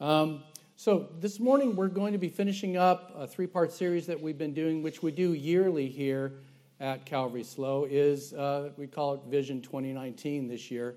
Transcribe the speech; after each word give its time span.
Um, 0.00 0.44
so, 0.76 1.08
this 1.18 1.40
morning 1.40 1.74
we're 1.74 1.88
going 1.88 2.12
to 2.12 2.20
be 2.20 2.28
finishing 2.28 2.76
up 2.76 3.12
a 3.16 3.26
three 3.26 3.48
part 3.48 3.72
series 3.72 4.06
that 4.06 4.20
we've 4.20 4.38
been 4.38 4.54
doing, 4.54 4.80
which 4.80 5.02
we 5.02 5.10
do 5.10 5.32
yearly 5.32 5.88
here 5.88 6.34
at 6.78 7.04
Calvary 7.04 7.42
SLO, 7.42 7.84
is 7.84 8.32
uh, 8.32 8.70
we 8.76 8.86
call 8.86 9.14
it 9.14 9.22
Vision 9.28 9.60
2019 9.60 10.46
this 10.46 10.70
year, 10.70 10.94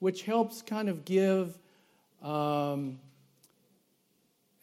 which 0.00 0.24
helps 0.24 0.60
kind 0.60 0.90
of 0.90 1.06
give, 1.06 1.58
um, 2.20 2.98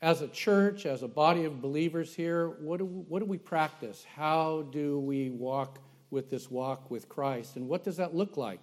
as 0.03 0.21
a 0.21 0.27
church, 0.27 0.85
as 0.85 1.01
a 1.01 1.07
body 1.07 1.45
of 1.45 1.59
believers 1.59 2.13
here, 2.13 2.49
what 2.59 2.77
do, 2.77 2.85
what 2.85 3.21
do 3.21 3.25
we 3.25 3.39
practice? 3.39 4.05
How 4.15 4.67
do 4.71 4.99
we 4.99 5.31
walk 5.31 5.79
with 6.11 6.29
this 6.29 6.51
walk 6.51 6.91
with 6.91 7.09
Christ? 7.09 7.55
And 7.55 7.67
what 7.67 7.83
does 7.83 7.97
that 7.97 8.13
look 8.13 8.37
like 8.37 8.61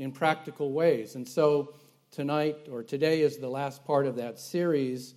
in 0.00 0.10
practical 0.10 0.72
ways? 0.72 1.14
And 1.14 1.28
so, 1.28 1.72
tonight 2.16 2.68
or 2.72 2.82
today 2.82 3.20
is 3.20 3.36
the 3.36 3.48
last 3.48 3.84
part 3.84 4.06
of 4.06 4.16
that 4.16 4.38
series. 4.38 5.12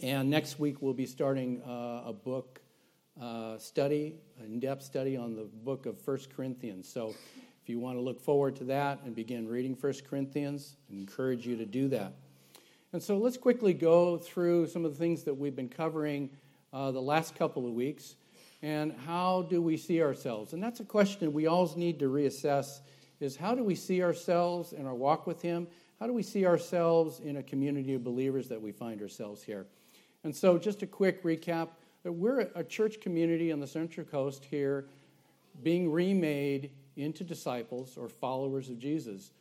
And 0.00 0.30
next 0.30 0.60
week 0.60 0.80
we'll 0.80 0.94
be 0.94 1.06
starting 1.06 1.60
uh, 1.62 2.04
a 2.06 2.12
book 2.12 2.60
uh, 3.20 3.58
study, 3.58 4.14
an 4.38 4.44
in 4.44 4.60
depth 4.60 4.84
study 4.84 5.16
on 5.16 5.34
the 5.34 5.42
book 5.64 5.86
of 5.86 6.00
First 6.00 6.30
Corinthians. 6.30 6.88
So 6.88 7.08
if 7.60 7.68
you 7.68 7.80
want 7.80 7.96
to 7.96 8.00
look 8.00 8.20
forward 8.20 8.54
to 8.56 8.64
that 8.66 9.00
and 9.04 9.12
begin 9.12 9.48
reading 9.48 9.74
First 9.74 10.08
Corinthians, 10.08 10.76
I 10.88 10.94
encourage 10.94 11.44
you 11.44 11.56
to 11.56 11.66
do 11.66 11.88
that. 11.88 12.12
And 12.92 13.02
so 13.02 13.18
let's 13.18 13.36
quickly 13.36 13.74
go 13.74 14.18
through 14.18 14.68
some 14.68 14.84
of 14.84 14.92
the 14.92 14.98
things 14.98 15.24
that 15.24 15.34
we've 15.34 15.56
been 15.56 15.68
covering 15.68 16.30
uh, 16.72 16.92
the 16.92 17.02
last 17.02 17.34
couple 17.34 17.66
of 17.66 17.72
weeks 17.72 18.14
and 18.62 18.94
how 19.04 19.48
do 19.50 19.60
we 19.60 19.76
see 19.76 20.00
ourselves? 20.00 20.52
And 20.52 20.62
that's 20.62 20.78
a 20.78 20.84
question 20.84 21.32
we 21.32 21.48
always 21.48 21.74
need 21.74 21.98
to 21.98 22.08
reassess 22.08 22.82
is 23.18 23.34
how 23.34 23.56
do 23.56 23.64
we 23.64 23.74
see 23.74 24.00
ourselves 24.00 24.72
in 24.72 24.86
our 24.86 24.94
walk 24.94 25.26
with 25.26 25.42
him? 25.42 25.66
How 26.00 26.06
do 26.06 26.12
we 26.12 26.22
see 26.22 26.46
ourselves 26.46 27.20
in 27.20 27.38
a 27.38 27.42
community 27.42 27.94
of 27.94 28.04
believers 28.04 28.48
that 28.48 28.62
we 28.62 28.70
find 28.70 29.02
ourselves 29.02 29.42
here? 29.42 29.66
And 30.22 30.34
so, 30.34 30.58
just 30.58 30.82
a 30.82 30.86
quick 30.86 31.22
recap 31.24 31.70
that 32.04 32.12
we're 32.12 32.40
a 32.54 32.62
church 32.62 33.00
community 33.00 33.50
on 33.50 33.58
the 33.58 33.66
Central 33.66 34.06
Coast 34.06 34.44
here 34.44 34.86
being 35.62 35.90
remade 35.90 36.70
into 36.96 37.24
disciples 37.24 37.96
or 37.96 38.08
followers 38.08 38.70
of 38.70 38.78
Jesus. 38.78 39.32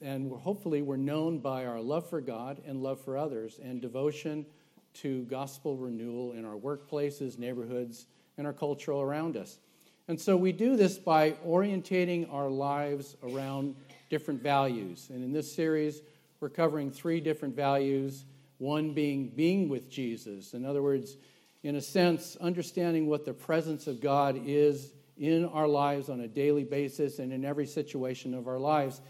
And 0.00 0.30
we're, 0.30 0.38
hopefully, 0.38 0.82
we're 0.82 0.96
known 0.96 1.38
by 1.38 1.66
our 1.66 1.80
love 1.80 2.08
for 2.08 2.20
God 2.20 2.60
and 2.64 2.80
love 2.80 3.00
for 3.00 3.16
others 3.16 3.58
and 3.62 3.80
devotion 3.80 4.46
to 4.94 5.24
gospel 5.24 5.76
renewal 5.76 6.32
in 6.32 6.44
our 6.44 6.56
workplaces, 6.56 7.38
neighborhoods, 7.38 8.06
and 8.38 8.46
our 8.46 8.52
culture 8.52 8.92
around 8.92 9.36
us. 9.36 9.58
And 10.08 10.20
so 10.20 10.36
we 10.36 10.52
do 10.52 10.76
this 10.76 10.98
by 10.98 11.32
orientating 11.46 12.32
our 12.32 12.48
lives 12.48 13.16
around 13.22 13.76
different 14.10 14.42
values. 14.42 15.08
And 15.10 15.22
in 15.22 15.32
this 15.32 15.52
series, 15.52 16.02
we're 16.40 16.48
covering 16.48 16.90
three 16.90 17.20
different 17.20 17.54
values 17.54 18.24
one 18.58 18.92
being 18.92 19.28
being 19.28 19.68
with 19.68 19.90
Jesus. 19.90 20.54
In 20.54 20.64
other 20.64 20.82
words, 20.82 21.16
in 21.64 21.76
a 21.76 21.80
sense, 21.80 22.36
understanding 22.40 23.06
what 23.06 23.24
the 23.24 23.32
presence 23.32 23.88
of 23.88 24.00
God 24.00 24.40
is 24.44 24.92
in 25.18 25.44
our 25.46 25.66
lives 25.66 26.08
on 26.08 26.20
a 26.20 26.28
daily 26.28 26.64
basis 26.64 27.18
and 27.18 27.32
in 27.32 27.44
every 27.44 27.66
situation 27.66 28.34
of 28.34 28.46
our 28.46 28.58
lives. 28.58 29.00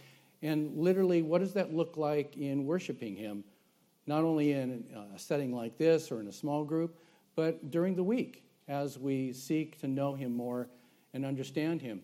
And 0.41 0.77
literally, 0.77 1.23
what 1.23 1.41
does 1.41 1.53
that 1.53 1.75
look 1.75 1.97
like 1.97 2.37
in 2.37 2.67
worshiping 2.67 3.15
Him? 3.15 3.45
Not 4.07 4.25
only 4.25 4.53
in 4.53 4.85
uh, 4.95 5.15
a 5.15 5.19
setting 5.19 5.55
like 5.55 5.79
this 5.79 6.11
or 6.11 6.21
in 6.21 6.29
a 6.29 6.33
small 6.33 6.65
group, 6.65 6.99
but 7.37 7.71
during 7.71 7.95
the 7.95 8.03
week 8.03 8.45
as 8.69 8.99
we 8.99 9.33
seek 9.33 9.79
to 9.81 9.89
know 9.89 10.15
Him 10.15 10.35
more 10.35 10.69
and 11.15 11.25
understand 11.25 11.83
Him. 11.83 12.03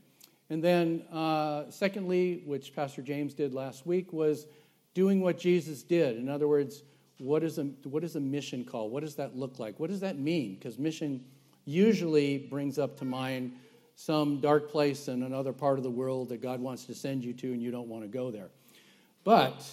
And 0.50 0.62
then, 0.62 1.02
uh, 1.12 1.70
secondly, 1.70 2.42
which 2.46 2.74
Pastor 2.74 3.02
James 3.02 3.34
did 3.34 3.52
last 3.52 3.86
week, 3.86 4.12
was 4.12 4.46
doing 4.94 5.20
what 5.20 5.38
Jesus 5.38 5.82
did. 5.82 6.16
In 6.16 6.28
other 6.28 6.48
words, 6.48 6.82
what 7.18 7.42
is 7.42 7.58
a, 7.58 7.64
what 7.84 8.04
is 8.04 8.16
a 8.16 8.20
mission 8.20 8.64
call? 8.64 8.90
What 8.90 9.02
does 9.02 9.16
that 9.16 9.36
look 9.36 9.58
like? 9.58 9.78
What 9.78 9.90
does 9.90 10.00
that 10.00 10.18
mean? 10.18 10.54
Because 10.54 10.78
mission 10.78 11.24
usually 11.64 12.38
brings 12.38 12.78
up 12.78 12.98
to 12.98 13.04
mind 13.04 13.52
some 13.94 14.40
dark 14.40 14.70
place 14.70 15.08
in 15.08 15.22
another 15.24 15.52
part 15.52 15.76
of 15.76 15.82
the 15.82 15.90
world 15.90 16.28
that 16.28 16.40
God 16.40 16.60
wants 16.60 16.84
to 16.84 16.94
send 16.94 17.24
you 17.24 17.32
to 17.34 17.52
and 17.52 17.60
you 17.60 17.70
don't 17.70 17.88
want 17.88 18.04
to 18.04 18.08
go 18.08 18.30
there. 18.30 18.48
But 19.24 19.68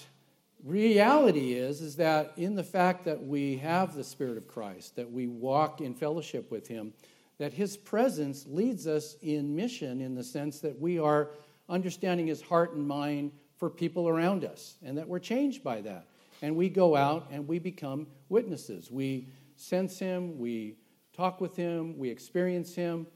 reality 0.64 1.54
is 1.54 1.80
is 1.80 1.96
that 1.98 2.34
in 2.36 2.56
the 2.56 2.64
fact 2.64 3.06
that 3.06 3.24
we 3.24 3.58
have 3.58 3.96
the 3.96 4.04
spirit 4.04 4.38
of 4.38 4.48
Christ, 4.48 4.96
that 4.96 5.12
we 5.12 5.28
walk 5.28 5.80
in 5.80 5.94
fellowship 5.94 6.50
with 6.50 6.68
him, 6.68 6.92
that 7.38 7.54
his 7.54 7.78
presence 7.78 8.46
leads 8.48 8.88
us 8.88 9.16
in 9.22 9.56
mission 9.56 10.02
in 10.02 10.16
the 10.16 10.24
sense 10.24 10.60
that 10.62 10.80
we 10.80 11.00
are 11.00 11.32
understanding 11.68 12.28
his 12.28 12.42
heart 12.42 12.74
and 12.74 12.88
mind 12.88 13.32
for 13.58 13.70
people 13.70 14.08
around 14.08 14.44
us 14.44 14.78
and 14.84 14.98
that 14.98 15.08
we're 15.08 15.20
changed 15.20 15.64
by 15.64 15.82
that. 15.82 16.08
And 16.42 16.56
we 16.56 16.70
go 16.70 16.96
out 16.96 17.28
and 17.32 17.48
we 17.48 17.60
become 17.60 18.08
witnesses. 18.30 18.92
We 18.92 19.28
sense 19.56 19.98
him, 20.00 20.38
we 20.38 20.76
talk 21.14 21.40
with 21.40 21.56
him, 21.56 21.98
we 21.98 22.10
experience 22.10 22.76
him, 22.76 23.08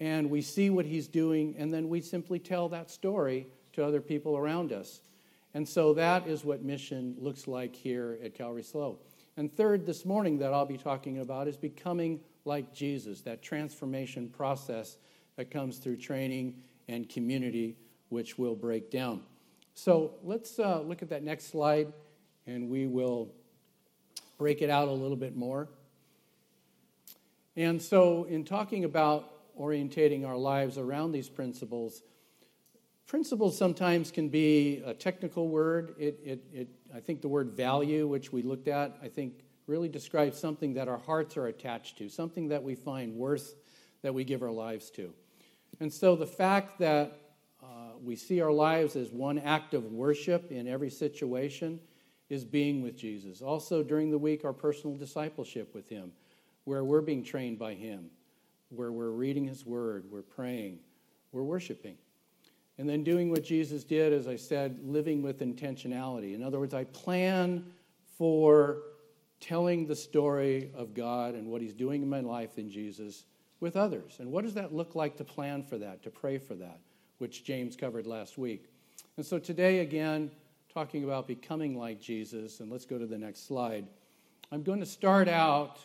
and 0.00 0.30
we 0.30 0.42
see 0.42 0.70
what 0.70 0.84
he's 0.84 1.08
doing, 1.08 1.56
and 1.58 1.72
then 1.72 1.88
we 1.88 2.00
simply 2.00 2.38
tell 2.38 2.68
that 2.68 2.90
story 2.90 3.46
to 3.72 3.84
other 3.84 4.00
people 4.00 4.36
around 4.36 4.72
us. 4.72 5.00
And 5.54 5.66
so 5.66 5.94
that 5.94 6.26
is 6.26 6.44
what 6.44 6.62
mission 6.62 7.16
looks 7.18 7.48
like 7.48 7.74
here 7.74 8.18
at 8.22 8.34
Calvary 8.34 8.62
SLO. 8.62 8.98
And 9.36 9.52
third, 9.52 9.86
this 9.86 10.04
morning, 10.04 10.38
that 10.38 10.52
I'll 10.52 10.66
be 10.66 10.76
talking 10.76 11.18
about 11.18 11.48
is 11.48 11.56
becoming 11.56 12.20
like 12.48 12.74
Jesus, 12.74 13.20
that 13.20 13.42
transformation 13.42 14.28
process 14.28 14.96
that 15.36 15.50
comes 15.50 15.78
through 15.78 15.98
training 15.98 16.56
and 16.88 17.08
community, 17.08 17.76
which 18.08 18.38
will 18.38 18.56
break 18.56 18.90
down. 18.90 19.22
So 19.74 20.14
let's 20.24 20.58
uh, 20.58 20.80
look 20.80 21.02
at 21.02 21.10
that 21.10 21.22
next 21.22 21.50
slide 21.52 21.92
and 22.46 22.68
we 22.68 22.86
will 22.88 23.28
break 24.38 24.62
it 24.62 24.70
out 24.70 24.88
a 24.88 24.92
little 24.92 25.16
bit 25.16 25.36
more. 25.36 25.68
And 27.56 27.80
so, 27.82 28.24
in 28.24 28.44
talking 28.44 28.84
about 28.84 29.56
orientating 29.60 30.26
our 30.26 30.36
lives 30.36 30.78
around 30.78 31.10
these 31.12 31.28
principles, 31.28 32.02
principles 33.06 33.58
sometimes 33.58 34.10
can 34.12 34.28
be 34.28 34.80
a 34.86 34.94
technical 34.94 35.48
word. 35.48 35.94
It, 35.98 36.20
it, 36.24 36.44
it, 36.52 36.68
I 36.94 37.00
think 37.00 37.20
the 37.20 37.28
word 37.28 37.50
value, 37.50 38.06
which 38.06 38.32
we 38.32 38.42
looked 38.42 38.68
at, 38.68 38.96
I 39.02 39.08
think 39.08 39.42
really 39.68 39.88
describes 39.88 40.38
something 40.38 40.74
that 40.74 40.88
our 40.88 40.98
hearts 40.98 41.36
are 41.36 41.46
attached 41.46 41.98
to, 41.98 42.08
something 42.08 42.48
that 42.48 42.62
we 42.62 42.74
find 42.74 43.14
worth 43.14 43.54
that 44.02 44.12
we 44.12 44.24
give 44.24 44.42
our 44.42 44.50
lives 44.50 44.90
to. 44.90 45.12
And 45.80 45.92
so 45.92 46.16
the 46.16 46.26
fact 46.26 46.78
that 46.78 47.20
uh, 47.62 47.92
we 48.02 48.16
see 48.16 48.40
our 48.40 48.52
lives 48.52 48.96
as 48.96 49.10
one 49.10 49.38
act 49.38 49.74
of 49.74 49.92
worship 49.92 50.50
in 50.50 50.66
every 50.66 50.90
situation 50.90 51.78
is 52.30 52.44
being 52.44 52.82
with 52.82 52.96
Jesus. 52.96 53.42
Also, 53.42 53.82
during 53.82 54.10
the 54.10 54.18
week, 54.18 54.44
our 54.44 54.52
personal 54.52 54.96
discipleship 54.96 55.74
with 55.74 55.88
Him, 55.88 56.12
where 56.64 56.84
we're 56.84 57.00
being 57.00 57.22
trained 57.22 57.58
by 57.58 57.74
Him, 57.74 58.10
where 58.70 58.92
we're 58.92 59.10
reading 59.10 59.46
His 59.46 59.64
Word, 59.64 60.04
we're 60.10 60.22
praying, 60.22 60.78
we're 61.32 61.42
worshiping. 61.42 61.96
And 62.78 62.88
then 62.88 63.02
doing 63.02 63.30
what 63.30 63.42
Jesus 63.42 63.82
did, 63.82 64.12
as 64.12 64.28
I 64.28 64.36
said, 64.36 64.78
living 64.84 65.20
with 65.20 65.40
intentionality. 65.40 66.34
In 66.34 66.42
other 66.42 66.60
words, 66.60 66.74
I 66.74 66.84
plan 66.84 67.64
for 68.16 68.78
telling 69.40 69.86
the 69.86 69.96
story 69.96 70.70
of 70.74 70.94
God 70.94 71.34
and 71.34 71.48
what 71.48 71.60
He's 71.60 71.74
doing 71.74 72.02
in 72.02 72.08
my 72.08 72.20
life 72.20 72.58
in 72.58 72.70
Jesus 72.70 73.24
with 73.60 73.76
others. 73.76 74.16
And 74.18 74.30
what 74.30 74.44
does 74.44 74.54
that 74.54 74.72
look 74.72 74.94
like 74.94 75.16
to 75.16 75.24
plan 75.24 75.62
for 75.62 75.78
that, 75.78 76.02
to 76.04 76.10
pray 76.10 76.38
for 76.38 76.54
that, 76.54 76.80
which 77.18 77.44
James 77.44 77.76
covered 77.76 78.06
last 78.06 78.38
week? 78.38 78.70
And 79.16 79.26
so 79.26 79.38
today, 79.38 79.80
again, 79.80 80.30
talking 80.72 81.04
about 81.04 81.26
becoming 81.26 81.76
like 81.76 82.00
Jesus, 82.00 82.60
and 82.60 82.70
let's 82.70 82.84
go 82.84 82.98
to 82.98 83.06
the 83.06 83.18
next 83.18 83.46
slide. 83.46 83.86
I'm 84.52 84.62
going 84.62 84.80
to 84.80 84.86
start 84.86 85.28
out 85.28 85.78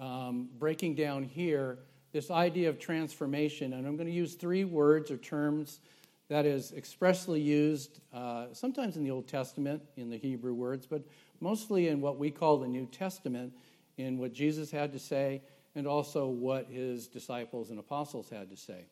um, 0.00 0.48
breaking 0.58 0.94
down 0.94 1.24
here 1.24 1.78
this 2.12 2.30
idea 2.30 2.68
of 2.68 2.78
transformation, 2.78 3.72
and 3.72 3.86
I'm 3.86 3.96
going 3.96 4.06
to 4.06 4.12
use 4.12 4.34
three 4.34 4.64
words 4.64 5.10
or 5.10 5.16
terms 5.16 5.80
that 6.28 6.44
is 6.44 6.72
expressly 6.72 7.40
used 7.40 8.00
uh, 8.12 8.46
sometimes 8.52 8.96
in 8.96 9.04
the 9.04 9.10
Old 9.10 9.26
Testament, 9.26 9.82
in 9.96 10.10
the 10.10 10.18
Hebrew 10.18 10.54
words, 10.54 10.86
but 10.86 11.02
mostly 11.40 11.88
in 11.88 12.00
what 12.00 12.18
we 12.18 12.30
call 12.30 12.58
the 12.58 12.68
New 12.68 12.86
Testament, 12.86 13.52
in 13.96 14.18
what 14.18 14.32
Jesus 14.32 14.70
had 14.70 14.92
to 14.92 14.98
say, 14.98 15.42
and 15.74 15.86
also 15.86 16.26
what 16.26 16.66
his 16.70 17.06
disciples 17.06 17.70
and 17.70 17.78
apostles 17.78 18.28
had 18.28 18.50
to 18.50 18.56
say. 18.56 18.86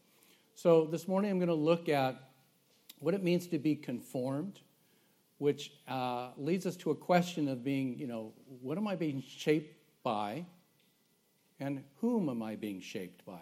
So 0.55 0.87
this 0.87 1.07
morning 1.07 1.31
I'm 1.31 1.39
going 1.39 1.49
to 1.49 1.55
look 1.55 1.89
at 1.89 2.17
what 3.01 3.13
it 3.13 3.23
means 3.23 3.47
to 3.49 3.59
be 3.59 3.77
conformed, 3.77 4.61
which 5.39 5.73
uh, 5.87 6.31
leads 6.39 6.65
us 6.65 6.77
to 6.77 6.91
a 6.91 6.95
question 6.95 7.49
of 7.49 7.63
being, 7.63 7.99
you 7.99 8.07
know, 8.07 8.33
what 8.63 8.79
am 8.79 8.89
I 8.89 8.97
being 8.97 9.23
shaped 9.23 9.77
by? 10.03 10.47
And 11.61 11.83
whom 12.01 12.29
am 12.31 12.43
I 12.43 12.57
being 12.57 12.81
shaped 12.81 13.25
by? 13.27 13.41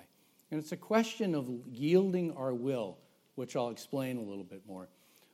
And 0.50 0.60
it's 0.60 0.72
a 0.72 0.76
question 0.76 1.34
of 1.34 1.48
yielding 1.70 2.32
our 2.32 2.54
will, 2.54 2.98
which 3.34 3.56
I'll 3.56 3.70
explain 3.70 4.16
a 4.16 4.22
little 4.22 4.44
bit 4.44 4.62
more. 4.66 4.88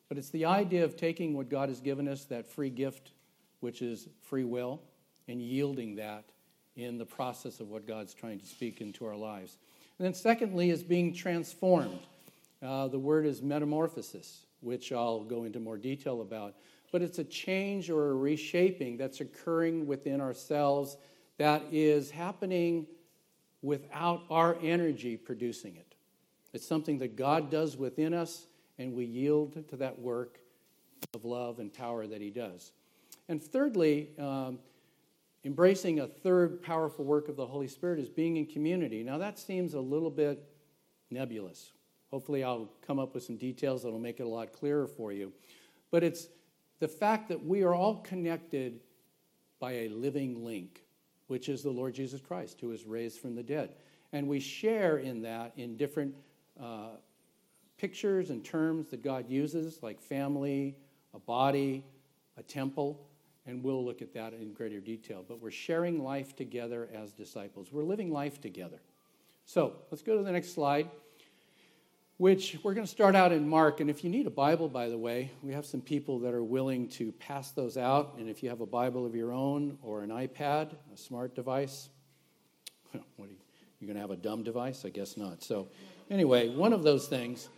But 0.08 0.18
it's 0.18 0.30
the 0.30 0.44
idea 0.44 0.84
of 0.84 0.96
taking 0.96 1.34
what 1.34 1.48
God 1.48 1.68
has 1.68 1.80
given 1.80 2.08
us, 2.08 2.24
that 2.26 2.46
free 2.46 2.70
gift, 2.70 3.12
which 3.60 3.82
is 3.82 4.08
free 4.22 4.44
will, 4.44 4.80
and 5.28 5.40
yielding 5.40 5.96
that 5.96 6.24
in 6.76 6.98
the 6.98 7.06
process 7.06 7.60
of 7.60 7.68
what 7.68 7.86
God's 7.86 8.14
trying 8.14 8.40
to 8.40 8.46
speak 8.46 8.80
into 8.80 9.06
our 9.06 9.16
lives. 9.16 9.58
And 9.98 10.06
then, 10.06 10.14
secondly, 10.14 10.70
is 10.70 10.82
being 10.82 11.12
transformed. 11.12 12.00
Uh, 12.62 12.88
the 12.88 12.98
word 12.98 13.26
is 13.26 13.42
metamorphosis, 13.42 14.46
which 14.60 14.92
I'll 14.92 15.24
go 15.24 15.44
into 15.44 15.60
more 15.60 15.76
detail 15.76 16.22
about. 16.22 16.54
but 16.92 17.02
it's 17.02 17.20
a 17.20 17.24
change 17.24 17.88
or 17.88 18.10
a 18.10 18.14
reshaping 18.14 18.96
that's 18.96 19.20
occurring 19.20 19.86
within 19.86 20.20
ourselves 20.20 20.96
that 21.38 21.62
is 21.70 22.10
happening 22.10 22.86
without 23.62 24.22
our 24.30 24.56
energy 24.62 25.16
producing 25.16 25.76
it. 25.76 25.89
It's 26.52 26.66
something 26.66 26.98
that 26.98 27.16
God 27.16 27.50
does 27.50 27.76
within 27.76 28.12
us, 28.12 28.46
and 28.78 28.94
we 28.94 29.04
yield 29.04 29.68
to 29.68 29.76
that 29.76 29.98
work 29.98 30.40
of 31.14 31.24
love 31.24 31.58
and 31.58 31.72
power 31.72 32.06
that 32.06 32.20
He 32.20 32.30
does. 32.30 32.72
And 33.28 33.42
thirdly, 33.42 34.10
um, 34.18 34.58
embracing 35.44 36.00
a 36.00 36.06
third 36.06 36.62
powerful 36.62 37.04
work 37.04 37.28
of 37.28 37.36
the 37.36 37.46
Holy 37.46 37.68
Spirit 37.68 38.00
is 38.00 38.08
being 38.08 38.36
in 38.36 38.46
community. 38.46 39.02
Now, 39.02 39.18
that 39.18 39.38
seems 39.38 39.74
a 39.74 39.80
little 39.80 40.10
bit 40.10 40.44
nebulous. 41.10 41.72
Hopefully, 42.10 42.42
I'll 42.42 42.68
come 42.86 42.98
up 42.98 43.14
with 43.14 43.22
some 43.22 43.36
details 43.36 43.82
that 43.82 43.90
will 43.90 44.00
make 44.00 44.18
it 44.18 44.24
a 44.24 44.28
lot 44.28 44.52
clearer 44.52 44.86
for 44.86 45.12
you. 45.12 45.32
But 45.90 46.02
it's 46.02 46.28
the 46.80 46.88
fact 46.88 47.28
that 47.28 47.44
we 47.44 47.62
are 47.62 47.74
all 47.74 47.96
connected 47.96 48.80
by 49.60 49.72
a 49.72 49.88
living 49.88 50.44
link, 50.44 50.82
which 51.28 51.48
is 51.48 51.62
the 51.62 51.70
Lord 51.70 51.94
Jesus 51.94 52.20
Christ, 52.20 52.60
who 52.60 52.72
is 52.72 52.84
raised 52.84 53.20
from 53.20 53.36
the 53.36 53.42
dead. 53.42 53.74
And 54.12 54.26
we 54.26 54.40
share 54.40 54.98
in 54.98 55.22
that 55.22 55.52
in 55.56 55.76
different 55.76 56.14
uh, 56.58 56.96
pictures 57.76 58.30
and 58.30 58.44
terms 58.44 58.88
that 58.90 59.02
God 59.02 59.28
uses, 59.28 59.82
like 59.82 60.00
family, 60.00 60.76
a 61.14 61.18
body, 61.18 61.84
a 62.36 62.42
temple. 62.42 63.06
And 63.46 63.62
we'll 63.64 63.84
look 63.84 64.02
at 64.02 64.14
that 64.14 64.32
in 64.32 64.52
greater 64.52 64.80
detail. 64.80 65.24
But 65.26 65.40
we're 65.40 65.50
sharing 65.50 66.02
life 66.02 66.36
together 66.36 66.88
as 66.94 67.12
disciples, 67.12 67.72
we're 67.72 67.84
living 67.84 68.10
life 68.10 68.40
together. 68.40 68.80
So 69.44 69.74
let's 69.90 70.02
go 70.02 70.16
to 70.16 70.22
the 70.22 70.32
next 70.32 70.54
slide 70.54 70.88
which 72.20 72.58
we're 72.62 72.74
going 72.74 72.84
to 72.84 72.90
start 72.90 73.16
out 73.16 73.32
in 73.32 73.48
Mark. 73.48 73.80
And 73.80 73.88
if 73.88 74.04
you 74.04 74.10
need 74.10 74.26
a 74.26 74.30
Bible, 74.30 74.68
by 74.68 74.90
the 74.90 74.98
way, 74.98 75.30
we 75.42 75.54
have 75.54 75.64
some 75.64 75.80
people 75.80 76.18
that 76.18 76.34
are 76.34 76.44
willing 76.44 76.86
to 76.88 77.12
pass 77.12 77.52
those 77.52 77.78
out. 77.78 78.16
And 78.18 78.28
if 78.28 78.42
you 78.42 78.50
have 78.50 78.60
a 78.60 78.66
Bible 78.66 79.06
of 79.06 79.14
your 79.14 79.32
own 79.32 79.78
or 79.80 80.02
an 80.02 80.10
iPad, 80.10 80.74
a 80.92 80.98
smart 80.98 81.34
device, 81.34 81.88
what 83.16 83.26
are 83.26 83.32
you, 83.32 83.38
you're 83.80 83.86
going 83.86 83.94
to 83.94 84.02
have 84.02 84.10
a 84.10 84.16
dumb 84.16 84.42
device? 84.42 84.84
I 84.84 84.90
guess 84.90 85.16
not. 85.16 85.42
So, 85.42 85.68
anyway, 86.10 86.48
one 86.48 86.72
of 86.72 86.82
those 86.82 87.06
things 87.06 87.48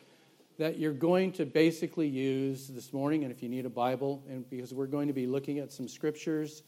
that 0.59 0.79
you're 0.79 0.93
going 0.93 1.33
to 1.33 1.47
basically 1.47 2.07
use 2.07 2.69
this 2.69 2.93
morning, 2.93 3.25
and 3.25 3.33
if 3.33 3.43
you 3.43 3.49
need 3.49 3.67
a 3.67 3.71
Bible, 3.71 4.23
and 4.29 4.49
because 4.51 4.75
we're 4.75 4.87
going 4.87 5.09
to 5.09 5.15
be 5.15 5.27
looking 5.27 5.59
at 5.59 5.73
some 5.73 5.89
scriptures 5.89 6.63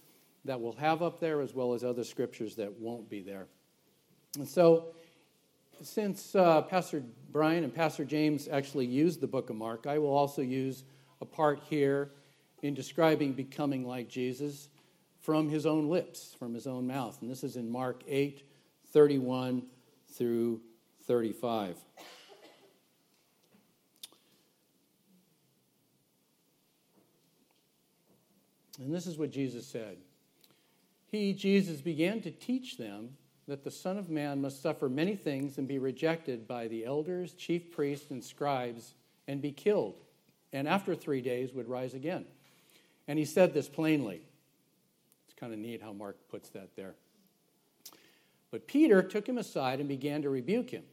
that 0.44 0.60
we'll 0.60 0.72
have 0.72 1.02
up 1.02 1.20
there 1.20 1.40
as 1.40 1.54
well 1.54 1.74
as 1.74 1.84
other 1.84 2.02
scriptures 2.02 2.56
that 2.56 2.72
won't 2.80 3.08
be 3.08 3.20
there. 3.20 3.46
And 4.38 4.48
so, 4.48 4.94
since 5.82 6.34
uh, 6.34 6.62
Pastor 6.62 7.02
Brian 7.30 7.64
and 7.64 7.74
Pastor 7.74 8.04
James 8.04 8.48
actually 8.48 8.86
used 8.86 9.20
the 9.20 9.26
book 9.26 9.50
of 9.50 9.56
Mark, 9.56 9.86
I 9.86 9.98
will 9.98 10.14
also 10.14 10.40
use 10.42 10.84
a 11.20 11.24
part 11.24 11.60
here 11.68 12.10
in 12.62 12.74
describing 12.74 13.32
becoming 13.32 13.86
like 13.86 14.08
Jesus 14.08 14.68
from 15.20 15.48
his 15.48 15.66
own 15.66 15.88
lips, 15.88 16.34
from 16.38 16.54
his 16.54 16.66
own 16.66 16.86
mouth. 16.86 17.20
And 17.20 17.30
this 17.30 17.44
is 17.44 17.56
in 17.56 17.70
Mark 17.70 18.02
8 18.08 18.42
31 18.92 19.62
through 20.16 20.60
35. 21.06 21.76
And 28.80 28.92
this 28.92 29.06
is 29.06 29.16
what 29.16 29.30
Jesus 29.30 29.66
said. 29.66 29.96
He, 31.10 31.32
Jesus, 31.32 31.80
began 31.80 32.20
to 32.22 32.30
teach 32.30 32.76
them 32.76 33.10
that 33.46 33.62
the 33.62 33.70
Son 33.70 33.98
of 33.98 34.10
Man 34.10 34.40
must 34.40 34.62
suffer 34.62 34.88
many 34.88 35.14
things 35.14 35.58
and 35.58 35.68
be 35.68 35.78
rejected 35.78 36.48
by 36.48 36.66
the 36.66 36.84
elders, 36.84 37.34
chief 37.34 37.70
priests, 37.70 38.10
and 38.10 38.24
scribes, 38.24 38.94
and 39.28 39.40
be 39.40 39.52
killed, 39.52 40.00
and 40.52 40.66
after 40.66 40.94
three 40.94 41.20
days 41.20 41.52
would 41.52 41.68
rise 41.68 41.94
again. 41.94 42.24
And 43.06 43.18
he 43.18 43.24
said 43.24 43.54
this 43.54 43.68
plainly. 43.68 44.22
It's 45.26 45.38
kind 45.38 45.52
of 45.52 45.58
neat 45.58 45.82
how 45.82 45.92
Mark 45.92 46.16
puts 46.28 46.48
that 46.50 46.74
there. 46.74 46.94
But 48.50 48.66
Peter 48.66 49.02
took 49.02 49.28
him 49.28 49.38
aside 49.38 49.80
and 49.80 49.88
began 49.88 50.22
to 50.22 50.30
rebuke 50.30 50.70
him. 50.70 50.84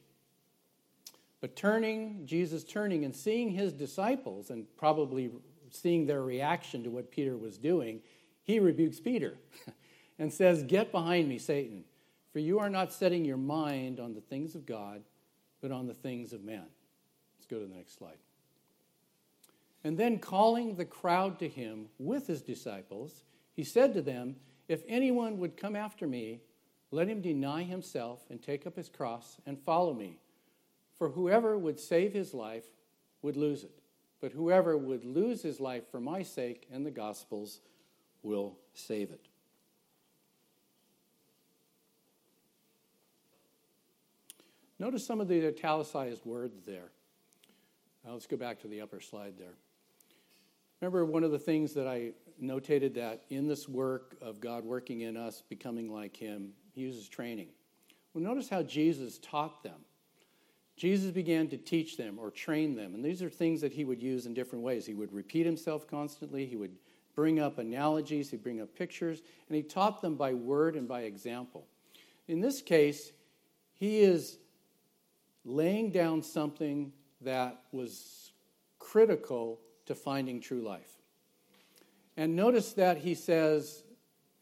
But 1.42 1.56
turning, 1.56 2.22
Jesus 2.26 2.64
turning 2.64 3.04
and 3.04 3.16
seeing 3.16 3.50
his 3.50 3.74
disciples 3.74 4.52
and 4.52 4.66
probably 4.78 5.32
seeing 5.72 6.06
their 6.06 6.22
reaction 6.22 6.84
to 6.84 6.92
what 6.92 7.12
Peter 7.12 7.36
was 7.36 7.58
doing, 7.58 8.02
he 8.44 8.60
rebukes 8.60 9.00
Peter 9.00 9.38
and 10.20 10.32
says, 10.32 10.64
Get 10.64 10.92
behind 10.92 11.28
me, 11.28 11.40
Satan. 11.40 11.84
For 12.32 12.40
you 12.40 12.60
are 12.60 12.70
not 12.70 12.94
setting 12.94 13.26
your 13.26 13.38
mind 13.38 14.00
on 14.00 14.14
the 14.14 14.22
things 14.22 14.56
of 14.56 14.66
God, 14.66 15.02
but 15.62 15.72
on 15.72 15.88
the 15.88 15.94
things 15.94 16.32
of 16.32 16.44
man. 16.44 16.68
Let's 17.38 17.48
go 17.48 17.60
to 17.60 17.66
the 17.66 17.76
next 17.76 17.98
slide. 17.98 18.18
And 19.84 19.98
then, 19.98 20.20
calling 20.20 20.76
the 20.76 20.86
crowd 20.86 21.40
to 21.40 21.50
him 21.50 21.88
with 21.98 22.28
his 22.28 22.42
disciples, 22.44 23.24
he 23.54 23.64
said 23.64 23.94
to 23.96 24.02
them, 24.02 24.36
If 24.68 24.84
anyone 24.88 25.40
would 25.40 25.58
come 25.58 25.76
after 25.76 26.06
me, 26.06 26.42
let 26.92 27.08
him 27.08 27.22
deny 27.22 27.64
himself 27.64 28.22
and 28.30 28.42
take 28.42 28.68
up 28.68 28.76
his 28.76 28.90
cross 28.90 29.38
and 29.46 29.60
follow 29.60 29.94
me. 29.94 30.20
For 31.02 31.10
whoever 31.10 31.58
would 31.58 31.80
save 31.80 32.14
his 32.14 32.32
life 32.32 32.66
would 33.24 33.36
lose 33.36 33.64
it, 33.64 33.82
but 34.20 34.34
whoever 34.34 34.78
would 34.78 35.04
lose 35.04 35.42
his 35.42 35.60
life 35.60 35.90
for 35.90 36.00
my 36.00 36.22
sake 36.22 36.68
and 36.72 36.86
the 36.86 36.92
gospel's 36.92 37.60
will 38.22 38.60
save 38.76 39.10
it. 39.10 39.26
Notice 44.78 45.04
some 45.04 45.20
of 45.20 45.28
the 45.28 45.48
italicized 45.48 46.24
words 46.24 46.60
there. 46.68 46.92
Now 48.06 48.12
let's 48.12 48.28
go 48.28 48.38
back 48.38 48.62
to 48.62 48.68
the 48.68 48.82
upper 48.82 49.00
slide 49.00 49.40
there. 49.40 49.56
Remember, 50.82 51.04
one 51.04 51.24
of 51.24 51.32
the 51.32 51.40
things 51.40 51.74
that 51.74 51.88
I 51.88 52.12
notated 52.40 52.94
that 52.94 53.24
in 53.32 53.48
this 53.48 53.68
work 53.68 54.18
of 54.22 54.40
God 54.40 54.64
working 54.64 55.02
in 55.02 55.18
us, 55.18 55.42
becoming 55.50 55.92
like 55.92 56.16
Him, 56.16 56.52
He 56.76 56.82
uses 56.82 57.10
training. 57.10 57.48
Well, 58.14 58.24
notice 58.24 58.50
how 58.50 58.62
Jesus 58.62 59.18
taught 59.18 59.64
them. 59.64 59.82
Jesus 60.82 61.12
began 61.12 61.48
to 61.50 61.58
teach 61.58 61.96
them 61.96 62.18
or 62.18 62.32
train 62.32 62.76
them. 62.76 62.96
And 62.96 63.06
these 63.06 63.22
are 63.22 63.30
things 63.30 63.62
that 63.62 63.72
He 63.72 63.86
would 63.86 64.02
use 64.02 64.26
in 64.26 64.34
different 64.34 64.66
ways. 64.66 64.84
He 64.84 64.96
would 64.96 65.14
repeat 65.14 65.46
Himself 65.46 65.88
constantly, 65.88 66.48
He 66.48 66.56
would 66.56 66.76
bring 67.16 67.40
up 67.40 67.60
analogies, 67.60 68.32
He'd 68.32 68.42
bring 68.42 68.60
up 68.60 68.76
pictures, 68.76 69.22
and 69.48 69.56
He 69.56 69.62
taught 69.62 70.02
them 70.02 70.16
by 70.16 70.34
word 70.34 70.76
and 70.76 70.88
by 70.88 71.02
example. 71.02 71.68
In 72.28 72.42
this 72.42 72.64
case, 72.64 73.12
He 73.76 74.00
is 74.00 74.40
laying 75.46 75.92
down 75.92 76.24
something 76.24 76.92
that 77.22 77.62
was 77.72 78.32
critical 78.80 79.60
to 79.86 79.94
finding 79.94 80.42
true 80.42 80.64
life. 80.64 80.98
And 82.18 82.36
notice 82.36 82.74
that 82.74 82.98
he 82.98 83.14
says, 83.14 83.84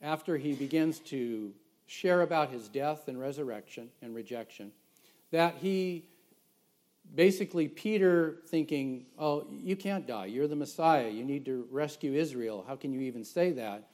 after 0.01 0.37
he 0.37 0.53
begins 0.53 0.99
to 0.99 1.51
share 1.85 2.21
about 2.21 2.49
his 2.49 2.69
death 2.69 3.09
and 3.09 3.19
resurrection 3.19 3.89
and 4.01 4.15
rejection, 4.15 4.71
that 5.31 5.55
he 5.61 6.05
basically, 7.15 7.67
Peter 7.67 8.37
thinking, 8.47 9.05
Oh, 9.17 9.47
you 9.49 9.75
can't 9.75 10.07
die. 10.07 10.25
You're 10.25 10.47
the 10.47 10.55
Messiah. 10.55 11.09
You 11.09 11.23
need 11.23 11.45
to 11.45 11.67
rescue 11.71 12.13
Israel. 12.13 12.63
How 12.67 12.75
can 12.75 12.91
you 12.91 13.01
even 13.01 13.23
say 13.23 13.51
that? 13.53 13.89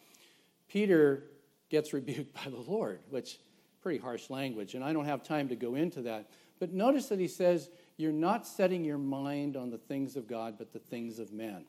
Peter 0.68 1.24
gets 1.70 1.94
rebuked 1.94 2.34
by 2.46 2.50
the 2.50 2.58
Lord, 2.72 3.00
which 3.10 3.40
pretty 3.82 4.00
harsh 4.00 4.30
language, 4.32 4.74
and 4.74 4.84
I 4.84 4.94
don't 4.94 5.06
have 5.06 5.22
time 5.22 5.48
to 5.50 5.56
go 5.56 5.76
into 5.76 6.02
that. 6.04 6.32
But 6.60 6.74
notice 6.74 7.08
that 7.10 7.20
he 7.20 7.28
says, 7.28 7.70
You're 7.98 8.12
not 8.12 8.48
setting 8.48 8.84
your 8.84 8.98
mind 8.98 9.56
on 9.56 9.70
the 9.70 9.78
things 9.78 10.16
of 10.16 10.28
God, 10.28 10.56
but 10.58 10.74
the 10.74 10.80
things 10.80 11.20
of 11.20 11.32
men. 11.32 11.66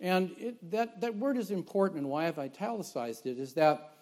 And 0.00 0.34
it, 0.38 0.70
that, 0.70 1.00
that 1.00 1.16
word 1.16 1.36
is 1.36 1.50
important, 1.50 2.00
and 2.00 2.08
why 2.08 2.26
I've 2.26 2.38
italicized 2.38 3.26
it 3.26 3.38
is 3.38 3.54
that 3.54 3.94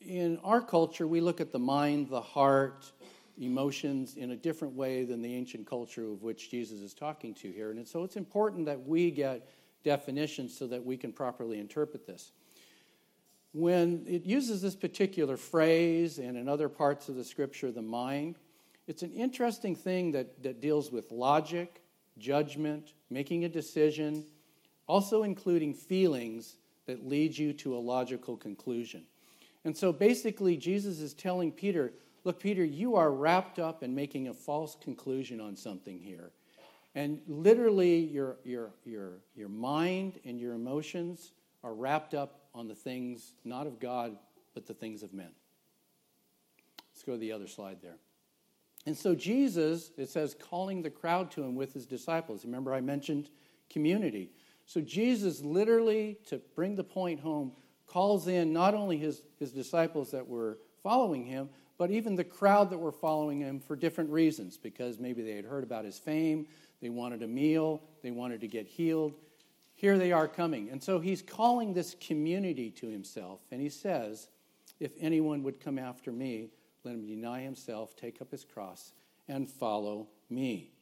in 0.00 0.38
our 0.44 0.60
culture, 0.60 1.06
we 1.06 1.20
look 1.20 1.40
at 1.40 1.52
the 1.52 1.58
mind, 1.58 2.08
the 2.08 2.20
heart, 2.20 2.92
emotions 3.40 4.16
in 4.16 4.32
a 4.32 4.36
different 4.36 4.74
way 4.74 5.04
than 5.04 5.22
the 5.22 5.34
ancient 5.34 5.66
culture 5.66 6.04
of 6.04 6.22
which 6.22 6.50
Jesus 6.50 6.80
is 6.80 6.94
talking 6.94 7.34
to 7.34 7.50
here. 7.50 7.70
And 7.70 7.86
so 7.86 8.04
it's 8.04 8.16
important 8.16 8.66
that 8.66 8.86
we 8.86 9.10
get 9.10 9.48
definitions 9.84 10.56
so 10.56 10.66
that 10.66 10.84
we 10.84 10.96
can 10.96 11.12
properly 11.12 11.58
interpret 11.58 12.06
this. 12.06 12.32
When 13.52 14.04
it 14.06 14.24
uses 14.24 14.60
this 14.60 14.76
particular 14.76 15.36
phrase 15.36 16.18
and 16.18 16.36
in 16.36 16.48
other 16.48 16.68
parts 16.68 17.08
of 17.08 17.14
the 17.14 17.24
scripture, 17.24 17.70
the 17.70 17.82
mind, 17.82 18.36
it's 18.86 19.02
an 19.02 19.12
interesting 19.12 19.74
thing 19.74 20.12
that, 20.12 20.42
that 20.42 20.60
deals 20.60 20.90
with 20.90 21.10
logic, 21.12 21.82
judgment, 22.18 22.92
making 23.10 23.44
a 23.44 23.48
decision, 23.48 24.24
also 24.86 25.22
including 25.22 25.74
feelings 25.74 26.56
that 26.86 27.06
lead 27.06 27.36
you 27.36 27.52
to 27.52 27.76
a 27.76 27.78
logical 27.78 28.36
conclusion. 28.36 29.04
And 29.64 29.76
so 29.76 29.92
basically, 29.92 30.56
Jesus 30.56 31.00
is 31.00 31.14
telling 31.14 31.52
Peter, 31.52 31.92
Look, 32.24 32.40
Peter, 32.40 32.64
you 32.64 32.96
are 32.96 33.10
wrapped 33.10 33.58
up 33.58 33.82
in 33.82 33.94
making 33.94 34.28
a 34.28 34.34
false 34.34 34.76
conclusion 34.82 35.40
on 35.40 35.56
something 35.56 36.00
here. 36.00 36.30
And 36.94 37.20
literally, 37.26 37.98
your, 37.98 38.36
your, 38.44 38.70
your, 38.84 39.18
your 39.34 39.48
mind 39.48 40.18
and 40.24 40.40
your 40.40 40.54
emotions 40.54 41.32
are 41.62 41.74
wrapped 41.74 42.14
up 42.14 42.40
on 42.54 42.66
the 42.66 42.74
things 42.74 43.34
not 43.44 43.66
of 43.66 43.78
God, 43.78 44.16
but 44.54 44.66
the 44.66 44.74
things 44.74 45.02
of 45.02 45.12
men. 45.12 45.30
Let's 46.92 47.04
go 47.04 47.12
to 47.12 47.18
the 47.18 47.32
other 47.32 47.46
slide 47.46 47.78
there. 47.82 47.96
And 48.86 48.96
so 48.96 49.14
Jesus, 49.14 49.90
it 49.96 50.08
says, 50.08 50.34
calling 50.34 50.82
the 50.82 50.90
crowd 50.90 51.30
to 51.32 51.42
him 51.42 51.54
with 51.54 51.74
his 51.74 51.86
disciples. 51.86 52.44
Remember, 52.44 52.72
I 52.72 52.80
mentioned 52.80 53.30
community. 53.70 54.30
So 54.66 54.80
Jesus 54.80 55.42
literally, 55.42 56.18
to 56.26 56.40
bring 56.54 56.74
the 56.74 56.84
point 56.84 57.20
home, 57.20 57.52
calls 57.86 58.28
in 58.28 58.52
not 58.52 58.74
only 58.74 58.96
his, 58.96 59.22
his 59.38 59.52
disciples 59.52 60.10
that 60.10 60.26
were 60.26 60.58
following 60.82 61.24
him, 61.24 61.48
but 61.78 61.92
even 61.92 62.16
the 62.16 62.24
crowd 62.24 62.70
that 62.70 62.78
were 62.78 62.92
following 62.92 63.40
him 63.40 63.60
for 63.60 63.76
different 63.76 64.10
reasons, 64.10 64.56
because 64.56 64.98
maybe 64.98 65.22
they 65.22 65.36
had 65.36 65.44
heard 65.44 65.62
about 65.62 65.84
his 65.84 65.98
fame, 65.98 66.46
they 66.82 66.88
wanted 66.90 67.22
a 67.22 67.28
meal, 67.28 67.80
they 68.02 68.10
wanted 68.10 68.40
to 68.40 68.48
get 68.48 68.66
healed. 68.66 69.14
Here 69.74 69.96
they 69.96 70.10
are 70.10 70.26
coming. 70.26 70.70
And 70.70 70.82
so 70.82 70.98
he's 70.98 71.22
calling 71.22 71.72
this 71.72 71.94
community 72.00 72.70
to 72.72 72.88
himself, 72.88 73.40
and 73.52 73.60
he 73.60 73.68
says, 73.68 74.26
If 74.80 74.92
anyone 75.00 75.44
would 75.44 75.60
come 75.60 75.78
after 75.78 76.10
me, 76.10 76.50
let 76.82 76.94
him 76.94 77.06
deny 77.06 77.42
himself, 77.42 77.94
take 77.96 78.20
up 78.20 78.32
his 78.32 78.44
cross, 78.44 78.92
and 79.28 79.48
follow 79.48 80.08
me. 80.28 80.72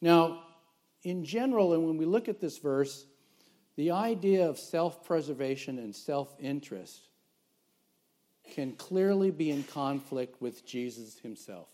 Now, 0.00 0.42
in 1.04 1.24
general, 1.24 1.72
and 1.72 1.86
when 1.86 1.96
we 1.96 2.04
look 2.04 2.28
at 2.28 2.40
this 2.40 2.58
verse, 2.58 3.06
the 3.76 3.92
idea 3.92 4.48
of 4.48 4.58
self 4.58 5.04
preservation 5.04 5.78
and 5.78 5.94
self 5.94 6.34
interest 6.40 7.08
can 8.50 8.72
clearly 8.72 9.30
be 9.30 9.50
in 9.50 9.62
conflict 9.64 10.40
with 10.40 10.64
Jesus 10.66 11.18
himself. 11.18 11.68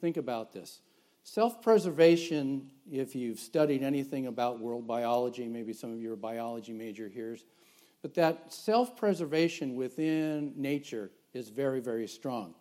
Think 0.00 0.16
about 0.16 0.52
this. 0.52 0.80
Self 1.22 1.62
preservation, 1.62 2.70
if 2.90 3.14
you've 3.14 3.38
studied 3.38 3.82
anything 3.82 4.26
about 4.26 4.58
world 4.58 4.86
biology, 4.86 5.46
maybe 5.46 5.72
some 5.72 5.92
of 5.92 6.00
you 6.00 6.12
are 6.12 6.16
biology 6.16 6.72
major 6.72 7.08
here, 7.08 7.36
but 8.02 8.14
that 8.14 8.52
self 8.52 8.96
preservation 8.96 9.76
within 9.76 10.52
nature 10.56 11.10
is 11.34 11.50
very, 11.50 11.80
very 11.80 12.08
strong. 12.08 12.54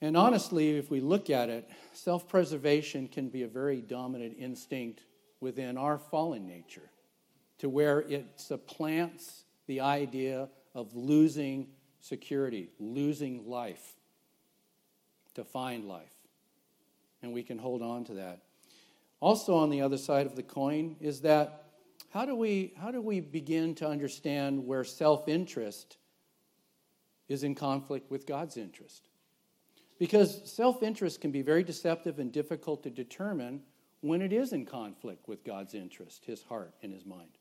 And 0.00 0.16
honestly, 0.16 0.76
if 0.76 0.90
we 0.90 1.00
look 1.00 1.28
at 1.28 1.48
it, 1.50 1.68
self 1.92 2.28
preservation 2.28 3.08
can 3.08 3.28
be 3.28 3.42
a 3.42 3.48
very 3.48 3.80
dominant 3.80 4.36
instinct 4.38 5.02
within 5.40 5.76
our 5.76 5.98
fallen 5.98 6.46
nature 6.46 6.90
to 7.58 7.68
where 7.68 8.00
it 8.00 8.26
supplants 8.36 9.44
the 9.66 9.80
idea 9.80 10.48
of 10.74 10.94
losing 10.94 11.68
security, 12.00 12.70
losing 12.78 13.48
life 13.48 13.96
to 15.34 15.44
find 15.44 15.84
life. 15.84 16.12
And 17.22 17.32
we 17.32 17.42
can 17.42 17.58
hold 17.58 17.82
on 17.82 18.04
to 18.04 18.14
that. 18.14 18.42
Also, 19.20 19.56
on 19.56 19.70
the 19.70 19.80
other 19.80 19.98
side 19.98 20.26
of 20.26 20.36
the 20.36 20.42
coin, 20.42 20.96
is 21.00 21.22
that 21.22 21.64
how 22.10 22.24
do 22.24 22.34
we, 22.34 22.72
how 22.80 22.90
do 22.90 23.00
we 23.00 23.20
begin 23.20 23.74
to 23.76 23.88
understand 23.88 24.64
where 24.64 24.84
self 24.84 25.28
interest 25.28 25.98
is 27.28 27.42
in 27.42 27.54
conflict 27.54 28.10
with 28.10 28.26
God's 28.26 28.56
interest? 28.56 29.08
Because 29.98 30.50
self 30.50 30.82
interest 30.82 31.20
can 31.20 31.32
be 31.32 31.42
very 31.42 31.64
deceptive 31.64 32.18
and 32.18 32.32
difficult 32.32 32.84
to 32.84 32.90
determine 32.90 33.62
when 34.00 34.22
it 34.22 34.32
is 34.32 34.52
in 34.52 34.64
conflict 34.64 35.26
with 35.26 35.44
God's 35.44 35.74
interest, 35.74 36.24
his 36.24 36.42
heart, 36.44 36.72
and 36.82 36.92
his 36.92 37.04
mind. 37.04 37.38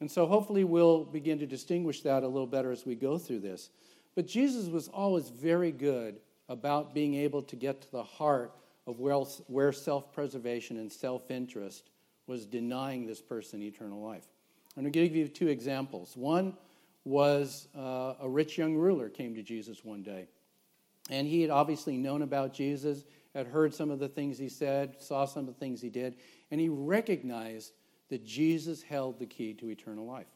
And 0.00 0.10
so 0.10 0.26
hopefully 0.26 0.64
we'll 0.64 1.04
begin 1.04 1.38
to 1.40 1.46
distinguish 1.46 2.02
that 2.02 2.22
a 2.22 2.28
little 2.28 2.46
better 2.46 2.70
as 2.70 2.86
we 2.86 2.94
go 2.94 3.18
through 3.18 3.40
this. 3.40 3.70
But 4.14 4.26
Jesus 4.26 4.68
was 4.68 4.88
always 4.88 5.28
very 5.28 5.72
good 5.72 6.20
about 6.48 6.94
being 6.94 7.14
able 7.14 7.42
to 7.42 7.56
get 7.56 7.82
to 7.82 7.90
the 7.90 8.02
heart 8.02 8.52
of 8.86 8.98
where 9.00 9.72
self 9.72 10.12
preservation 10.12 10.78
and 10.78 10.90
self 10.90 11.30
interest 11.30 11.90
was 12.26 12.46
denying 12.46 13.06
this 13.06 13.20
person 13.20 13.62
eternal 13.62 14.00
life. 14.00 14.26
I'm 14.76 14.82
going 14.82 14.92
to 14.92 14.98
give 14.98 15.16
you 15.16 15.28
two 15.28 15.48
examples. 15.48 16.16
One 16.16 16.54
was 17.04 17.68
uh, 17.76 18.14
a 18.20 18.28
rich 18.28 18.58
young 18.58 18.76
ruler 18.76 19.08
came 19.08 19.34
to 19.34 19.42
Jesus 19.42 19.84
one 19.84 20.02
day. 20.02 20.28
And 21.10 21.26
he 21.26 21.40
had 21.40 21.50
obviously 21.50 21.96
known 21.96 22.22
about 22.22 22.52
Jesus, 22.52 23.04
had 23.34 23.46
heard 23.46 23.74
some 23.74 23.90
of 23.90 23.98
the 23.98 24.08
things 24.08 24.38
he 24.38 24.48
said, 24.48 25.00
saw 25.00 25.24
some 25.24 25.40
of 25.40 25.46
the 25.46 25.60
things 25.60 25.80
he 25.80 25.88
did, 25.88 26.16
and 26.50 26.60
he 26.60 26.68
recognized 26.68 27.72
that 28.10 28.24
Jesus 28.24 28.82
held 28.82 29.18
the 29.18 29.26
key 29.26 29.54
to 29.54 29.70
eternal 29.70 30.06
life. 30.06 30.26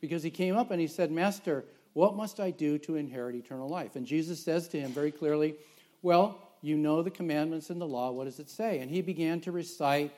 Because 0.00 0.22
he 0.22 0.30
came 0.30 0.56
up 0.56 0.70
and 0.70 0.80
he 0.80 0.86
said, 0.86 1.10
Master, 1.10 1.64
what 1.94 2.16
must 2.16 2.40
I 2.40 2.50
do 2.50 2.78
to 2.78 2.96
inherit 2.96 3.34
eternal 3.34 3.68
life? 3.68 3.96
And 3.96 4.06
Jesus 4.06 4.42
says 4.42 4.68
to 4.68 4.80
him 4.80 4.92
very 4.92 5.10
clearly, 5.10 5.54
Well, 6.02 6.38
you 6.60 6.76
know 6.76 7.02
the 7.02 7.10
commandments 7.10 7.70
in 7.70 7.78
the 7.78 7.86
law. 7.86 8.10
What 8.10 8.24
does 8.24 8.38
it 8.38 8.50
say? 8.50 8.80
And 8.80 8.90
he 8.90 9.02
began 9.02 9.40
to 9.42 9.52
recite 9.52 10.12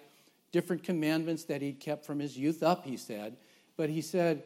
different 0.52 0.82
commandments 0.82 1.44
that 1.44 1.62
he'd 1.62 1.80
kept 1.80 2.04
from 2.04 2.18
his 2.18 2.36
youth 2.36 2.62
up, 2.62 2.84
he 2.84 2.96
said. 2.96 3.36
But 3.76 3.90
he 3.90 4.00
said, 4.00 4.42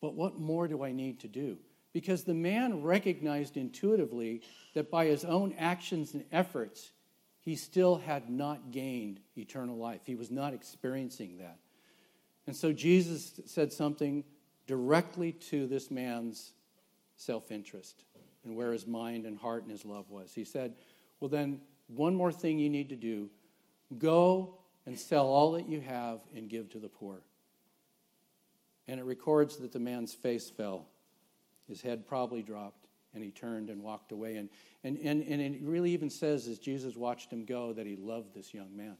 But 0.00 0.14
what 0.14 0.38
more 0.38 0.68
do 0.68 0.82
I 0.82 0.92
need 0.92 1.20
to 1.20 1.28
do? 1.28 1.58
because 1.92 2.24
the 2.24 2.34
man 2.34 2.82
recognized 2.82 3.56
intuitively 3.56 4.42
that 4.74 4.90
by 4.90 5.06
his 5.06 5.24
own 5.24 5.54
actions 5.58 6.14
and 6.14 6.24
efforts, 6.30 6.90
he 7.48 7.56
still 7.56 7.96
had 7.96 8.28
not 8.28 8.72
gained 8.72 9.20
eternal 9.38 9.78
life. 9.78 10.02
He 10.04 10.16
was 10.16 10.30
not 10.30 10.52
experiencing 10.52 11.38
that. 11.38 11.56
And 12.46 12.54
so 12.54 12.74
Jesus 12.74 13.40
said 13.46 13.72
something 13.72 14.22
directly 14.66 15.32
to 15.32 15.66
this 15.66 15.90
man's 15.90 16.52
self 17.16 17.50
interest 17.50 18.04
and 18.44 18.54
where 18.54 18.70
his 18.70 18.86
mind 18.86 19.24
and 19.24 19.38
heart 19.38 19.62
and 19.62 19.70
his 19.70 19.86
love 19.86 20.10
was. 20.10 20.34
He 20.34 20.44
said, 20.44 20.74
Well, 21.20 21.30
then, 21.30 21.62
one 21.86 22.14
more 22.14 22.32
thing 22.32 22.58
you 22.58 22.68
need 22.68 22.90
to 22.90 22.96
do 22.96 23.30
go 23.96 24.58
and 24.84 24.98
sell 24.98 25.24
all 25.24 25.52
that 25.52 25.70
you 25.70 25.80
have 25.80 26.20
and 26.36 26.50
give 26.50 26.68
to 26.72 26.78
the 26.78 26.88
poor. 26.88 27.22
And 28.86 29.00
it 29.00 29.04
records 29.04 29.56
that 29.56 29.72
the 29.72 29.78
man's 29.78 30.12
face 30.12 30.50
fell 30.50 30.84
his 31.66 31.80
head 31.80 32.06
probably 32.06 32.42
dropped, 32.42 32.77
and 33.14 33.22
he 33.22 33.30
turned 33.30 33.70
and 33.70 33.82
walked 33.82 34.12
away. 34.12 34.36
And, 34.36 34.48
and, 34.84 34.98
and, 34.98 35.22
and 35.22 35.40
it 35.40 35.62
really 35.62 35.92
even 35.92 36.10
says, 36.10 36.46
as 36.46 36.58
Jesus 36.58 36.96
watched 36.96 37.32
him 37.32 37.44
go, 37.44 37.72
that 37.72 37.86
he 37.86 37.96
loved 37.96 38.34
this 38.34 38.52
young 38.52 38.76
man. 38.76 38.96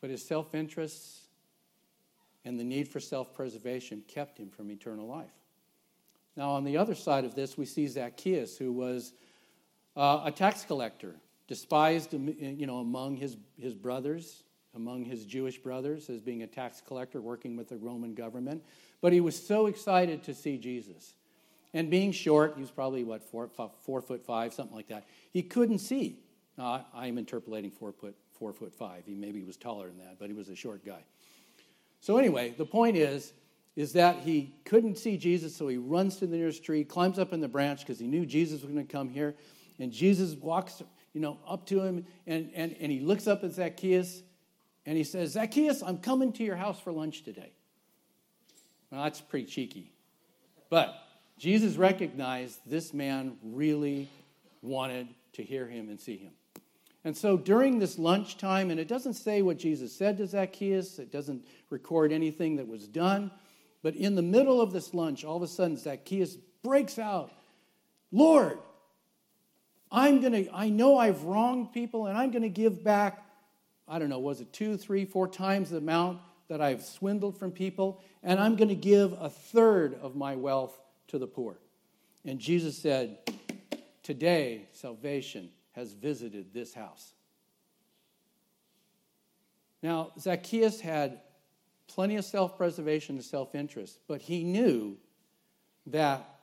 But 0.00 0.10
his 0.10 0.24
self 0.24 0.54
interests 0.54 1.22
and 2.44 2.58
the 2.58 2.64
need 2.64 2.88
for 2.88 3.00
self 3.00 3.34
preservation 3.34 4.02
kept 4.06 4.38
him 4.38 4.48
from 4.48 4.70
eternal 4.70 5.06
life. 5.06 5.26
Now, 6.36 6.50
on 6.50 6.64
the 6.64 6.76
other 6.76 6.94
side 6.94 7.24
of 7.24 7.34
this, 7.34 7.58
we 7.58 7.66
see 7.66 7.86
Zacchaeus, 7.88 8.56
who 8.56 8.72
was 8.72 9.12
uh, 9.96 10.22
a 10.24 10.30
tax 10.30 10.64
collector, 10.64 11.16
despised 11.48 12.12
you 12.12 12.66
know, 12.66 12.78
among 12.78 13.16
his, 13.16 13.36
his 13.58 13.74
brothers, 13.74 14.44
among 14.78 15.04
his 15.04 15.26
Jewish 15.26 15.58
brothers, 15.58 16.08
as 16.08 16.20
being 16.20 16.42
a 16.42 16.46
tax 16.46 16.80
collector 16.80 17.20
working 17.20 17.56
with 17.56 17.68
the 17.68 17.76
Roman 17.76 18.14
government. 18.14 18.62
But 19.00 19.12
he 19.12 19.20
was 19.20 19.36
so 19.40 19.66
excited 19.66 20.22
to 20.24 20.34
see 20.34 20.56
Jesus. 20.56 21.14
And 21.74 21.90
being 21.90 22.12
short, 22.12 22.54
he 22.54 22.62
was 22.62 22.70
probably, 22.70 23.04
what, 23.04 23.22
four, 23.22 23.50
four 23.82 24.00
foot 24.00 24.24
five, 24.24 24.54
something 24.54 24.74
like 24.74 24.88
that. 24.88 25.06
He 25.32 25.42
couldn't 25.42 25.80
see. 25.80 26.20
Now, 26.56 26.86
I, 26.94 27.08
am 27.08 27.18
interpolating 27.18 27.70
four 27.70 27.92
foot, 27.92 28.16
four 28.32 28.52
foot 28.52 28.74
five. 28.74 29.02
He 29.04 29.14
maybe 29.14 29.42
was 29.42 29.56
taller 29.56 29.88
than 29.88 29.98
that, 29.98 30.16
but 30.18 30.28
he 30.28 30.34
was 30.34 30.48
a 30.48 30.56
short 30.56 30.84
guy. 30.84 31.04
So 32.00 32.16
anyway, 32.16 32.54
the 32.56 32.64
point 32.64 32.96
is, 32.96 33.32
is 33.76 33.92
that 33.92 34.16
he 34.20 34.54
couldn't 34.64 34.96
see 34.96 35.16
Jesus, 35.16 35.54
so 35.54 35.68
he 35.68 35.76
runs 35.76 36.16
to 36.16 36.26
the 36.26 36.36
nearest 36.36 36.64
tree, 36.64 36.84
climbs 36.84 37.18
up 37.18 37.32
in 37.32 37.40
the 37.40 37.48
branch 37.48 37.80
because 37.80 37.98
he 37.98 38.06
knew 38.06 38.24
Jesus 38.24 38.62
was 38.62 38.72
going 38.72 38.86
to 38.86 38.92
come 38.92 39.08
here. 39.08 39.34
And 39.78 39.92
Jesus 39.92 40.34
walks, 40.34 40.82
you 41.12 41.20
know, 41.20 41.38
up 41.46 41.66
to 41.66 41.80
him, 41.80 42.04
and, 42.26 42.50
and, 42.54 42.74
and 42.80 42.90
he 42.90 43.00
looks 43.00 43.28
up 43.28 43.44
at 43.44 43.52
Zacchaeus, 43.52 44.22
and 44.88 44.96
he 44.96 45.04
says, 45.04 45.32
Zacchaeus, 45.32 45.82
I'm 45.82 45.98
coming 45.98 46.32
to 46.32 46.42
your 46.42 46.56
house 46.56 46.80
for 46.80 46.92
lunch 46.92 47.22
today. 47.22 47.52
That's 48.90 49.20
pretty 49.20 49.44
cheeky. 49.44 49.92
But 50.70 50.94
Jesus 51.36 51.76
recognized 51.76 52.60
this 52.64 52.94
man 52.94 53.36
really 53.42 54.08
wanted 54.62 55.08
to 55.34 55.42
hear 55.42 55.66
him 55.66 55.90
and 55.90 56.00
see 56.00 56.16
him. 56.16 56.32
And 57.04 57.14
so 57.14 57.36
during 57.36 57.78
this 57.78 57.98
lunchtime, 57.98 58.70
and 58.70 58.80
it 58.80 58.88
doesn't 58.88 59.12
say 59.12 59.42
what 59.42 59.58
Jesus 59.58 59.94
said 59.94 60.16
to 60.16 60.26
Zacchaeus, 60.26 60.98
it 60.98 61.12
doesn't 61.12 61.44
record 61.68 62.10
anything 62.10 62.56
that 62.56 62.66
was 62.66 62.88
done, 62.88 63.30
but 63.82 63.94
in 63.94 64.14
the 64.14 64.22
middle 64.22 64.58
of 64.58 64.72
this 64.72 64.94
lunch, 64.94 65.22
all 65.22 65.36
of 65.36 65.42
a 65.42 65.48
sudden 65.48 65.76
Zacchaeus 65.76 66.38
breaks 66.64 66.98
out, 66.98 67.30
Lord, 68.10 68.58
I'm 69.92 70.22
going 70.22 70.32
to, 70.32 70.50
I 70.50 70.70
know 70.70 70.96
I've 70.96 71.24
wronged 71.24 71.74
people, 71.74 72.06
and 72.06 72.16
I'm 72.16 72.30
going 72.30 72.40
to 72.40 72.48
give 72.48 72.82
back, 72.82 73.22
I 73.88 73.98
don't 73.98 74.08
know, 74.08 74.18
was 74.18 74.40
it 74.40 74.52
two, 74.52 74.76
three, 74.76 75.04
four 75.04 75.26
times 75.28 75.70
the 75.70 75.78
amount 75.78 76.20
that 76.48 76.60
I've 76.60 76.82
swindled 76.82 77.38
from 77.38 77.50
people, 77.52 78.02
and 78.22 78.40
I'm 78.40 78.56
going 78.56 78.68
to 78.68 78.74
give 78.74 79.12
a 79.12 79.30
third 79.30 79.98
of 80.00 80.16
my 80.16 80.34
wealth 80.34 80.78
to 81.08 81.18
the 81.18 81.26
poor. 81.26 81.58
And 82.24 82.38
Jesus 82.38 82.76
said, 82.76 83.18
Today, 84.02 84.66
salvation 84.72 85.50
has 85.72 85.92
visited 85.92 86.52
this 86.52 86.72
house. 86.72 87.12
Now, 89.82 90.12
Zacchaeus 90.18 90.80
had 90.80 91.20
plenty 91.86 92.16
of 92.16 92.24
self 92.24 92.56
preservation 92.56 93.16
and 93.16 93.24
self 93.24 93.54
interest, 93.54 93.98
but 94.08 94.22
he 94.22 94.44
knew 94.44 94.96
that 95.86 96.40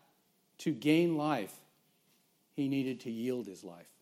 to 0.59 0.71
gain 0.71 1.17
life, 1.17 1.53
he 2.53 2.67
needed 2.67 3.01
to 3.01 3.11
yield 3.11 3.47
his 3.47 3.63
life. 3.63 3.94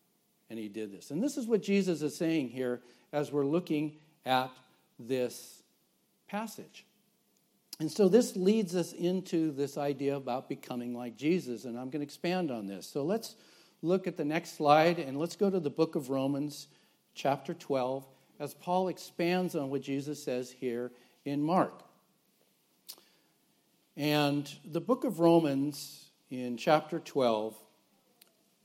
And 0.54 0.62
he 0.62 0.68
did 0.68 0.92
this. 0.92 1.10
And 1.10 1.20
this 1.20 1.36
is 1.36 1.48
what 1.48 1.64
Jesus 1.64 2.00
is 2.00 2.16
saying 2.16 2.50
here 2.50 2.80
as 3.12 3.32
we're 3.32 3.44
looking 3.44 3.96
at 4.24 4.52
this 5.00 5.64
passage. 6.28 6.86
And 7.80 7.90
so 7.90 8.06
this 8.06 8.36
leads 8.36 8.76
us 8.76 8.92
into 8.92 9.50
this 9.50 9.76
idea 9.76 10.14
about 10.14 10.48
becoming 10.48 10.94
like 10.94 11.16
Jesus, 11.16 11.64
and 11.64 11.76
I'm 11.76 11.90
going 11.90 12.02
to 12.02 12.04
expand 12.04 12.52
on 12.52 12.68
this. 12.68 12.86
So 12.86 13.02
let's 13.02 13.34
look 13.82 14.06
at 14.06 14.16
the 14.16 14.24
next 14.24 14.56
slide 14.56 15.00
and 15.00 15.18
let's 15.18 15.34
go 15.34 15.50
to 15.50 15.58
the 15.58 15.70
book 15.70 15.96
of 15.96 16.08
Romans, 16.08 16.68
chapter 17.16 17.52
12, 17.52 18.06
as 18.38 18.54
Paul 18.54 18.86
expands 18.86 19.56
on 19.56 19.70
what 19.70 19.82
Jesus 19.82 20.22
says 20.22 20.52
here 20.52 20.92
in 21.24 21.42
Mark. 21.42 21.82
And 23.96 24.48
the 24.64 24.80
book 24.80 25.02
of 25.02 25.18
Romans, 25.18 26.12
in 26.30 26.56
chapter 26.56 27.00
12, 27.00 27.56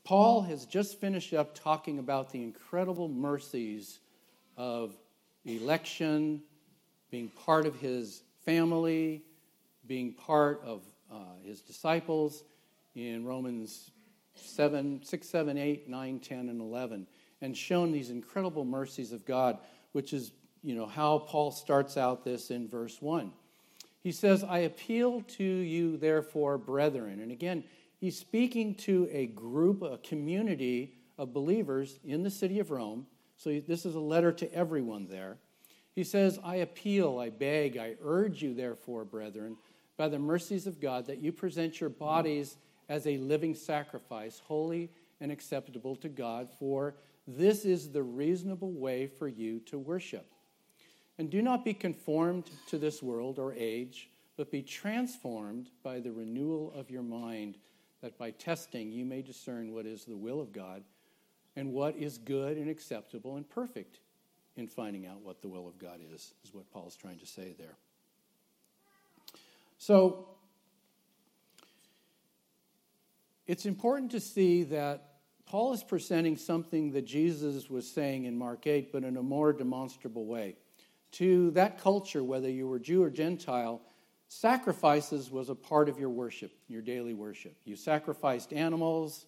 Paul 0.10 0.42
has 0.42 0.66
just 0.66 1.00
finished 1.00 1.36
up 1.36 1.54
talking 1.54 2.00
about 2.00 2.32
the 2.32 2.42
incredible 2.42 3.08
mercies 3.08 4.00
of 4.58 4.96
election, 5.46 6.42
being 7.12 7.30
part 7.46 7.68
of 7.68 7.76
his 7.76 8.24
family, 8.44 9.22
being 9.86 10.14
part 10.14 10.64
of 10.66 10.82
uh, 11.12 11.18
his 11.46 11.62
disciples 11.62 12.44
in 12.96 13.24
Romans 13.24 13.92
7, 14.34 15.02
6, 15.04 15.30
7, 15.30 15.58
8, 15.60 15.88
9, 15.88 16.20
10, 16.20 16.50
and 16.50 16.60
11, 16.60 17.06
and 17.42 17.56
shown 17.56 17.92
these 17.92 18.10
incredible 18.10 18.66
mercies 18.66 19.12
of 19.12 19.24
God, 19.28 19.60
which 19.92 20.12
is 20.12 20.32
you 20.64 20.74
know 20.74 20.88
how 20.88 21.20
Paul 21.20 21.52
starts 21.52 21.98
out 21.98 22.24
this 22.24 22.50
in 22.50 22.68
verse 22.68 23.00
1. 23.00 23.32
He 24.02 24.12
says, 24.12 24.44
I 24.44 24.60
appeal 24.60 25.22
to 25.38 25.44
you, 25.44 25.98
therefore, 25.98 26.58
brethren. 26.58 27.20
And 27.20 27.32
again, 27.32 27.64
he's 28.00 28.18
speaking 28.18 28.76
to 28.76 29.08
a 29.12 29.28
group, 29.28 29.82
a 29.82 29.98
community 30.00 30.96
of 31.18 31.34
believers 31.34 32.00
in 32.04 32.24
the 32.24 32.30
city 32.32 32.60
of 32.60 32.72
Rome. 32.72 33.06
So 33.36 33.60
this 33.68 33.86
is 33.86 33.96
a 33.96 34.00
letter 34.00 34.32
to 34.32 34.54
everyone 34.54 35.08
there. 35.08 35.38
He 35.94 36.04
says, 36.04 36.40
I 36.44 36.58
appeal, 36.58 37.20
I 37.20 37.30
beg, 37.30 37.78
I 37.78 37.96
urge 38.02 38.42
you, 38.42 38.54
therefore, 38.54 39.04
brethren, 39.06 39.58
by 39.98 40.08
the 40.08 40.20
mercies 40.20 40.66
of 40.66 40.80
God, 40.80 41.08
that 41.08 41.20
you 41.20 41.32
present 41.32 41.82
your 41.82 41.90
bodies 41.90 42.58
as 42.88 43.06
a 43.06 43.18
living 43.18 43.54
sacrifice, 43.54 44.42
holy 44.46 44.90
and 45.20 45.32
acceptable 45.32 45.96
to 45.98 46.10
God, 46.10 46.50
for 46.58 46.96
this 47.28 47.66
is 47.66 47.92
the 47.92 48.02
reasonable 48.02 48.72
way 48.72 49.08
for 49.08 49.28
you 49.28 49.60
to 49.62 49.78
worship. 49.78 50.26
And 51.18 51.30
do 51.30 51.42
not 51.42 51.66
be 51.66 51.74
conformed 51.74 52.50
to 52.68 52.78
this 52.78 53.04
world 53.04 53.38
or 53.38 53.54
age, 53.54 54.10
but 54.38 54.52
be 54.52 54.62
transformed 54.62 55.70
by 55.84 56.00
the 56.00 56.14
renewal 56.14 56.72
of 56.74 56.90
your 56.90 57.04
mind, 57.04 57.58
that 58.02 58.18
by 58.18 58.32
testing 58.32 58.92
you 58.92 59.06
may 59.06 59.22
discern 59.22 59.74
what 59.74 59.86
is 59.86 60.06
the 60.06 60.18
will 60.18 60.42
of 60.42 60.52
God 60.52 60.84
and 61.56 61.72
what 61.74 61.96
is 61.96 62.18
good 62.18 62.58
and 62.58 62.70
acceptable 62.70 63.36
and 63.36 63.50
perfect 63.50 64.00
in 64.56 64.68
finding 64.68 65.06
out 65.06 65.22
what 65.22 65.42
the 65.42 65.48
will 65.48 65.68
of 65.68 65.78
God 65.78 66.00
is, 66.14 66.34
is 66.44 66.54
what 66.54 66.70
Paul's 66.72 66.96
trying 66.96 67.20
to 67.20 67.26
say 67.26 67.56
there. 67.58 67.76
So, 69.78 70.28
it's 73.48 73.66
important 73.66 74.12
to 74.12 74.20
see 74.20 74.64
that 74.64 75.16
Paul 75.46 75.74
is 75.74 75.84
presenting 75.84 76.38
something 76.38 76.92
that 76.92 77.06
Jesus 77.06 77.70
was 77.70 77.90
saying 77.90 78.26
in 78.26 78.38
Mark 78.38 78.68
8, 78.68 78.92
but 78.92 79.04
in 79.04 79.18
a 79.18 79.24
more 79.24 79.52
demonstrable 79.52 80.26
way 80.26 80.56
to 81.14 81.50
that 81.52 81.82
culture, 81.82 82.24
whether 82.24 82.50
you 82.50 82.68
were 82.68 82.78
Jew 82.78 83.02
or 83.02 83.10
Gentile, 83.10 83.82
sacrifices 84.30 85.30
was 85.30 85.50
a 85.50 85.56
part 85.56 85.90
of 85.90 86.00
your 86.00 86.10
worship, 86.10 86.52
your 86.68 86.82
daily 86.82 87.14
worship. 87.14 87.56
You 87.66 87.76
sacrificed 87.76 88.54
animals 88.54 89.26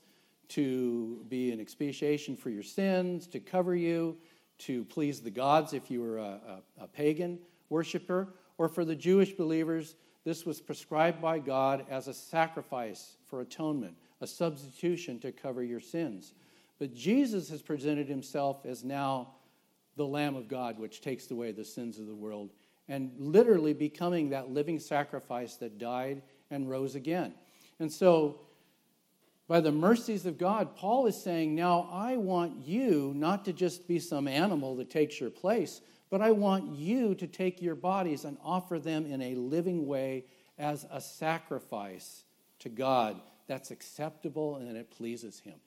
to 0.50 1.26
be 1.28 1.52
an 1.52 1.60
expiation 1.60 2.38
for 2.38 2.50
your 2.50 2.64
sins, 2.64 3.28
to 3.28 3.40
cover 3.40 3.76
you, 3.76 4.18
to 4.60 4.86
please 4.86 5.20
the 5.20 5.32
gods 5.32 5.74
if 5.74 5.90
you 5.90 6.02
were 6.02 6.20
a, 6.20 6.40
a, 6.80 6.84
a 6.84 6.88
pagan 6.88 7.40
worshiper, 7.70 8.28
or 8.58 8.70
for 8.70 8.86
the 8.86 8.96
Jewish 8.96 9.32
believers, 9.32 9.96
this 10.24 10.46
was 10.46 10.62
prescribed 10.62 11.20
by 11.20 11.40
God 11.40 11.86
as 11.90 12.08
a 12.08 12.14
sacrifice 12.14 13.16
for 13.26 13.42
atonement, 13.42 13.96
a 14.20 14.28
substitution 14.28 15.20
to 15.20 15.32
cover 15.32 15.64
your 15.64 15.80
sins. 15.80 16.34
But 16.78 16.94
Jesus 16.94 17.50
has 17.50 17.62
presented 17.62 18.08
himself 18.08 18.66
as 18.66 18.84
now 18.84 19.30
the 19.96 20.06
Lamb 20.06 20.36
of 20.36 20.48
God, 20.48 20.78
which 20.78 21.02
takes 21.02 21.32
away 21.32 21.52
the 21.52 21.66
sins 21.66 21.98
of 21.98 22.08
the 22.08 22.16
world, 22.16 22.52
and 22.88 23.12
literally 23.18 23.74
becoming 23.74 24.30
that 24.30 24.50
living 24.50 24.80
sacrifice 24.80 25.56
that 25.56 25.78
died 25.78 26.22
and 26.50 26.70
rose 26.70 26.96
again. 26.96 27.34
And 27.80 27.92
so, 27.92 28.42
by 29.48 29.60
the 29.60 29.72
mercies 29.72 30.26
of 30.26 30.38
God, 30.38 30.76
Paul 30.76 31.08
is 31.08 31.22
saying, 31.22 31.56
Now 31.56 31.90
I 31.92 32.18
want 32.18 32.66
you 32.66 33.14
not 33.16 33.46
to 33.46 33.54
just 33.54 33.88
be 33.88 34.00
some 34.00 34.28
animal 34.28 34.76
that 34.78 34.90
takes 34.90 35.20
your 35.20 35.30
place, 35.30 35.82
but 36.10 36.22
I 36.22 36.32
want 36.32 36.76
you 36.76 37.16
to 37.16 37.28
take 37.28 37.62
your 37.62 37.76
bodies 37.76 38.24
and 38.24 38.38
offer 38.44 38.80
them 38.80 39.06
in 39.06 39.22
a 39.22 39.36
living 39.36 39.88
way 39.88 40.26
as 40.58 40.86
a 40.92 41.02
sacrifice 41.02 42.24
to 42.60 42.70
God 42.70 43.20
that's 43.48 43.72
acceptable 43.72 44.56
and 44.56 44.78
it 44.78 44.92
pleases 44.92 45.40
Him. 45.40 45.60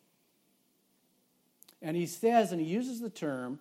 And 1.85 1.99
he 1.99 2.07
says, 2.07 2.51
and 2.51 2.61
he 2.61 2.67
uses 2.67 3.01
the 3.01 3.11
term, 3.11 3.61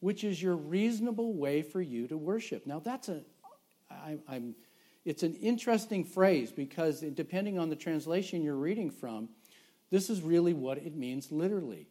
which 0.00 0.24
is 0.24 0.42
your 0.42 0.56
reasonable 0.56 1.34
way 1.34 1.62
for 1.62 1.80
you 1.80 2.06
to 2.08 2.16
worship. 2.16 2.66
Now, 2.66 2.78
that's 2.78 3.08
a, 3.08 3.22
I, 3.90 4.18
I'm, 4.28 4.54
it's 5.04 5.22
an 5.22 5.34
interesting 5.34 6.04
phrase 6.04 6.50
because 6.52 7.00
depending 7.00 7.58
on 7.58 7.70
the 7.70 7.76
translation 7.76 8.42
you're 8.42 8.56
reading 8.56 8.90
from, 8.90 9.28
this 9.90 10.10
is 10.10 10.20
really 10.20 10.52
what 10.52 10.78
it 10.78 10.96
means 10.96 11.30
literally. 11.30 11.88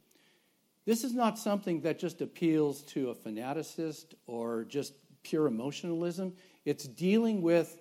This 0.85 1.03
is 1.03 1.13
not 1.13 1.39
something 1.39 1.81
that 1.81 1.97
just 1.97 2.21
appeals 2.21 2.83
to 2.83 3.09
a 3.09 3.15
fanaticist 3.15 4.13
or 4.27 4.65
just 4.65 4.93
pure 5.23 5.47
emotionalism. 5.47 6.33
It's 6.65 6.85
dealing 6.85 7.41
with 7.41 7.79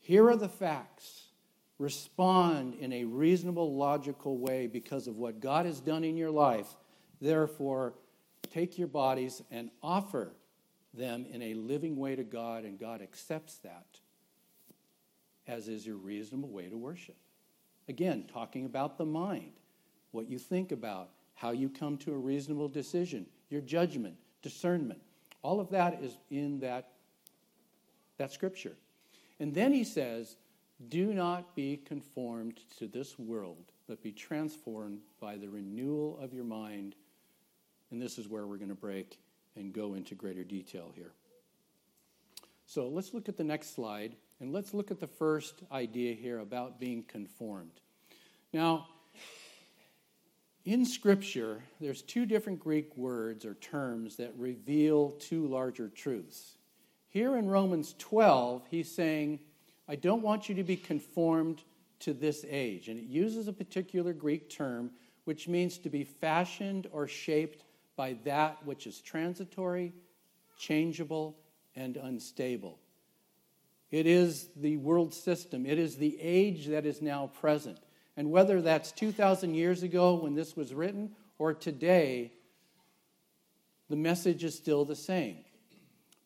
here 0.00 0.28
are 0.28 0.36
the 0.36 0.48
facts. 0.48 1.24
Respond 1.78 2.74
in 2.80 2.92
a 2.92 3.04
reasonable, 3.04 3.76
logical 3.76 4.38
way 4.38 4.66
because 4.66 5.06
of 5.06 5.16
what 5.16 5.40
God 5.40 5.64
has 5.64 5.80
done 5.80 6.02
in 6.02 6.16
your 6.16 6.30
life. 6.30 6.66
Therefore, 7.20 7.94
take 8.50 8.78
your 8.78 8.88
bodies 8.88 9.42
and 9.50 9.70
offer 9.82 10.32
them 10.94 11.26
in 11.30 11.42
a 11.42 11.54
living 11.54 11.96
way 11.96 12.16
to 12.16 12.24
God, 12.24 12.64
and 12.64 12.78
God 12.78 13.02
accepts 13.02 13.56
that 13.58 14.00
as 15.48 15.66
is 15.66 15.86
your 15.86 15.96
reasonable 15.96 16.50
way 16.50 16.68
to 16.68 16.76
worship. 16.76 17.16
Again, 17.88 18.24
talking 18.30 18.66
about 18.66 18.98
the 18.98 19.06
mind, 19.06 19.52
what 20.12 20.28
you 20.28 20.38
think 20.38 20.70
about, 20.70 21.08
how 21.34 21.50
you 21.52 21.70
come 21.70 21.96
to 21.98 22.12
a 22.12 22.18
reasonable 22.18 22.68
decision, 22.68 23.26
your 23.48 23.62
judgment, 23.62 24.14
discernment. 24.42 25.00
All 25.42 25.58
of 25.58 25.70
that 25.70 26.02
is 26.02 26.18
in 26.30 26.60
that, 26.60 26.90
that 28.18 28.30
scripture. 28.30 28.76
And 29.40 29.54
then 29.54 29.72
he 29.72 29.84
says, 29.84 30.36
Do 30.88 31.14
not 31.14 31.54
be 31.56 31.78
conformed 31.78 32.60
to 32.78 32.86
this 32.86 33.18
world, 33.18 33.72
but 33.88 34.02
be 34.02 34.12
transformed 34.12 35.00
by 35.18 35.36
the 35.36 35.48
renewal 35.48 36.18
of 36.20 36.34
your 36.34 36.44
mind 36.44 36.94
and 37.90 38.00
this 38.00 38.18
is 38.18 38.28
where 38.28 38.46
we're 38.46 38.56
going 38.56 38.68
to 38.68 38.74
break 38.74 39.18
and 39.56 39.72
go 39.72 39.94
into 39.94 40.14
greater 40.14 40.44
detail 40.44 40.92
here. 40.94 41.12
So 42.66 42.88
let's 42.88 43.14
look 43.14 43.28
at 43.28 43.36
the 43.36 43.44
next 43.44 43.74
slide, 43.74 44.14
and 44.40 44.52
let's 44.52 44.74
look 44.74 44.90
at 44.90 45.00
the 45.00 45.06
first 45.06 45.62
idea 45.72 46.14
here 46.14 46.38
about 46.38 46.78
being 46.78 47.02
conformed. 47.02 47.80
Now, 48.52 48.88
in 50.64 50.84
Scripture, 50.84 51.62
there's 51.80 52.02
two 52.02 52.26
different 52.26 52.60
Greek 52.60 52.94
words 52.96 53.46
or 53.46 53.54
terms 53.54 54.16
that 54.16 54.34
reveal 54.36 55.12
two 55.12 55.46
larger 55.46 55.88
truths. 55.88 56.56
Here 57.08 57.36
in 57.36 57.48
Romans 57.48 57.94
12, 57.98 58.66
he's 58.70 58.94
saying, 58.94 59.40
I 59.88 59.96
don't 59.96 60.20
want 60.20 60.50
you 60.50 60.54
to 60.56 60.64
be 60.64 60.76
conformed 60.76 61.62
to 62.00 62.12
this 62.12 62.44
age. 62.48 62.88
And 62.88 62.98
it 62.98 63.06
uses 63.06 63.48
a 63.48 63.52
particular 63.52 64.12
Greek 64.12 64.50
term 64.50 64.90
which 65.28 65.46
means 65.46 65.76
to 65.76 65.90
be 65.90 66.04
fashioned 66.04 66.86
or 66.90 67.06
shaped 67.06 67.62
by 67.98 68.16
that 68.22 68.64
which 68.64 68.86
is 68.86 69.00
transitory, 69.00 69.92
changeable, 70.56 71.36
and 71.74 71.96
unstable. 71.96 72.78
It 73.90 74.06
is 74.06 74.50
the 74.54 74.76
world 74.76 75.12
system, 75.12 75.66
it 75.66 75.78
is 75.78 75.96
the 75.96 76.16
age 76.20 76.68
that 76.68 76.86
is 76.86 77.02
now 77.02 77.30
present. 77.40 77.80
And 78.16 78.30
whether 78.30 78.62
that's 78.62 78.92
2,000 78.92 79.54
years 79.54 79.82
ago 79.82 80.14
when 80.14 80.34
this 80.34 80.56
was 80.56 80.72
written 80.72 81.10
or 81.38 81.52
today, 81.52 82.32
the 83.90 83.96
message 83.96 84.44
is 84.44 84.56
still 84.56 84.84
the 84.84 84.96
same. 84.96 85.38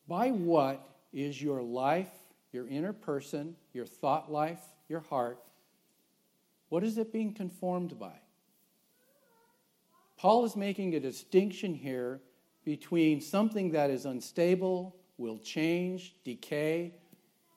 By 0.06 0.30
what 0.30 0.86
is 1.12 1.40
your 1.40 1.62
life, 1.62 2.10
your 2.52 2.68
inner 2.68 2.92
person, 2.92 3.56
your 3.72 3.86
thought 3.86 4.30
life, 4.30 4.60
your 4.88 5.00
heart, 5.00 5.38
what 6.68 6.84
is 6.84 6.98
it 6.98 7.12
being 7.12 7.32
conformed 7.32 7.98
by? 7.98 8.12
Paul 10.22 10.44
is 10.44 10.54
making 10.54 10.94
a 10.94 11.00
distinction 11.00 11.74
here 11.74 12.20
between 12.64 13.20
something 13.20 13.72
that 13.72 13.90
is 13.90 14.06
unstable, 14.06 14.94
will 15.18 15.36
change, 15.38 16.14
decay, 16.22 16.94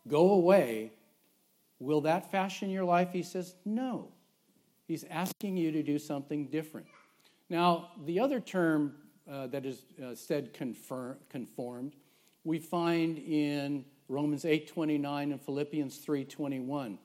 go 0.08 0.32
away. 0.32 0.92
Will 1.78 2.02
that 2.02 2.32
fashion 2.32 2.72
your 2.72 2.84
life? 2.84 3.10
He 3.14 3.22
says, 3.22 3.54
no. 3.66 4.08
He's 4.88 5.04
asking 5.12 5.58
you 5.58 5.72
to 5.74 5.84
do 5.84 6.00
something 6.00 6.48
different. 6.48 6.88
Now, 7.52 7.92
the 8.04 8.20
other 8.20 8.40
term 8.40 8.96
uh, 9.32 9.46
that 9.46 9.64
is 9.64 9.86
uh, 10.04 10.16
said 10.16 10.52
confirm, 10.52 11.18
conformed, 11.30 11.94
we 12.46 12.58
find 12.58 13.20
in 13.20 13.86
Romans 14.10 14.44
8:29 14.44 15.32
and 15.32 15.40
Philippians 15.40 16.04
3:21. 16.04 16.98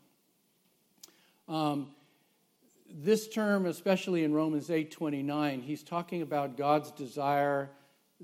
Um, 1.49 1.89
this 2.93 3.29
term, 3.29 3.67
especially 3.67 4.25
in 4.25 4.33
Romans 4.33 4.71
8:29, 4.71 5.63
he's 5.63 5.83
talking 5.83 6.23
about 6.23 6.57
God's 6.57 6.91
desire 6.91 7.71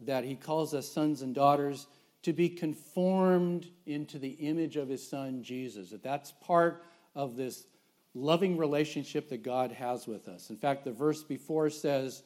that 0.04 0.24
he 0.24 0.36
calls 0.36 0.74
us 0.74 0.88
sons 0.88 1.22
and 1.22 1.34
daughters 1.34 1.86
to 2.22 2.32
be 2.32 2.48
conformed 2.48 3.70
into 3.86 4.18
the 4.18 4.30
image 4.30 4.76
of 4.76 4.88
his 4.88 5.06
son 5.06 5.42
Jesus. 5.42 5.90
That 5.90 6.02
that's 6.02 6.32
part 6.40 6.84
of 7.14 7.36
this 7.36 7.66
loving 8.14 8.56
relationship 8.56 9.28
that 9.28 9.42
God 9.42 9.72
has 9.72 10.06
with 10.06 10.28
us. 10.28 10.50
In 10.50 10.56
fact, 10.56 10.84
the 10.84 10.92
verse 10.92 11.22
before 11.22 11.70
says, 11.70 12.22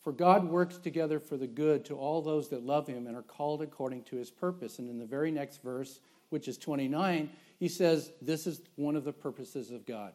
For 0.00 0.12
God 0.12 0.44
works 0.44 0.78
together 0.78 1.20
for 1.20 1.36
the 1.36 1.46
good 1.46 1.84
to 1.86 1.96
all 1.96 2.22
those 2.22 2.48
that 2.48 2.64
love 2.64 2.86
him 2.86 3.06
and 3.06 3.16
are 3.16 3.22
called 3.22 3.62
according 3.62 4.04
to 4.04 4.16
his 4.16 4.30
purpose. 4.30 4.78
And 4.78 4.88
in 4.88 4.98
the 4.98 5.06
very 5.06 5.30
next 5.30 5.62
verse, 5.62 6.00
which 6.30 6.48
is 6.48 6.58
29, 6.58 7.30
he 7.58 7.68
says, 7.68 8.12
This 8.20 8.46
is 8.46 8.62
one 8.76 8.96
of 8.96 9.04
the 9.04 9.12
purposes 9.12 9.70
of 9.70 9.86
God 9.86 10.12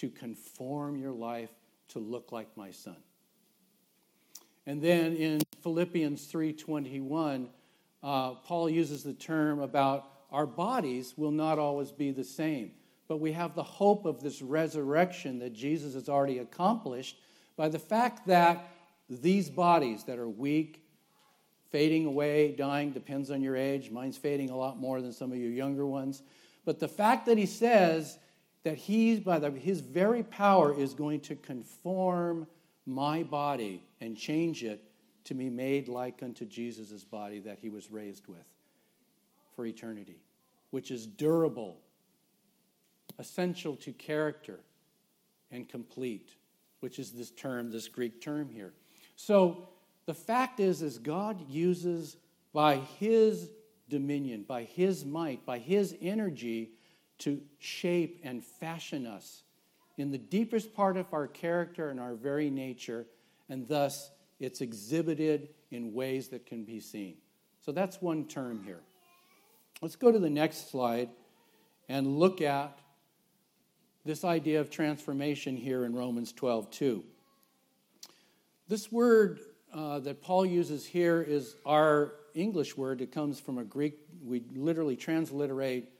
to 0.00 0.08
conform 0.08 0.96
your 0.96 1.12
life 1.12 1.50
to 1.88 1.98
look 1.98 2.32
like 2.32 2.48
my 2.56 2.70
son. 2.70 2.96
And 4.66 4.80
then 4.80 5.14
in 5.14 5.40
Philippians 5.62 6.26
3:21, 6.26 7.50
uh, 8.02 8.34
Paul 8.36 8.70
uses 8.70 9.02
the 9.02 9.12
term 9.12 9.60
about 9.60 10.10
our 10.30 10.46
bodies 10.46 11.18
will 11.18 11.32
not 11.32 11.58
always 11.58 11.90
be 11.92 12.12
the 12.12 12.24
same, 12.24 12.72
but 13.08 13.18
we 13.18 13.32
have 13.32 13.54
the 13.54 13.62
hope 13.62 14.06
of 14.06 14.22
this 14.22 14.40
resurrection 14.40 15.38
that 15.40 15.52
Jesus 15.52 15.92
has 15.92 16.08
already 16.08 16.38
accomplished 16.38 17.18
by 17.56 17.68
the 17.68 17.78
fact 17.78 18.26
that 18.26 18.70
these 19.10 19.50
bodies 19.50 20.04
that 20.04 20.18
are 20.18 20.28
weak, 20.28 20.82
fading 21.70 22.06
away, 22.06 22.52
dying, 22.52 22.92
depends 22.92 23.30
on 23.30 23.42
your 23.42 23.56
age. 23.56 23.90
Mine's 23.90 24.16
fading 24.16 24.48
a 24.48 24.56
lot 24.56 24.78
more 24.78 25.02
than 25.02 25.12
some 25.12 25.30
of 25.30 25.36
your 25.36 25.50
younger 25.50 25.84
ones. 25.84 26.22
But 26.64 26.78
the 26.78 26.88
fact 26.88 27.26
that 27.26 27.36
he 27.36 27.46
says 27.46 28.18
that 28.62 28.76
he, 28.76 29.18
by 29.18 29.38
the, 29.38 29.50
his 29.50 29.80
very 29.80 30.22
power, 30.22 30.78
is 30.78 30.94
going 30.94 31.20
to 31.20 31.36
conform 31.36 32.46
my 32.86 33.22
body 33.22 33.82
and 34.00 34.16
change 34.16 34.62
it 34.62 34.84
to 35.24 35.34
be 35.34 35.48
made 35.48 35.88
like 35.88 36.22
unto 36.22 36.44
Jesus' 36.44 37.04
body 37.04 37.40
that 37.40 37.58
he 37.60 37.68
was 37.68 37.90
raised 37.90 38.26
with 38.26 38.44
for 39.54 39.66
eternity, 39.66 40.16
which 40.70 40.90
is 40.90 41.06
durable, 41.06 41.78
essential 43.18 43.76
to 43.76 43.92
character, 43.92 44.60
and 45.50 45.68
complete, 45.68 46.34
which 46.80 46.98
is 46.98 47.12
this 47.12 47.30
term, 47.30 47.70
this 47.70 47.88
Greek 47.88 48.20
term 48.20 48.48
here. 48.48 48.72
So 49.16 49.68
the 50.06 50.14
fact 50.14 50.60
is, 50.60 50.82
is 50.82 50.98
God 50.98 51.48
uses 51.48 52.16
by 52.52 52.76
his 52.76 53.50
dominion, 53.88 54.44
by 54.46 54.64
his 54.64 55.04
might, 55.04 55.44
by 55.44 55.58
his 55.58 55.94
energy 56.00 56.70
to 57.20 57.40
shape 57.58 58.20
and 58.22 58.44
fashion 58.44 59.06
us 59.06 59.42
in 59.96 60.10
the 60.10 60.18
deepest 60.18 60.74
part 60.74 60.96
of 60.96 61.12
our 61.12 61.26
character 61.26 61.90
and 61.90 62.00
our 62.00 62.14
very 62.14 62.50
nature, 62.50 63.06
and 63.48 63.68
thus 63.68 64.10
it's 64.38 64.60
exhibited 64.60 65.50
in 65.70 65.92
ways 65.92 66.28
that 66.28 66.46
can 66.46 66.64
be 66.64 66.80
seen. 66.80 67.16
So 67.64 67.72
that's 67.72 68.00
one 68.00 68.26
term 68.26 68.62
here. 68.64 68.80
Let's 69.82 69.96
go 69.96 70.10
to 70.10 70.18
the 70.18 70.30
next 70.30 70.70
slide 70.70 71.10
and 71.88 72.18
look 72.18 72.40
at 72.40 72.78
this 74.04 74.24
idea 74.24 74.60
of 74.60 74.70
transformation 74.70 75.56
here 75.56 75.84
in 75.84 75.94
Romans 75.94 76.32
12 76.32 76.70
2. 76.70 77.04
This 78.68 78.90
word 78.90 79.40
uh, 79.74 79.98
that 80.00 80.22
Paul 80.22 80.46
uses 80.46 80.86
here 80.86 81.20
is 81.20 81.56
our 81.66 82.12
English 82.34 82.76
word. 82.76 83.00
It 83.00 83.12
comes 83.12 83.38
from 83.38 83.58
a 83.58 83.64
Greek, 83.64 83.98
we 84.24 84.42
literally 84.54 84.96
transliterate 84.96 85.90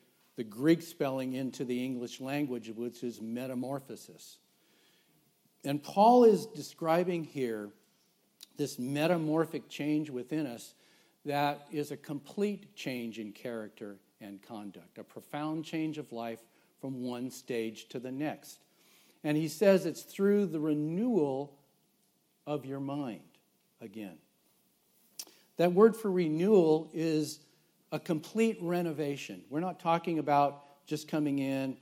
the 0.40 0.44
Greek 0.44 0.80
spelling 0.80 1.34
into 1.34 1.66
the 1.66 1.84
English 1.84 2.18
language, 2.18 2.72
which 2.74 3.04
is 3.04 3.20
metamorphosis. 3.20 4.38
And 5.66 5.82
Paul 5.82 6.24
is 6.24 6.46
describing 6.46 7.24
here 7.24 7.68
this 8.56 8.78
metamorphic 8.78 9.68
change 9.68 10.08
within 10.08 10.46
us 10.46 10.72
that 11.26 11.66
is 11.70 11.90
a 11.90 11.96
complete 11.98 12.74
change 12.74 13.18
in 13.18 13.32
character 13.32 13.98
and 14.22 14.40
conduct, 14.40 14.96
a 14.96 15.04
profound 15.04 15.66
change 15.66 15.98
of 15.98 16.10
life 16.10 16.40
from 16.80 17.02
one 17.02 17.30
stage 17.30 17.90
to 17.90 17.98
the 17.98 18.10
next. 18.10 18.60
And 19.22 19.36
he 19.36 19.46
says 19.46 19.84
it's 19.84 20.04
through 20.04 20.46
the 20.46 20.58
renewal 20.58 21.58
of 22.46 22.64
your 22.64 22.80
mind 22.80 23.20
again. 23.82 24.16
That 25.58 25.74
word 25.74 25.94
for 25.94 26.10
renewal 26.10 26.88
is 26.94 27.40
a 27.92 27.98
complete 27.98 28.58
renovation. 28.60 29.42
We're 29.50 29.60
not 29.60 29.80
talking 29.80 30.18
about 30.18 30.86
just 30.86 31.08
coming 31.08 31.38
in, 31.38 31.76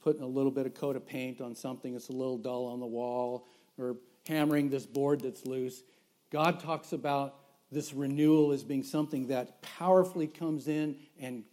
putting 0.00 0.22
a 0.22 0.26
little 0.26 0.50
bit 0.50 0.66
of 0.66 0.74
coat 0.74 0.96
of 0.96 1.06
paint 1.06 1.40
on 1.40 1.54
something 1.54 1.92
that's 1.92 2.08
a 2.08 2.12
little 2.12 2.38
dull 2.38 2.66
on 2.66 2.80
the 2.80 2.86
wall, 2.86 3.46
or 3.78 3.96
hammering 4.26 4.68
this 4.68 4.86
board 4.86 5.20
that's 5.20 5.46
loose. 5.46 5.82
God 6.30 6.60
talks 6.60 6.92
about 6.92 7.36
this 7.70 7.92
renewal 7.92 8.52
as 8.52 8.62
being 8.62 8.82
something 8.82 9.28
that 9.28 9.62
powerfully 9.62 10.26
comes 10.26 10.68
in 10.68 10.96
and 11.18 11.44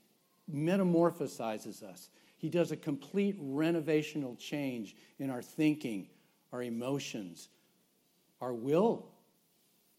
metamorphosizes 0.54 1.84
us. 1.84 2.10
He 2.38 2.50
does 2.50 2.72
a 2.72 2.78
complete 2.78 3.36
renovational 3.40 4.36
change 4.36 4.96
in 5.20 5.30
our 5.30 5.42
thinking, 5.42 6.08
our 6.52 6.64
emotions, 6.64 7.50
our 8.42 8.54
will, 8.54 9.08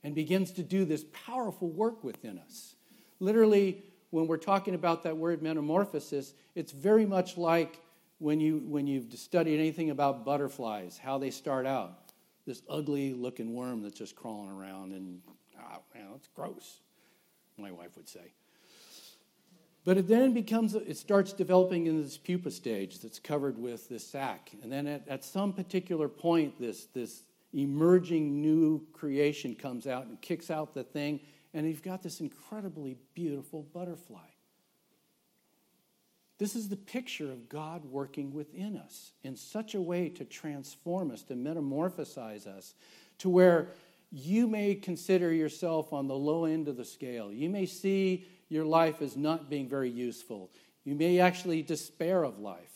and 0.02 0.14
begins 0.14 0.52
to 0.52 0.62
do 0.62 0.84
this 0.84 1.04
powerful 1.26 1.68
work 1.68 2.02
within 2.02 2.38
us. 2.38 2.74
Literally, 3.20 3.84
when 4.10 4.26
we're 4.26 4.38
talking 4.38 4.74
about 4.74 5.04
that 5.04 5.16
word 5.16 5.42
metamorphosis, 5.42 6.34
it's 6.54 6.72
very 6.72 7.06
much 7.06 7.36
like 7.36 7.80
when, 8.18 8.40
you, 8.40 8.62
when 8.66 8.86
you've 8.86 9.12
studied 9.12 9.58
anything 9.58 9.90
about 9.90 10.24
butterflies, 10.24 10.98
how 10.98 11.18
they 11.18 11.30
start 11.30 11.66
out. 11.66 12.12
This 12.46 12.62
ugly 12.68 13.12
looking 13.12 13.54
worm 13.54 13.82
that's 13.82 13.98
just 13.98 14.16
crawling 14.16 14.50
around, 14.50 14.92
and 14.92 15.20
oh, 15.58 15.82
man, 15.94 16.06
it's 16.16 16.28
gross, 16.34 16.80
my 17.56 17.70
wife 17.70 17.96
would 17.96 18.08
say. 18.08 18.32
But 19.84 19.96
it 19.96 20.08
then 20.08 20.32
becomes, 20.32 20.74
it 20.74 20.96
starts 20.96 21.32
developing 21.32 21.86
in 21.86 22.02
this 22.02 22.18
pupa 22.18 22.50
stage 22.50 23.00
that's 23.00 23.18
covered 23.18 23.58
with 23.58 23.88
this 23.88 24.06
sac. 24.06 24.50
And 24.62 24.70
then 24.70 24.86
at, 24.86 25.08
at 25.08 25.24
some 25.24 25.52
particular 25.52 26.08
point, 26.08 26.58
this, 26.60 26.86
this 26.86 27.22
emerging 27.54 28.40
new 28.40 28.86
creation 28.92 29.54
comes 29.54 29.86
out 29.86 30.06
and 30.06 30.20
kicks 30.20 30.50
out 30.50 30.74
the 30.74 30.84
thing, 30.84 31.20
and 31.52 31.66
you've 31.66 31.82
got 31.82 32.02
this 32.02 32.20
incredibly 32.20 32.96
beautiful 33.14 33.62
butterfly. 33.62 34.18
This 36.38 36.56
is 36.56 36.68
the 36.68 36.76
picture 36.76 37.30
of 37.30 37.48
God 37.48 37.84
working 37.84 38.32
within 38.32 38.76
us 38.76 39.12
in 39.22 39.36
such 39.36 39.74
a 39.74 39.80
way 39.80 40.08
to 40.10 40.24
transform 40.24 41.10
us, 41.10 41.22
to 41.24 41.34
metamorphosize 41.34 42.46
us, 42.46 42.74
to 43.18 43.28
where 43.28 43.68
you 44.10 44.46
may 44.46 44.74
consider 44.74 45.32
yourself 45.32 45.92
on 45.92 46.08
the 46.08 46.16
low 46.16 46.46
end 46.46 46.66
of 46.66 46.76
the 46.76 46.84
scale. 46.84 47.32
You 47.32 47.50
may 47.50 47.66
see 47.66 48.26
your 48.48 48.64
life 48.64 49.02
as 49.02 49.16
not 49.16 49.50
being 49.50 49.68
very 49.68 49.90
useful. 49.90 50.50
You 50.84 50.94
may 50.94 51.20
actually 51.20 51.62
despair 51.62 52.24
of 52.24 52.38
life. 52.38 52.72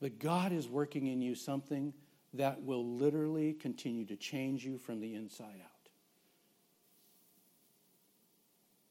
But 0.00 0.18
God 0.18 0.52
is 0.52 0.68
working 0.68 1.06
in 1.06 1.22
you 1.22 1.34
something 1.34 1.94
that 2.34 2.62
will 2.62 2.84
literally 2.84 3.52
continue 3.52 4.04
to 4.06 4.16
change 4.16 4.64
you 4.64 4.78
from 4.78 5.00
the 5.00 5.14
inside 5.14 5.60
out. 5.64 5.73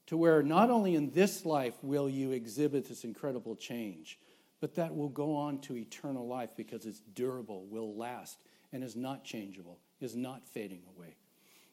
To 0.07 0.17
where 0.17 0.43
not 0.43 0.69
only 0.69 0.95
in 0.95 1.11
this 1.11 1.45
life 1.45 1.75
will 1.81 2.09
you 2.09 2.31
exhibit 2.31 2.87
this 2.87 3.03
incredible 3.03 3.55
change, 3.55 4.19
but 4.59 4.75
that 4.75 4.95
will 4.95 5.09
go 5.09 5.35
on 5.35 5.59
to 5.61 5.75
eternal 5.75 6.27
life 6.27 6.49
because 6.55 6.85
it's 6.85 7.01
durable, 7.13 7.65
will 7.65 7.95
last, 7.95 8.37
and 8.71 8.83
is 8.83 8.95
not 8.95 9.23
changeable, 9.23 9.79
is 9.99 10.15
not 10.15 10.47
fading 10.47 10.81
away. 10.95 11.15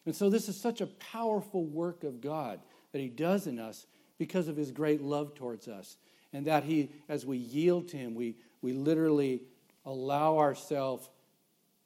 And 0.07 0.15
so, 0.15 0.31
this 0.31 0.49
is 0.49 0.61
such 0.61 0.81
a 0.81 0.87
powerful 0.87 1.65
work 1.65 2.05
of 2.05 2.21
God 2.21 2.61
that 2.93 3.01
He 3.01 3.09
does 3.09 3.47
in 3.47 3.59
us 3.59 3.87
because 4.19 4.49
of 4.49 4.57
His 4.57 4.71
great 4.71 5.03
love 5.03 5.35
towards 5.35 5.69
us. 5.69 5.97
And 6.33 6.47
that 6.47 6.65
He, 6.65 6.91
as 7.09 7.27
we 7.27 7.37
yield 7.37 7.89
to 7.89 7.97
Him, 7.97 8.15
we, 8.15 8.37
we 8.63 8.73
literally 8.73 9.43
allow 9.85 10.39
ourselves 10.39 11.09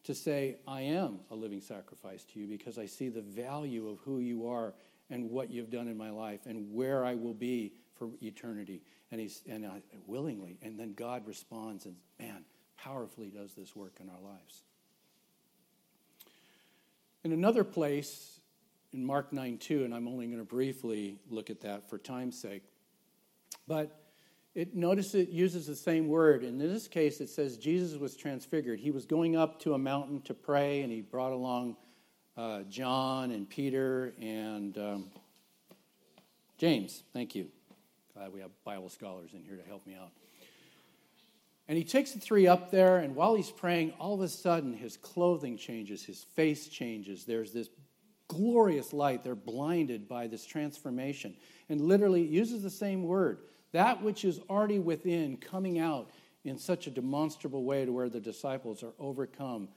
to 0.05 0.15
say, 0.15 0.57
I 0.69 0.83
am 0.83 1.21
a 1.31 1.35
living 1.35 1.61
sacrifice 1.61 2.25
to 2.25 2.41
you 2.41 2.47
because 2.47 2.79
I 2.79 2.87
see 2.87 3.09
the 3.09 3.23
value 3.23 3.89
of 3.89 3.99
who 4.01 4.21
you 4.21 4.49
are 4.49 4.75
and 5.11 5.31
what 5.31 5.51
you've 5.51 5.71
done 5.71 5.89
in 5.89 5.97
my 5.97 6.11
life 6.11 6.41
and 6.47 6.73
where 6.73 7.05
I 7.05 7.15
will 7.15 7.35
be 7.35 7.73
for 7.99 8.09
eternity. 8.23 8.83
And 9.11 9.21
he's 9.21 9.43
and 9.49 9.65
I, 9.67 9.83
willingly, 10.07 10.59
and 10.63 10.79
then 10.79 10.95
God 10.95 11.27
responds 11.27 11.87
and 11.87 11.97
man, 12.19 12.45
powerfully 12.77 13.29
does 13.29 13.55
this 13.55 13.77
work 13.77 13.95
in 14.01 14.09
our 14.09 14.21
lives. 14.21 14.63
In 17.23 17.33
another 17.33 17.65
place, 17.65 18.41
in 18.93 19.05
Mark 19.05 19.33
9 19.33 19.59
2, 19.59 19.85
and 19.85 19.95
I'm 19.95 20.09
only 20.09 20.27
going 20.27 20.39
to 20.39 20.45
briefly 20.45 21.19
look 21.31 21.51
at 21.51 21.61
that 21.63 21.89
for 21.89 21.99
time's 21.99 22.39
sake, 22.39 22.63
but 23.67 24.01
it 24.55 24.75
notice 24.75 25.15
it 25.15 25.31
uses 25.31 25.67
the 25.67 25.75
same 25.75 26.07
word. 26.07 26.45
In 26.45 26.59
this 26.59 26.87
case, 26.87 27.21
it 27.21 27.29
says 27.29 27.57
Jesus 27.57 27.99
was 27.99 28.15
transfigured. 28.15 28.79
He 28.79 28.93
was 28.93 29.05
going 29.05 29.37
up 29.37 29.61
to 29.61 29.75
a 29.75 29.79
mountain 29.79 30.21
to 30.23 30.35
pray, 30.35 30.83
and 30.83 30.93
he 30.93 31.01
brought 31.01 31.33
along 31.33 31.77
uh, 32.37 32.63
John 32.63 33.31
and 33.31 33.49
Peter 33.49 34.13
and 34.21 34.77
um, 34.79 35.11
James. 36.59 37.03
Thank 37.13 37.35
you. 37.35 37.49
Glad 38.15 38.33
we 38.33 38.41
have 38.41 38.51
Bible 38.65 38.89
scholars 38.89 39.31
in 39.33 39.43
here 39.43 39.57
to 39.57 39.63
help 39.65 39.87
me 39.87 39.95
out. 39.95 40.11
And 41.67 41.79
he 41.79 41.85
takes 41.85 42.13
the 42.13 42.21
three 42.21 42.47
up 42.47 42.71
there, 42.71 42.99
and 42.99 43.17
while 43.17 43.35
he's 43.35 43.51
praying, 43.51 43.93
all 43.99 44.15
of 44.15 44.21
a 44.21 44.29
sudden 44.29 44.75
his 44.75 44.97
clothing 44.97 45.57
changes, 45.57 46.05
his 46.05 46.23
face 46.23 46.69
changes. 46.69 47.25
There's 47.25 47.53
this 47.53 47.71
glorious 48.29 48.93
light. 48.93 49.25
They're 49.25 49.35
blinded 49.35 50.09
by 50.09 50.27
this 50.27 50.45
transformation. 50.45 51.35
And 51.69 51.81
literally 51.81 52.23
uses 52.23 52.63
the 52.63 52.71
same 52.71 53.05
word 53.05 53.39
that 53.73 54.03
which 54.03 54.25
is 54.25 54.39
already 54.49 54.79
within 54.79 55.37
coming 55.37 55.81
out 55.81 56.11
in 56.45 56.57
such 56.59 56.87
a 56.87 56.91
demonstrable 56.91 57.65
way 57.65 57.85
to 57.85 57.91
where 57.91 58.09
the 58.09 58.21
disciples 58.21 58.85
are 58.85 58.93
overcome 59.01 59.69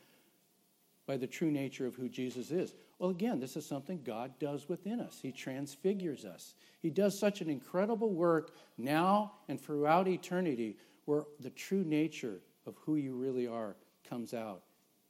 by 1.07 1.17
the 1.17 1.25
true 1.25 1.49
nature 1.49 1.87
of 1.87 1.95
who 1.95 2.09
Jesus 2.09 2.51
is. 2.51 2.75
Well, 2.99 3.09
again, 3.09 3.39
this 3.39 3.55
is 3.55 3.65
something 3.65 4.01
God 4.03 4.33
does 4.39 4.67
within 4.67 4.99
us. 4.99 5.19
He 5.21 5.31
transfigures 5.31 6.25
us. 6.25 6.53
He 6.81 6.89
does 6.89 7.17
such 7.17 7.41
an 7.41 7.49
incredible 7.49 8.11
work 8.11 8.55
now 8.77 9.33
and 9.47 9.59
throughout 9.59 10.07
eternity 10.07 10.77
where 11.05 11.23
the 11.39 11.49
true 11.49 11.83
nature 11.85 12.41
of 12.65 12.75
who 12.85 12.95
you 12.95 13.15
really 13.15 13.47
are 13.47 13.77
comes 14.07 14.33
out 14.33 14.63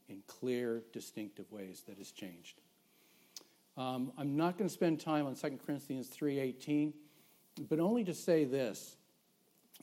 in 0.08 0.22
clear, 0.28 0.84
distinctive 0.94 1.52
ways 1.52 1.84
that 1.88 1.98
has 1.98 2.12
changed. 2.12 2.62
Um, 3.76 4.12
I'm 4.18 4.38
not 4.38 4.58
going 4.58 4.68
to 4.68 4.74
spend 4.74 5.00
time 5.00 5.26
on 5.26 5.36
2 5.36 5.60
Corinthians 5.66 6.10
3.18, 6.10 6.94
but 7.68 7.80
only 7.80 8.04
to 8.04 8.14
say 8.14 8.46
this, 8.46 8.96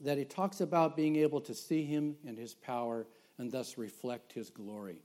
that 0.00 0.18
it 0.18 0.30
talks 0.30 0.60
about 0.60 0.96
being 0.96 1.16
able 1.16 1.40
to 1.42 1.54
see 1.54 1.84
him 1.84 2.16
and 2.26 2.38
his 2.38 2.54
power 2.54 3.06
and 3.38 3.50
thus 3.50 3.76
reflect 3.78 4.32
his 4.32 4.50
glory. 4.50 5.02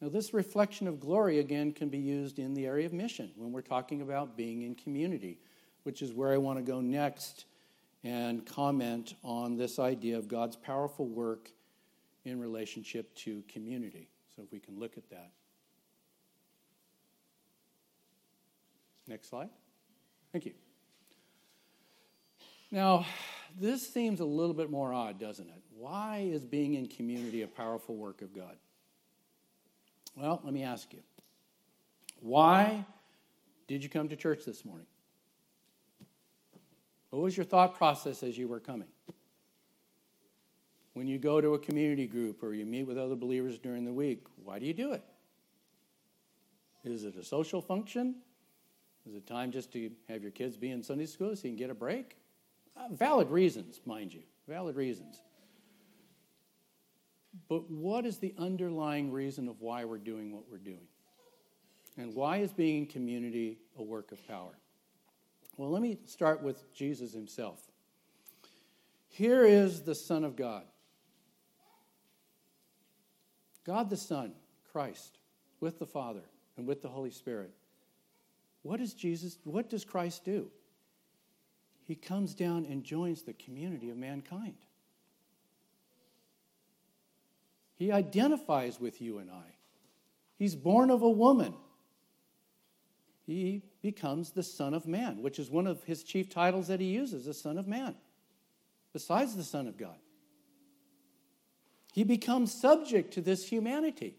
Now, 0.00 0.08
this 0.08 0.32
reflection 0.32 0.86
of 0.86 1.00
glory, 1.00 1.40
again, 1.40 1.72
can 1.72 1.88
be 1.88 1.98
used 1.98 2.38
in 2.38 2.54
the 2.54 2.66
area 2.66 2.86
of 2.86 2.92
mission 2.92 3.30
when 3.36 3.52
we're 3.52 3.62
talking 3.62 4.00
about 4.00 4.36
being 4.36 4.62
in 4.62 4.76
community, 4.76 5.38
which 5.82 6.02
is 6.02 6.12
where 6.12 6.32
I 6.32 6.36
want 6.36 6.58
to 6.58 6.62
go 6.62 6.80
next 6.80 7.46
and 8.04 8.46
comment 8.46 9.14
on 9.24 9.56
this 9.56 9.80
idea 9.80 10.16
of 10.16 10.28
God's 10.28 10.54
powerful 10.54 11.06
work 11.06 11.50
in 12.24 12.38
relationship 12.38 13.12
to 13.16 13.42
community. 13.48 14.08
So, 14.36 14.42
if 14.42 14.52
we 14.52 14.60
can 14.60 14.78
look 14.78 14.96
at 14.96 15.10
that. 15.10 15.32
Next 19.08 19.30
slide. 19.30 19.48
Thank 20.32 20.46
you. 20.46 20.52
Now, 22.70 23.06
this 23.58 23.88
seems 23.92 24.20
a 24.20 24.24
little 24.24 24.54
bit 24.54 24.70
more 24.70 24.92
odd, 24.92 25.18
doesn't 25.18 25.48
it? 25.48 25.62
Why 25.74 26.28
is 26.30 26.44
being 26.44 26.74
in 26.74 26.86
community 26.86 27.42
a 27.42 27.48
powerful 27.48 27.96
work 27.96 28.22
of 28.22 28.34
God? 28.34 28.56
Well, 30.18 30.40
let 30.42 30.52
me 30.52 30.64
ask 30.64 30.92
you. 30.92 31.00
Why 32.20 32.84
did 33.68 33.84
you 33.84 33.88
come 33.88 34.08
to 34.08 34.16
church 34.16 34.44
this 34.44 34.64
morning? 34.64 34.86
What 37.10 37.22
was 37.22 37.36
your 37.36 37.46
thought 37.46 37.76
process 37.76 38.22
as 38.24 38.36
you 38.36 38.48
were 38.48 38.58
coming? 38.58 38.88
When 40.94 41.06
you 41.06 41.18
go 41.18 41.40
to 41.40 41.54
a 41.54 41.58
community 41.58 42.08
group 42.08 42.42
or 42.42 42.52
you 42.52 42.66
meet 42.66 42.82
with 42.82 42.98
other 42.98 43.14
believers 43.14 43.58
during 43.58 43.84
the 43.84 43.92
week, 43.92 44.26
why 44.42 44.58
do 44.58 44.66
you 44.66 44.74
do 44.74 44.92
it? 44.92 45.04
Is 46.84 47.04
it 47.04 47.14
a 47.14 47.22
social 47.22 47.62
function? 47.62 48.16
Is 49.06 49.14
it 49.14 49.24
time 49.24 49.52
just 49.52 49.72
to 49.74 49.90
have 50.08 50.22
your 50.22 50.32
kids 50.32 50.56
be 50.56 50.70
in 50.70 50.82
Sunday 50.82 51.06
school 51.06 51.36
so 51.36 51.42
you 51.44 51.50
can 51.50 51.56
get 51.56 51.70
a 51.70 51.74
break? 51.74 52.16
Uh, 52.76 52.88
valid 52.90 53.30
reasons, 53.30 53.80
mind 53.86 54.12
you. 54.12 54.22
Valid 54.48 54.74
reasons. 54.74 55.20
But 57.48 57.70
what 57.70 58.06
is 58.06 58.18
the 58.18 58.34
underlying 58.38 59.12
reason 59.12 59.48
of 59.48 59.60
why 59.60 59.84
we're 59.84 59.98
doing 59.98 60.32
what 60.32 60.44
we're 60.50 60.58
doing? 60.58 60.86
And 61.96 62.14
why 62.14 62.38
is 62.38 62.52
being 62.52 62.78
in 62.78 62.86
community 62.86 63.58
a 63.76 63.82
work 63.82 64.12
of 64.12 64.26
power? 64.26 64.56
Well, 65.56 65.70
let 65.70 65.82
me 65.82 65.98
start 66.06 66.42
with 66.42 66.72
Jesus 66.72 67.12
himself. 67.12 67.60
Here 69.08 69.44
is 69.44 69.82
the 69.82 69.94
Son 69.94 70.24
of 70.24 70.36
God. 70.36 70.64
God 73.64 73.90
the 73.90 73.96
Son, 73.96 74.32
Christ, 74.72 75.18
with 75.60 75.78
the 75.78 75.86
Father 75.86 76.22
and 76.56 76.66
with 76.66 76.80
the 76.82 76.88
Holy 76.88 77.10
Spirit. 77.10 77.50
What 78.62 78.78
does 78.78 78.94
Jesus, 78.94 79.38
what 79.44 79.68
does 79.68 79.84
Christ 79.84 80.24
do? 80.24 80.50
He 81.84 81.94
comes 81.94 82.34
down 82.34 82.66
and 82.66 82.84
joins 82.84 83.22
the 83.22 83.32
community 83.32 83.90
of 83.90 83.96
mankind. 83.96 84.56
He 87.78 87.92
identifies 87.92 88.80
with 88.80 89.00
you 89.00 89.18
and 89.18 89.30
I. 89.30 89.54
He's 90.36 90.56
born 90.56 90.90
of 90.90 91.02
a 91.02 91.08
woman. 91.08 91.54
He 93.24 93.62
becomes 93.82 94.30
the 94.30 94.42
Son 94.42 94.74
of 94.74 94.86
Man, 94.86 95.22
which 95.22 95.38
is 95.38 95.48
one 95.48 95.66
of 95.66 95.84
his 95.84 96.02
chief 96.02 96.28
titles 96.28 96.68
that 96.68 96.80
he 96.80 96.86
uses, 96.86 97.26
the 97.26 97.34
Son 97.34 97.56
of 97.56 97.68
Man, 97.68 97.94
besides 98.92 99.36
the 99.36 99.44
Son 99.44 99.68
of 99.68 99.76
God. 99.76 99.96
He 101.92 102.04
becomes 102.04 102.52
subject 102.52 103.14
to 103.14 103.20
this 103.20 103.48
humanity, 103.48 104.16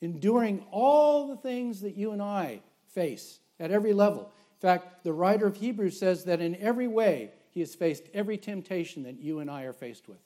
enduring 0.00 0.64
all 0.70 1.28
the 1.28 1.36
things 1.36 1.82
that 1.82 1.96
you 1.96 2.12
and 2.12 2.22
I 2.22 2.60
face 2.94 3.40
at 3.58 3.70
every 3.70 3.92
level. 3.92 4.22
In 4.22 4.60
fact, 4.60 5.04
the 5.04 5.12
writer 5.12 5.46
of 5.46 5.56
Hebrews 5.56 5.98
says 5.98 6.24
that 6.24 6.40
in 6.40 6.56
every 6.56 6.88
way 6.88 7.32
he 7.50 7.60
has 7.60 7.74
faced 7.74 8.04
every 8.14 8.38
temptation 8.38 9.02
that 9.02 9.18
you 9.18 9.40
and 9.40 9.50
I 9.50 9.64
are 9.64 9.72
faced 9.72 10.08
with. 10.08 10.18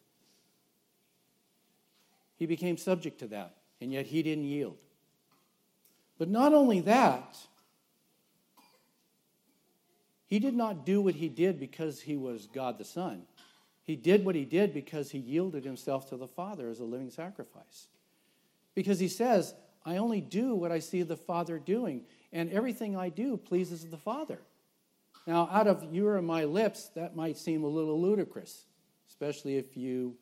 He 2.37 2.47
became 2.47 2.77
subject 2.77 3.19
to 3.21 3.29
that, 3.29 3.57
and 3.81 3.93
yet 3.93 4.07
he 4.07 4.23
didn't 4.23 4.45
yield. 4.45 4.77
But 6.19 6.29
not 6.29 6.53
only 6.53 6.81
that, 6.81 7.37
he 10.27 10.39
did 10.39 10.55
not 10.55 10.87
do 10.87 11.01
what 11.01 11.15
he 11.15 11.29
did 11.29 11.61
because 11.61 12.01
he 12.01 12.17
was 12.17 12.47
God 12.47 12.79
the 12.79 12.85
Son. 12.85 13.23
He 13.83 13.97
did 13.97 14.25
what 14.25 14.35
he 14.35 14.45
did 14.45 14.73
because 14.73 15.11
he 15.11 15.19
yielded 15.19 15.65
himself 15.65 16.09
to 16.09 16.17
the 16.17 16.27
Father 16.27 16.69
as 16.69 16.81
a 16.81 16.85
living 16.85 17.11
sacrifice. 17.11 17.89
Because 18.75 18.99
he 18.99 19.09
says, 19.09 19.55
I 19.85 19.99
only 19.99 20.21
do 20.21 20.55
what 20.55 20.73
I 20.73 20.79
see 20.79 21.03
the 21.03 21.17
Father 21.17 21.59
doing, 21.59 22.03
and 22.33 22.51
everything 22.51 22.97
I 22.97 23.11
do 23.11 23.37
pleases 23.37 23.85
the 23.85 23.99
Father. 23.99 24.41
Now, 25.27 25.49
out 25.53 25.67
of 25.67 25.95
your 25.95 26.17
and 26.17 26.27
my 26.27 26.45
lips, 26.45 26.89
that 26.95 27.15
might 27.15 27.37
seem 27.37 27.63
a 27.63 27.69
little 27.69 28.01
ludicrous, 28.01 28.65
especially 29.09 29.57
if 29.57 29.77
you 29.77 30.17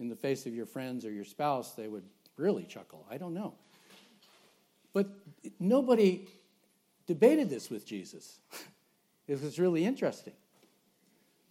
in 0.00 0.08
the 0.08 0.16
face 0.16 0.46
of 0.46 0.54
your 0.54 0.66
friends 0.66 1.04
or 1.04 1.10
your 1.10 1.24
spouse, 1.24 1.72
they 1.72 1.88
would 1.88 2.04
really 2.36 2.64
chuckle. 2.64 3.04
I 3.10 3.18
don't 3.18 3.34
know. 3.34 3.54
But 4.92 5.08
nobody 5.58 6.28
debated 7.06 7.50
this 7.50 7.70
with 7.70 7.86
Jesus. 7.86 8.38
it 9.28 9.42
was 9.42 9.58
really 9.58 9.84
interesting. 9.84 10.34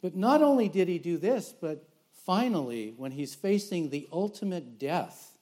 But 0.01 0.15
not 0.15 0.41
only 0.41 0.69
did 0.69 0.87
he 0.87 0.99
do 0.99 1.17
this, 1.17 1.53
but 1.59 1.87
finally, 2.25 2.93
when 2.95 3.11
he's 3.11 3.35
facing 3.35 3.89
the 3.89 4.07
ultimate 4.11 4.79
death, 4.79 5.37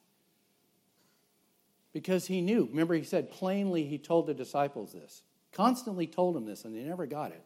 because 1.93 2.27
he 2.27 2.41
knew, 2.41 2.67
remember, 2.69 2.93
he 2.95 3.03
said 3.03 3.31
plainly, 3.31 3.85
he 3.85 3.97
told 3.97 4.27
the 4.27 4.33
disciples 4.33 4.93
this, 4.93 5.21
constantly 5.51 6.07
told 6.07 6.35
them 6.35 6.45
this, 6.45 6.65
and 6.65 6.75
they 6.75 6.83
never 6.83 7.05
got 7.05 7.31
it, 7.31 7.43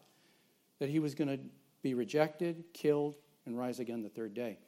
that 0.78 0.88
he 0.88 0.98
was 0.98 1.14
going 1.14 1.28
to 1.28 1.38
be 1.82 1.94
rejected, 1.94 2.64
killed, 2.72 3.14
and 3.46 3.58
rise 3.58 3.78
again 3.78 4.02
the 4.02 4.08
third 4.08 4.34
day 4.34 4.58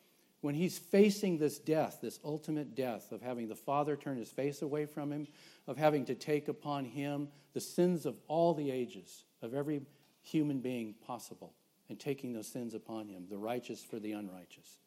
when 0.42 0.54
he's 0.56 0.76
facing 0.76 1.38
this 1.38 1.58
death, 1.58 1.98
this 2.02 2.18
ultimate 2.24 2.74
death 2.74 3.12
of 3.12 3.22
having 3.22 3.48
the 3.48 3.56
Father 3.56 3.96
turn 3.96 4.18
his 4.18 4.30
face 4.30 4.60
away 4.60 4.86
from 4.86 5.10
him, 5.10 5.26
of 5.68 5.76
having 5.76 6.04
to 6.04 6.14
take 6.14 6.48
upon 6.48 6.84
him 6.84 7.28
the 7.54 7.60
sins 7.60 8.04
of 8.04 8.18
all 8.26 8.52
the 8.52 8.70
ages, 8.70 9.24
of 9.40 9.54
every 9.54 9.80
human 10.20 10.58
being 10.58 10.94
possible, 11.06 11.54
and 11.88 11.98
taking 11.98 12.32
those 12.32 12.48
sins 12.48 12.74
upon 12.74 13.08
him, 13.08 13.24
the 13.30 13.38
righteous 13.38 13.82
for 13.82 14.00
the 14.00 14.12
unrighteous. 14.12 14.78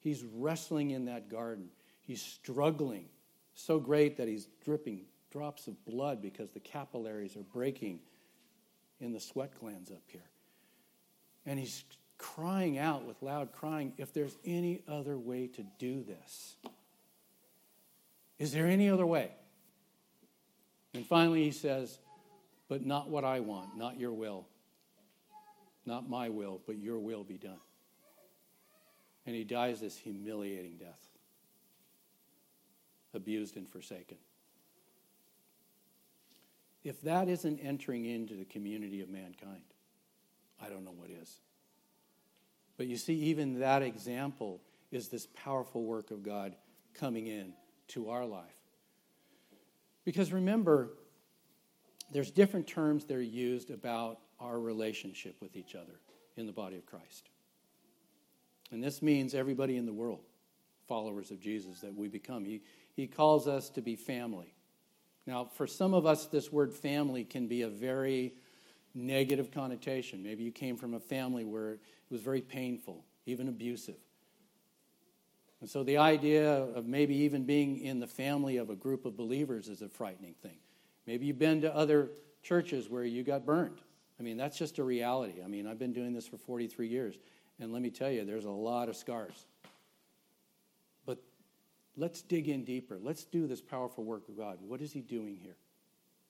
He's 0.00 0.24
wrestling 0.24 0.90
in 0.90 1.04
that 1.04 1.28
garden. 1.28 1.68
He's 2.00 2.22
struggling 2.22 3.06
so 3.54 3.78
great 3.78 4.16
that 4.16 4.28
he's 4.28 4.48
dripping 4.64 5.02
drops 5.30 5.66
of 5.66 5.84
blood 5.84 6.22
because 6.22 6.50
the 6.50 6.60
capillaries 6.60 7.36
are 7.36 7.42
breaking 7.42 8.00
in 9.00 9.12
the 9.12 9.20
sweat 9.20 9.52
glands 9.60 9.90
up 9.90 10.02
here. 10.06 10.30
And 11.44 11.58
he's 11.58 11.84
crying 12.24 12.78
out 12.78 13.04
with 13.04 13.20
loud 13.22 13.52
crying 13.52 13.92
if 13.98 14.14
there's 14.14 14.34
any 14.46 14.82
other 14.88 15.18
way 15.18 15.46
to 15.46 15.62
do 15.78 16.02
this. 16.02 16.56
Is 18.38 18.52
there 18.52 18.66
any 18.66 18.88
other 18.88 19.04
way? 19.04 19.30
And 20.94 21.06
finally, 21.06 21.44
he 21.44 21.50
says, 21.50 21.98
But 22.68 22.84
not 22.86 23.10
what 23.10 23.24
I 23.24 23.40
want, 23.40 23.76
not 23.76 24.00
your 24.00 24.12
will. 24.12 24.46
Not 25.84 26.08
my 26.08 26.30
will, 26.30 26.62
but 26.66 26.78
your 26.78 26.98
will 26.98 27.24
be 27.24 27.36
done. 27.36 27.60
And 29.26 29.36
he 29.36 29.44
dies 29.44 29.80
this 29.80 29.96
humiliating 29.96 30.78
death, 30.78 31.00
abused 33.12 33.56
and 33.56 33.68
forsaken. 33.68 34.16
If 36.84 37.02
that 37.02 37.28
isn't 37.28 37.58
entering 37.58 38.06
into 38.06 38.34
the 38.34 38.44
community 38.46 39.02
of 39.02 39.10
mankind, 39.10 39.62
I 40.62 40.68
don't 40.70 40.84
know 40.84 40.94
what 40.96 41.10
is. 41.10 41.38
But 42.76 42.86
you 42.86 42.96
see, 42.96 43.14
even 43.14 43.60
that 43.60 43.82
example 43.82 44.60
is 44.90 45.08
this 45.08 45.26
powerful 45.34 45.84
work 45.84 46.10
of 46.10 46.22
God 46.22 46.56
coming 46.94 47.26
in 47.26 47.52
to 47.88 48.10
our 48.10 48.24
life. 48.24 48.44
Because 50.04 50.32
remember, 50.32 50.90
there's 52.12 52.30
different 52.30 52.66
terms 52.66 53.04
that 53.06 53.14
are 53.14 53.22
used 53.22 53.70
about 53.70 54.18
our 54.40 54.58
relationship 54.58 55.36
with 55.40 55.56
each 55.56 55.74
other 55.74 56.00
in 56.36 56.46
the 56.46 56.52
body 56.52 56.76
of 56.76 56.86
Christ. 56.86 57.30
And 58.70 58.82
this 58.82 59.02
means 59.02 59.34
everybody 59.34 59.76
in 59.76 59.86
the 59.86 59.92
world, 59.92 60.24
followers 60.88 61.30
of 61.30 61.40
Jesus, 61.40 61.80
that 61.80 61.94
we 61.94 62.08
become. 62.08 62.44
He, 62.44 62.62
he 62.94 63.06
calls 63.06 63.46
us 63.46 63.70
to 63.70 63.82
be 63.82 63.96
family. 63.96 64.54
Now, 65.26 65.44
for 65.44 65.66
some 65.66 65.94
of 65.94 66.06
us, 66.06 66.26
this 66.26 66.52
word 66.52 66.72
family 66.72 67.24
can 67.24 67.46
be 67.46 67.62
a 67.62 67.68
very 67.68 68.34
negative 68.94 69.50
connotation. 69.50 70.22
Maybe 70.22 70.44
you 70.44 70.52
came 70.52 70.76
from 70.76 70.94
a 70.94 71.00
family 71.00 71.44
where 71.44 71.72
it 71.72 71.80
was 72.10 72.20
very 72.20 72.40
painful, 72.40 73.04
even 73.26 73.48
abusive. 73.48 73.96
And 75.60 75.70
so 75.70 75.82
the 75.82 75.96
idea 75.96 76.52
of 76.52 76.86
maybe 76.86 77.14
even 77.16 77.44
being 77.44 77.80
in 77.80 77.98
the 77.98 78.06
family 78.06 78.58
of 78.58 78.70
a 78.70 78.76
group 78.76 79.06
of 79.06 79.16
believers 79.16 79.68
is 79.68 79.82
a 79.82 79.88
frightening 79.88 80.34
thing. 80.42 80.58
Maybe 81.06 81.26
you've 81.26 81.38
been 81.38 81.62
to 81.62 81.74
other 81.74 82.10
churches 82.42 82.88
where 82.88 83.04
you 83.04 83.22
got 83.22 83.44
burned. 83.46 83.80
I 84.20 84.22
mean, 84.22 84.36
that's 84.36 84.58
just 84.58 84.78
a 84.78 84.84
reality. 84.84 85.42
I 85.42 85.48
mean, 85.48 85.66
I've 85.66 85.78
been 85.78 85.92
doing 85.92 86.12
this 86.12 86.26
for 86.26 86.36
43 86.36 86.86
years, 86.86 87.14
and 87.58 87.72
let 87.72 87.82
me 87.82 87.90
tell 87.90 88.10
you, 88.10 88.24
there's 88.24 88.44
a 88.44 88.50
lot 88.50 88.88
of 88.88 88.96
scars. 88.96 89.46
But 91.06 91.18
let's 91.96 92.22
dig 92.22 92.48
in 92.48 92.64
deeper. 92.64 92.98
Let's 93.02 93.24
do 93.24 93.46
this 93.46 93.60
powerful 93.60 94.04
work 94.04 94.28
of 94.28 94.36
God. 94.36 94.58
What 94.60 94.80
is 94.80 94.92
He 94.92 95.00
doing 95.00 95.38
here? 95.42 95.56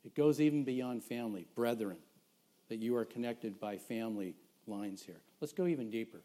It 0.05 0.15
goes 0.15 0.41
even 0.41 0.65
beyond 0.65 1.03
family, 1.03 1.47
brethren, 1.55 1.97
that 2.69 2.79
you 2.79 2.97
are 2.97 3.05
connected 3.05 3.59
by 3.61 3.77
family 3.77 4.35
lines 4.67 5.03
here. 5.03 5.21
Let's 5.41 5.53
go 5.53 5.67
even 5.67 5.91
deeper. 5.91 6.21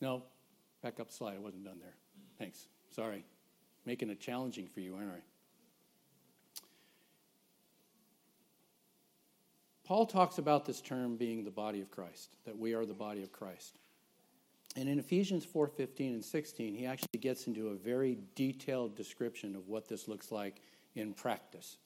No, 0.00 0.22
back 0.82 1.00
up 1.00 1.10
slide. 1.10 1.34
I 1.36 1.40
wasn't 1.40 1.64
done 1.64 1.78
there. 1.80 1.94
Thanks. 2.38 2.66
Sorry. 2.94 3.24
Making 3.84 4.10
it 4.10 4.20
challenging 4.20 4.68
for 4.68 4.80
you, 4.80 4.94
aren't 4.94 5.10
I? 5.10 5.20
Paul 9.84 10.04
talks 10.04 10.36
about 10.36 10.66
this 10.66 10.82
term 10.82 11.16
being 11.16 11.44
the 11.44 11.50
body 11.50 11.80
of 11.80 11.90
Christ, 11.90 12.36
that 12.44 12.58
we 12.58 12.74
are 12.74 12.84
the 12.84 12.92
body 12.92 13.22
of 13.22 13.32
Christ. 13.32 13.78
And 14.76 14.86
in 14.86 14.98
Ephesians 14.98 15.46
4:15 15.46 16.12
and 16.12 16.24
16, 16.24 16.74
he 16.74 16.84
actually 16.84 17.18
gets 17.18 17.46
into 17.46 17.68
a 17.68 17.74
very 17.74 18.18
detailed 18.34 18.94
description 18.94 19.56
of 19.56 19.66
what 19.66 19.88
this 19.88 20.06
looks 20.06 20.30
like 20.30 20.60
in 20.94 21.14
practice. 21.14 21.78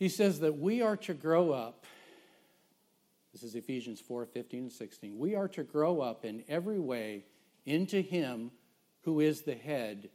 He 0.00 0.08
says 0.08 0.40
that 0.40 0.58
we 0.58 0.82
are 0.82 0.96
to 0.96 1.14
grow 1.14 1.52
up 1.52 1.86
this 3.32 3.42
is 3.44 3.54
Ephesians 3.54 4.00
4:15 4.00 4.58
and 4.58 4.72
16. 4.72 5.18
We 5.18 5.34
are 5.34 5.48
to 5.48 5.62
grow 5.62 6.00
up 6.00 6.24
in 6.24 6.44
every 6.48 6.80
way 6.80 7.26
into 7.64 8.00
him 8.00 8.50
who 9.02 9.20
is 9.20 9.42
the 9.42 9.54
head 9.54 10.10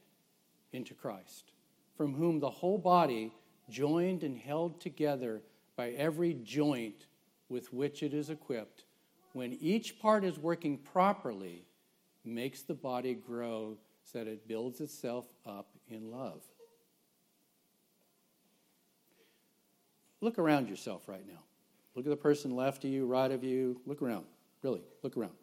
into 0.74 0.93
Christ, 0.93 1.54
from 1.95 2.13
whom 2.13 2.39
the 2.39 2.50
whole 2.50 2.78
body 2.78 3.32
joined 3.69 4.24
and 4.24 4.38
held 4.38 4.82
together 4.82 5.41
by 5.76 5.91
every 5.91 6.34
joint 6.34 7.08
with 7.48 7.71
which 7.71 8.04
it 8.04 8.13
is 8.13 8.30
equipped, 8.30 8.84
when 9.34 9.54
each 9.54 9.98
part 10.00 10.24
is 10.24 10.38
working 10.38 10.78
properly, 10.78 11.65
makes 12.24 12.63
the 12.63 12.74
body 12.74 13.13
grow 13.13 13.78
so 14.04 14.19
that 14.19 14.28
it 14.28 14.48
builds 14.48 14.82
itself 14.82 15.26
up 15.45 15.71
in 15.88 16.12
love. 16.12 16.41
Look 20.25 20.39
around 20.39 20.69
yourself 20.69 21.07
right 21.07 21.23
now. 21.27 21.43
Look 21.93 22.07
at 22.07 22.09
the 22.09 22.17
person 22.17 22.55
left 22.55 22.83
of 22.83 22.89
you, 22.89 23.05
right 23.05 23.29
of 23.29 23.43
you. 23.43 23.79
Look 23.85 24.01
around. 24.01 24.25
Really, 24.63 24.81
look 25.03 25.15
around. 25.15 25.35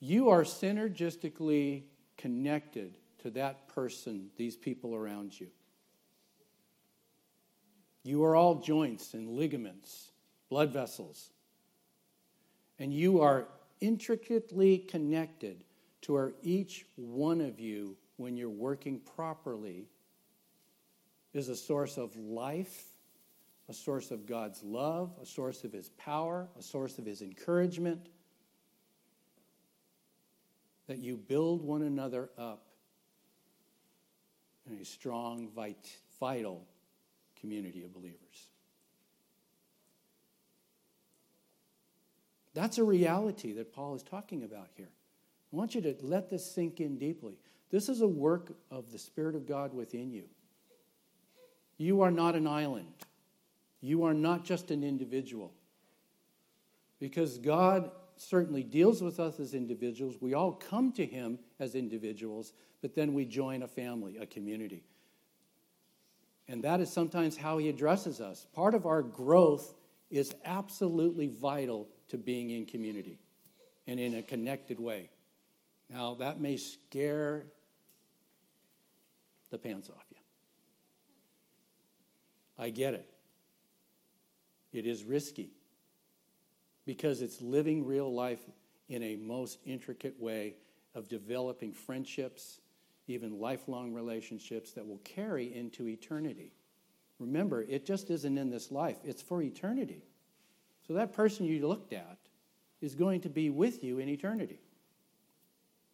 You 0.00 0.30
are 0.30 0.40
synergistically 0.40 1.82
connected 2.16 2.96
to 3.18 3.30
that 3.32 3.68
person, 3.68 4.30
these 4.38 4.56
people 4.56 4.94
around 4.94 5.38
you. 5.38 5.48
You 8.02 8.24
are 8.24 8.34
all 8.34 8.54
joints 8.54 9.12
and 9.12 9.28
ligaments, 9.28 10.12
blood 10.48 10.72
vessels. 10.72 11.28
And 12.78 12.90
you 12.90 13.20
are 13.20 13.48
intricately 13.82 14.78
connected 14.78 15.62
to 16.00 16.14
where 16.14 16.32
each 16.42 16.86
one 16.96 17.42
of 17.42 17.60
you, 17.60 17.98
when 18.16 18.38
you're 18.38 18.48
working 18.48 19.00
properly, 19.14 19.88
is 21.34 21.48
a 21.48 21.56
source 21.56 21.98
of 21.98 22.16
life, 22.16 22.84
a 23.68 23.74
source 23.74 24.10
of 24.10 24.24
God's 24.24 24.62
love, 24.62 25.12
a 25.20 25.26
source 25.26 25.64
of 25.64 25.72
His 25.72 25.90
power, 25.90 26.48
a 26.58 26.62
source 26.62 26.98
of 26.98 27.04
His 27.04 27.20
encouragement. 27.22 28.08
That 30.86 30.98
you 30.98 31.16
build 31.16 31.62
one 31.62 31.82
another 31.82 32.30
up 32.38 32.66
in 34.70 34.78
a 34.78 34.84
strong, 34.84 35.48
vital 36.20 36.66
community 37.40 37.82
of 37.82 37.92
believers. 37.92 38.48
That's 42.54 42.78
a 42.78 42.84
reality 42.84 43.52
that 43.54 43.72
Paul 43.72 43.96
is 43.96 44.02
talking 44.02 44.44
about 44.44 44.68
here. 44.76 44.90
I 45.52 45.56
want 45.56 45.74
you 45.74 45.80
to 45.82 45.96
let 46.02 46.30
this 46.30 46.48
sink 46.48 46.80
in 46.80 46.98
deeply. 46.98 47.34
This 47.70 47.88
is 47.88 48.00
a 48.00 48.08
work 48.08 48.52
of 48.70 48.92
the 48.92 48.98
Spirit 48.98 49.34
of 49.34 49.46
God 49.46 49.74
within 49.74 50.12
you. 50.12 50.24
You 51.84 52.00
are 52.00 52.10
not 52.10 52.34
an 52.34 52.46
island. 52.46 52.94
You 53.82 54.04
are 54.04 54.14
not 54.14 54.42
just 54.42 54.70
an 54.70 54.82
individual. 54.82 55.52
Because 56.98 57.36
God 57.36 57.90
certainly 58.16 58.62
deals 58.62 59.02
with 59.02 59.20
us 59.20 59.38
as 59.38 59.52
individuals. 59.52 60.16
We 60.18 60.32
all 60.32 60.52
come 60.52 60.92
to 60.92 61.04
Him 61.04 61.38
as 61.60 61.74
individuals, 61.74 62.54
but 62.80 62.94
then 62.94 63.12
we 63.12 63.26
join 63.26 63.62
a 63.62 63.68
family, 63.68 64.16
a 64.16 64.24
community. 64.24 64.82
And 66.48 66.64
that 66.64 66.80
is 66.80 66.90
sometimes 66.90 67.36
how 67.36 67.58
he 67.58 67.68
addresses 67.68 68.18
us. 68.18 68.46
Part 68.54 68.74
of 68.74 68.86
our 68.86 69.02
growth 69.02 69.74
is 70.10 70.34
absolutely 70.46 71.28
vital 71.28 71.86
to 72.08 72.16
being 72.16 72.48
in 72.48 72.64
community 72.64 73.18
and 73.86 74.00
in 74.00 74.14
a 74.14 74.22
connected 74.22 74.80
way. 74.80 75.10
Now, 75.90 76.14
that 76.14 76.40
may 76.40 76.56
scare 76.56 77.44
the 79.50 79.58
pants 79.58 79.90
off 79.90 80.04
you. 80.10 80.23
I 82.58 82.70
get 82.70 82.94
it. 82.94 83.08
It 84.72 84.86
is 84.86 85.04
risky 85.04 85.50
because 86.84 87.22
it's 87.22 87.40
living 87.40 87.86
real 87.86 88.12
life 88.12 88.40
in 88.88 89.02
a 89.02 89.16
most 89.16 89.58
intricate 89.64 90.20
way 90.20 90.54
of 90.94 91.08
developing 91.08 91.72
friendships 91.72 92.60
even 93.06 93.38
lifelong 93.38 93.92
relationships 93.92 94.72
that 94.72 94.86
will 94.86 95.00
carry 95.04 95.54
into 95.54 95.88
eternity. 95.88 96.52
Remember, 97.18 97.62
it 97.62 97.86
just 97.86 98.10
isn't 98.10 98.38
in 98.38 98.50
this 98.50 98.70
life, 98.70 98.96
it's 99.04 99.22
for 99.22 99.42
eternity. 99.42 100.04
So 100.86 100.94
that 100.94 101.12
person 101.12 101.46
you 101.46 101.66
looked 101.66 101.92
at 101.92 102.18
is 102.80 102.94
going 102.94 103.22
to 103.22 103.30
be 103.30 103.50
with 103.50 103.82
you 103.82 103.98
in 103.98 104.08
eternity. 104.08 104.60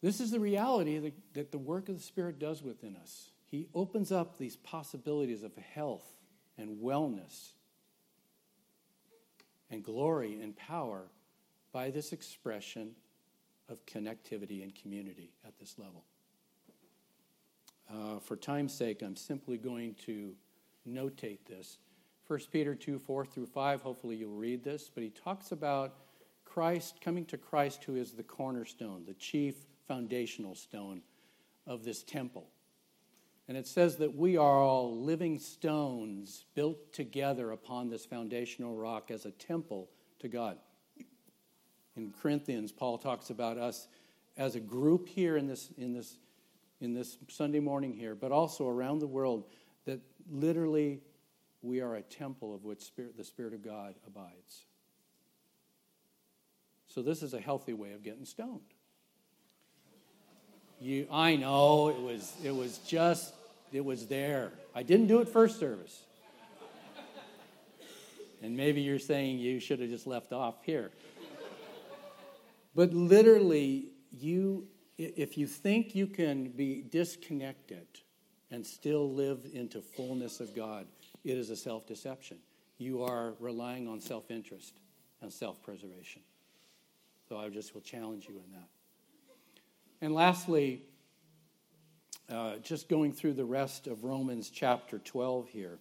This 0.02 0.20
is 0.20 0.30
the 0.30 0.40
reality 0.40 1.12
that, 1.34 1.52
the 1.52 1.58
work 1.58 1.88
of 1.88 1.96
the 1.96 2.02
Spirit 2.02 2.38
does 2.38 2.62
within 2.62 2.96
us. 2.96 3.30
He 3.46 3.68
opens 3.74 4.10
up 4.10 4.38
these 4.38 4.56
possibilities 4.56 5.42
of 5.42 5.54
health 5.56 6.06
and 6.60 6.80
wellness 6.82 7.52
and 9.70 9.82
glory 9.82 10.40
and 10.40 10.56
power 10.56 11.04
by 11.72 11.90
this 11.90 12.12
expression 12.12 12.90
of 13.68 13.84
connectivity 13.86 14.62
and 14.62 14.74
community 14.74 15.30
at 15.46 15.58
this 15.58 15.78
level. 15.78 16.04
Uh, 17.92 18.18
for 18.18 18.36
time's 18.36 18.74
sake, 18.74 19.02
I'm 19.02 19.16
simply 19.16 19.56
going 19.56 19.94
to 20.06 20.32
notate 20.88 21.44
this. 21.48 21.78
1 22.26 22.38
Peter 22.52 22.74
2 22.74 22.98
4 22.98 23.24
through 23.24 23.46
5, 23.46 23.82
hopefully 23.82 24.16
you'll 24.16 24.30
read 24.30 24.62
this, 24.62 24.90
but 24.92 25.02
he 25.02 25.10
talks 25.10 25.52
about 25.52 25.94
Christ, 26.44 27.00
coming 27.00 27.24
to 27.26 27.36
Christ, 27.36 27.84
who 27.84 27.96
is 27.96 28.12
the 28.12 28.22
cornerstone, 28.22 29.04
the 29.06 29.14
chief 29.14 29.54
foundational 29.86 30.54
stone 30.54 31.02
of 31.66 31.84
this 31.84 32.02
temple. 32.02 32.48
And 33.50 33.58
it 33.58 33.66
says 33.66 33.96
that 33.96 34.14
we 34.14 34.36
are 34.36 34.62
all 34.62 34.96
living 34.96 35.36
stones 35.40 36.44
built 36.54 36.92
together 36.92 37.50
upon 37.50 37.90
this 37.90 38.06
foundational 38.06 38.76
rock 38.76 39.10
as 39.10 39.26
a 39.26 39.32
temple 39.32 39.90
to 40.20 40.28
God. 40.28 40.56
In 41.96 42.12
Corinthians, 42.12 42.70
Paul 42.70 42.96
talks 42.96 43.30
about 43.30 43.58
us 43.58 43.88
as 44.36 44.54
a 44.54 44.60
group 44.60 45.08
here 45.08 45.36
in 45.36 45.48
this, 45.48 45.68
in 45.76 45.92
this 45.92 46.16
in 46.80 46.94
this 46.94 47.18
Sunday 47.26 47.58
morning 47.58 47.92
here, 47.92 48.14
but 48.14 48.30
also 48.30 48.68
around 48.68 49.00
the 49.00 49.08
world, 49.08 49.42
that 49.84 49.98
literally 50.30 51.00
we 51.60 51.80
are 51.80 51.96
a 51.96 52.02
temple 52.02 52.54
of 52.54 52.62
which 52.62 52.80
spirit, 52.80 53.16
the 53.16 53.24
Spirit 53.24 53.52
of 53.52 53.64
God 53.64 53.96
abides. 54.06 54.66
So 56.86 57.02
this 57.02 57.24
is 57.24 57.34
a 57.34 57.40
healthy 57.40 57.72
way 57.72 57.94
of 57.94 58.04
getting 58.04 58.26
stoned. 58.26 58.60
You, 60.80 61.08
I 61.10 61.34
know 61.34 61.88
it 61.88 62.00
was, 62.00 62.32
it 62.44 62.54
was 62.54 62.78
just, 62.78 63.34
it 63.72 63.84
was 63.84 64.06
there. 64.06 64.52
I 64.74 64.82
didn't 64.82 65.06
do 65.06 65.20
it 65.20 65.28
first 65.28 65.58
service. 65.58 66.04
And 68.42 68.56
maybe 68.56 68.80
you're 68.80 68.98
saying 68.98 69.38
you 69.38 69.60
should 69.60 69.80
have 69.80 69.90
just 69.90 70.06
left 70.06 70.32
off 70.32 70.64
here. 70.64 70.90
But 72.74 72.94
literally, 72.94 73.88
you 74.10 74.66
if 74.96 75.38
you 75.38 75.46
think 75.46 75.94
you 75.94 76.06
can 76.06 76.50
be 76.50 76.82
disconnected 76.82 77.86
and 78.50 78.66
still 78.66 79.10
live 79.12 79.46
into 79.52 79.80
fullness 79.80 80.40
of 80.40 80.54
God, 80.54 80.86
it 81.24 81.38
is 81.38 81.50
a 81.50 81.56
self 81.56 81.86
deception. 81.86 82.38
you 82.78 83.02
are 83.02 83.34
relying 83.40 83.88
on 83.88 84.00
self 84.00 84.30
interest 84.30 84.80
and 85.20 85.32
self 85.32 85.62
preservation. 85.62 86.22
So 87.28 87.38
I 87.38 87.48
just 87.48 87.74
will 87.74 87.80
challenge 87.80 88.26
you 88.28 88.36
in 88.36 88.52
that. 88.52 88.68
And 90.00 90.14
lastly, 90.14 90.82
uh, 92.30 92.56
just 92.62 92.88
going 92.88 93.12
through 93.12 93.32
the 93.34 93.44
rest 93.44 93.86
of 93.86 94.04
Romans 94.04 94.50
chapter 94.50 94.98
12 94.98 95.48
here, 95.48 95.78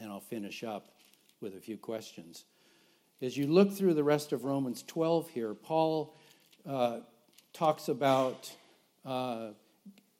and 0.00 0.10
I'll 0.10 0.20
finish 0.20 0.64
up 0.64 0.88
with 1.40 1.54
a 1.56 1.60
few 1.60 1.76
questions. 1.76 2.44
As 3.20 3.36
you 3.36 3.46
look 3.46 3.72
through 3.72 3.94
the 3.94 4.04
rest 4.04 4.32
of 4.32 4.44
Romans 4.44 4.82
12 4.86 5.28
here, 5.28 5.54
Paul 5.54 6.16
uh, 6.66 7.00
talks 7.52 7.88
about 7.88 8.50
uh, 9.04 9.48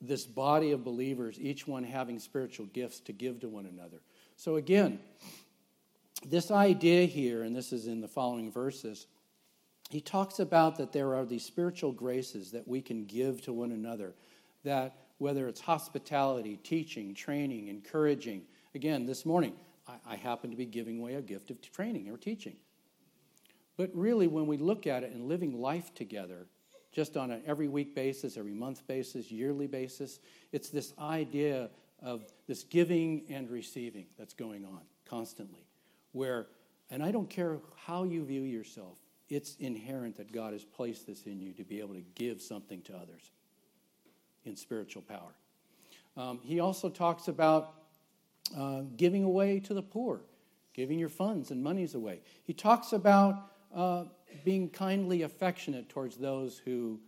this 0.00 0.26
body 0.26 0.72
of 0.72 0.84
believers, 0.84 1.38
each 1.40 1.66
one 1.66 1.84
having 1.84 2.18
spiritual 2.18 2.66
gifts 2.66 3.00
to 3.00 3.12
give 3.12 3.40
to 3.40 3.48
one 3.48 3.66
another. 3.66 4.02
So, 4.36 4.56
again, 4.56 4.98
this 6.26 6.50
idea 6.50 7.06
here, 7.06 7.42
and 7.42 7.56
this 7.56 7.72
is 7.72 7.86
in 7.86 8.00
the 8.00 8.08
following 8.08 8.52
verses, 8.52 9.06
he 9.88 10.00
talks 10.00 10.38
about 10.38 10.76
that 10.76 10.92
there 10.92 11.14
are 11.14 11.24
these 11.24 11.44
spiritual 11.44 11.92
graces 11.92 12.50
that 12.52 12.68
we 12.68 12.82
can 12.82 13.04
give 13.04 13.42
to 13.42 13.52
one 13.52 13.72
another, 13.72 14.14
that 14.64 15.01
whether 15.22 15.46
it's 15.46 15.60
hospitality, 15.60 16.56
teaching, 16.64 17.14
training, 17.14 17.68
encouraging. 17.68 18.42
Again, 18.74 19.06
this 19.06 19.24
morning, 19.24 19.54
I, 19.86 19.94
I 20.04 20.16
happen 20.16 20.50
to 20.50 20.56
be 20.56 20.66
giving 20.66 20.98
away 20.98 21.14
a 21.14 21.22
gift 21.22 21.52
of 21.52 21.62
training 21.62 22.10
or 22.10 22.16
teaching. 22.16 22.56
But 23.76 23.90
really, 23.94 24.26
when 24.26 24.48
we 24.48 24.56
look 24.56 24.88
at 24.88 25.04
it 25.04 25.12
and 25.12 25.28
living 25.28 25.60
life 25.60 25.94
together, 25.94 26.48
just 26.90 27.16
on 27.16 27.30
an 27.30 27.40
every 27.46 27.68
week 27.68 27.94
basis, 27.94 28.36
every 28.36 28.52
month 28.52 28.84
basis, 28.88 29.30
yearly 29.30 29.68
basis, 29.68 30.18
it's 30.50 30.70
this 30.70 30.92
idea 30.98 31.70
of 32.02 32.24
this 32.48 32.64
giving 32.64 33.22
and 33.30 33.48
receiving 33.48 34.06
that's 34.18 34.34
going 34.34 34.64
on 34.64 34.80
constantly 35.08 35.64
where, 36.10 36.48
and 36.90 37.00
I 37.00 37.12
don't 37.12 37.30
care 37.30 37.58
how 37.76 38.02
you 38.02 38.24
view 38.24 38.42
yourself, 38.42 38.98
it's 39.28 39.54
inherent 39.60 40.16
that 40.16 40.32
God 40.32 40.52
has 40.52 40.64
placed 40.64 41.06
this 41.06 41.22
in 41.26 41.40
you 41.40 41.52
to 41.54 41.64
be 41.64 41.78
able 41.78 41.94
to 41.94 42.04
give 42.16 42.42
something 42.42 42.82
to 42.82 42.94
others 42.94 43.30
in 44.44 44.56
spiritual 44.56 45.02
power. 45.02 45.34
Um, 46.16 46.40
he 46.42 46.60
also 46.60 46.88
talks 46.88 47.28
about 47.28 47.74
uh, 48.56 48.82
giving 48.96 49.24
away 49.24 49.60
to 49.60 49.74
the 49.74 49.82
poor, 49.82 50.20
giving 50.74 50.98
your 50.98 51.08
funds 51.08 51.50
and 51.50 51.62
monies 51.62 51.94
away. 51.94 52.20
He 52.44 52.52
talks 52.52 52.92
about 52.92 53.50
uh, 53.74 54.04
being 54.44 54.68
kindly 54.68 55.22
affectionate 55.22 55.88
towards 55.88 56.16
those 56.16 56.58
who 56.58 57.00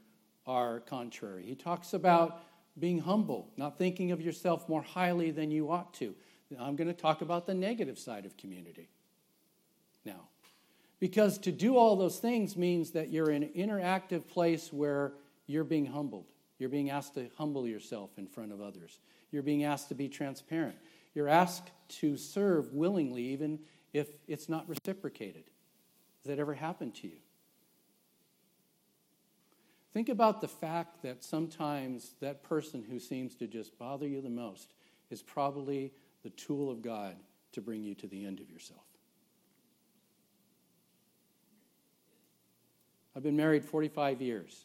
are 0.46 0.80
contrary. 0.80 1.44
He 1.44 1.54
talks 1.54 1.92
about 1.92 2.42
being 2.78 2.98
humble, 2.98 3.50
not 3.56 3.78
thinking 3.78 4.10
of 4.10 4.20
yourself 4.20 4.68
more 4.68 4.82
highly 4.82 5.30
than 5.30 5.50
you 5.50 5.70
ought 5.70 5.94
to. 5.94 6.14
I'm 6.58 6.76
going 6.76 6.88
to 6.88 6.94
talk 6.94 7.20
about 7.20 7.46
the 7.46 7.54
negative 7.54 7.98
side 7.98 8.26
of 8.26 8.36
community 8.36 8.88
now. 10.04 10.28
Because 11.00 11.38
to 11.38 11.52
do 11.52 11.76
all 11.76 11.96
those 11.96 12.18
things 12.18 12.56
means 12.56 12.92
that 12.92 13.10
you're 13.10 13.30
in 13.30 13.42
an 13.42 13.50
interactive 13.50 14.26
place 14.26 14.72
where 14.72 15.12
you're 15.46 15.64
being 15.64 15.86
humbled. 15.86 16.26
You're 16.58 16.68
being 16.68 16.90
asked 16.90 17.14
to 17.14 17.28
humble 17.36 17.66
yourself 17.66 18.10
in 18.16 18.26
front 18.26 18.52
of 18.52 18.60
others. 18.60 19.00
You're 19.30 19.42
being 19.42 19.64
asked 19.64 19.88
to 19.88 19.94
be 19.94 20.08
transparent. 20.08 20.76
You're 21.14 21.28
asked 21.28 21.70
to 22.00 22.16
serve 22.16 22.72
willingly, 22.72 23.22
even 23.28 23.60
if 23.92 24.08
it's 24.26 24.48
not 24.48 24.68
reciprocated. 24.68 25.44
Has 26.22 26.28
that 26.28 26.38
ever 26.38 26.54
happened 26.54 26.94
to 26.96 27.08
you? 27.08 27.18
Think 29.92 30.08
about 30.08 30.40
the 30.40 30.48
fact 30.48 31.02
that 31.02 31.22
sometimes 31.22 32.14
that 32.20 32.42
person 32.42 32.82
who 32.82 32.98
seems 32.98 33.36
to 33.36 33.46
just 33.46 33.78
bother 33.78 34.08
you 34.08 34.20
the 34.20 34.28
most 34.28 34.74
is 35.10 35.22
probably 35.22 35.92
the 36.24 36.30
tool 36.30 36.70
of 36.70 36.82
God 36.82 37.14
to 37.52 37.60
bring 37.60 37.84
you 37.84 37.94
to 37.96 38.08
the 38.08 38.24
end 38.24 38.40
of 38.40 38.50
yourself. 38.50 38.82
I've 43.16 43.22
been 43.22 43.36
married 43.36 43.64
45 43.64 44.20
years, 44.20 44.64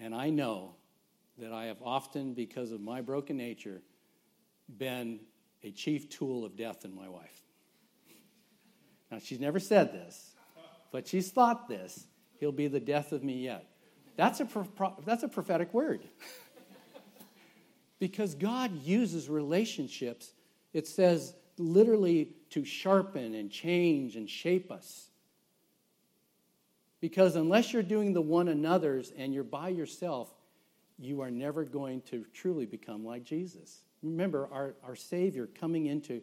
and 0.00 0.14
I 0.14 0.30
know 0.30 0.74
that 1.38 1.52
I 1.52 1.66
have 1.66 1.82
often, 1.82 2.34
because 2.34 2.72
of 2.72 2.80
my 2.80 3.00
broken 3.00 3.36
nature, 3.36 3.82
been 4.78 5.20
a 5.62 5.70
chief 5.70 6.08
tool 6.08 6.44
of 6.44 6.56
death 6.56 6.84
in 6.84 6.94
my 6.94 7.08
wife. 7.08 7.42
Now, 9.10 9.18
she's 9.18 9.40
never 9.40 9.58
said 9.58 9.92
this, 9.92 10.34
but 10.90 11.06
she's 11.06 11.30
thought 11.30 11.68
this. 11.68 12.06
He'll 12.38 12.52
be 12.52 12.68
the 12.68 12.80
death 12.80 13.12
of 13.12 13.22
me 13.22 13.44
yet. 13.44 13.66
That's 14.16 14.40
a, 14.40 14.44
pro- 14.44 14.96
that's 15.04 15.22
a 15.22 15.28
prophetic 15.28 15.74
word. 15.74 16.08
because 17.98 18.34
God 18.34 18.82
uses 18.82 19.28
relationships, 19.28 20.32
it 20.72 20.86
says 20.86 21.34
literally 21.58 22.32
to 22.50 22.64
sharpen 22.64 23.34
and 23.34 23.50
change 23.50 24.16
and 24.16 24.28
shape 24.28 24.72
us. 24.72 25.09
Because 27.00 27.34
unless 27.34 27.72
you're 27.72 27.82
doing 27.82 28.12
the 28.12 28.20
one 28.20 28.48
another's 28.48 29.12
and 29.16 29.32
you're 29.32 29.42
by 29.42 29.70
yourself, 29.70 30.32
you 30.98 31.22
are 31.22 31.30
never 31.30 31.64
going 31.64 32.02
to 32.02 32.26
truly 32.34 32.66
become 32.66 33.04
like 33.04 33.24
Jesus. 33.24 33.80
Remember, 34.02 34.48
our, 34.52 34.74
our 34.84 34.96
Savior 34.96 35.46
coming 35.46 35.86
into 35.86 36.20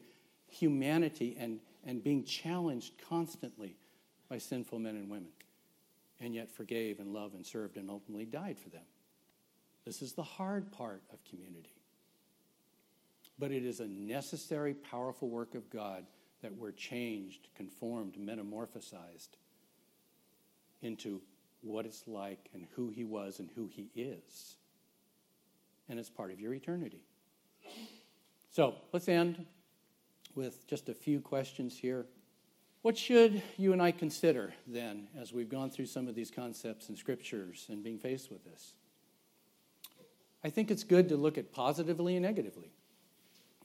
humanity 0.48 1.36
and, 1.40 1.60
and 1.84 2.04
being 2.04 2.24
challenged 2.24 2.94
constantly 3.10 3.76
by 4.30 4.38
sinful 4.38 4.78
men 4.78 4.96
and 4.96 5.10
women, 5.10 5.30
and 6.20 6.36
yet 6.36 6.52
forgave 6.52 7.00
and 7.00 7.12
loved 7.12 7.34
and 7.34 7.46
served 7.46 7.78
and 7.78 7.90
ultimately 7.90 8.26
died 8.26 8.60
for 8.60 8.70
them. 8.70 8.86
This 9.86 10.02
is 10.02 10.14
the 10.14 10.24
hard 10.24 10.72
part 10.72 11.02
of 11.12 11.24
community. 11.24 11.74
But 13.40 13.52
it 13.52 13.64
is 13.64 13.80
a 13.80 13.88
necessary, 13.88 14.74
powerful 14.74 15.30
work 15.30 15.56
of 15.56 15.70
God 15.70 16.06
that 16.42 16.56
we're 16.56 16.72
changed, 16.72 17.48
conformed, 17.56 18.16
metamorphosized 18.20 19.38
into 20.82 21.22
what 21.62 21.86
it's 21.86 22.08
like 22.08 22.50
and 22.54 22.66
who 22.76 22.90
he 22.90 23.04
was 23.04 23.40
and 23.40 23.50
who 23.56 23.68
he 23.68 23.90
is. 23.96 24.56
And 25.90 26.00
it's 26.00 26.10
part 26.10 26.32
of 26.32 26.40
your 26.40 26.54
eternity. 26.54 27.02
So 28.52 28.76
let's 28.94 29.08
end 29.08 29.46
with 30.36 30.68
just 30.68 30.90
a 30.90 30.94
few 30.94 31.20
questions 31.20 31.78
here. 31.78 32.06
What 32.82 32.98
should 32.98 33.42
you 33.58 33.74
and 33.74 33.82
I 33.82 33.92
consider 33.92 34.54
then 34.66 35.08
as 35.20 35.34
we've 35.34 35.50
gone 35.50 35.70
through 35.70 35.88
some 35.88 36.08
of 36.08 36.16
these 36.16 36.32
concepts 36.32 36.90
and 36.90 36.98
scriptures 36.98 37.66
and 37.70 37.84
being 37.84 37.98
faced 37.98 38.32
with 38.32 38.44
this? 38.46 38.74
I 40.44 40.50
think 40.50 40.72
it's 40.72 40.84
good 40.84 41.10
to 41.10 41.18
look 41.18 41.38
at 41.38 41.52
positively 41.52 42.16
and 42.16 42.24
negatively. 42.24 42.72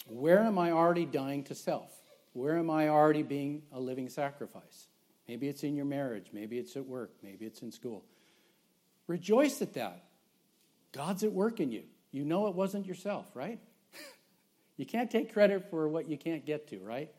Where 0.07 0.41
am 0.41 0.59
I 0.59 0.73
already 0.73 1.05
dying 1.05 1.45
to 1.45 1.55
self? 1.55 1.93
Where 2.33 2.59
am 2.59 2.71
I 2.71 2.89
already 2.89 3.23
being 3.23 3.63
a 3.73 3.79
living 3.79 4.09
sacrifice? 4.09 4.89
Maybe 5.33 5.49
it's 5.49 5.65
in 5.65 5.75
your 5.75 5.87
marriage. 5.87 6.27
Maybe 6.31 6.59
it's 6.59 6.77
at 6.77 6.87
work. 6.87 7.11
Maybe 7.23 7.47
it's 7.47 7.63
in 7.63 7.73
school. 7.73 8.05
Rejoice 9.07 9.63
at 9.63 9.73
that. 9.73 10.05
God's 10.93 11.25
at 11.25 11.33
work 11.33 11.59
in 11.59 11.73
you. 11.73 11.85
You 12.11 12.27
know 12.27 12.49
it 12.49 12.55
wasn't 12.55 12.85
yourself, 12.85 13.25
right? 13.33 13.59
you 14.77 14.85
can't 14.85 15.11
take 15.11 15.33
credit 15.33 15.71
for 15.71 15.89
what 15.89 16.07
you 16.07 16.19
can't 16.19 16.45
get 16.45 16.69
to, 16.69 16.81
right? 16.81 17.11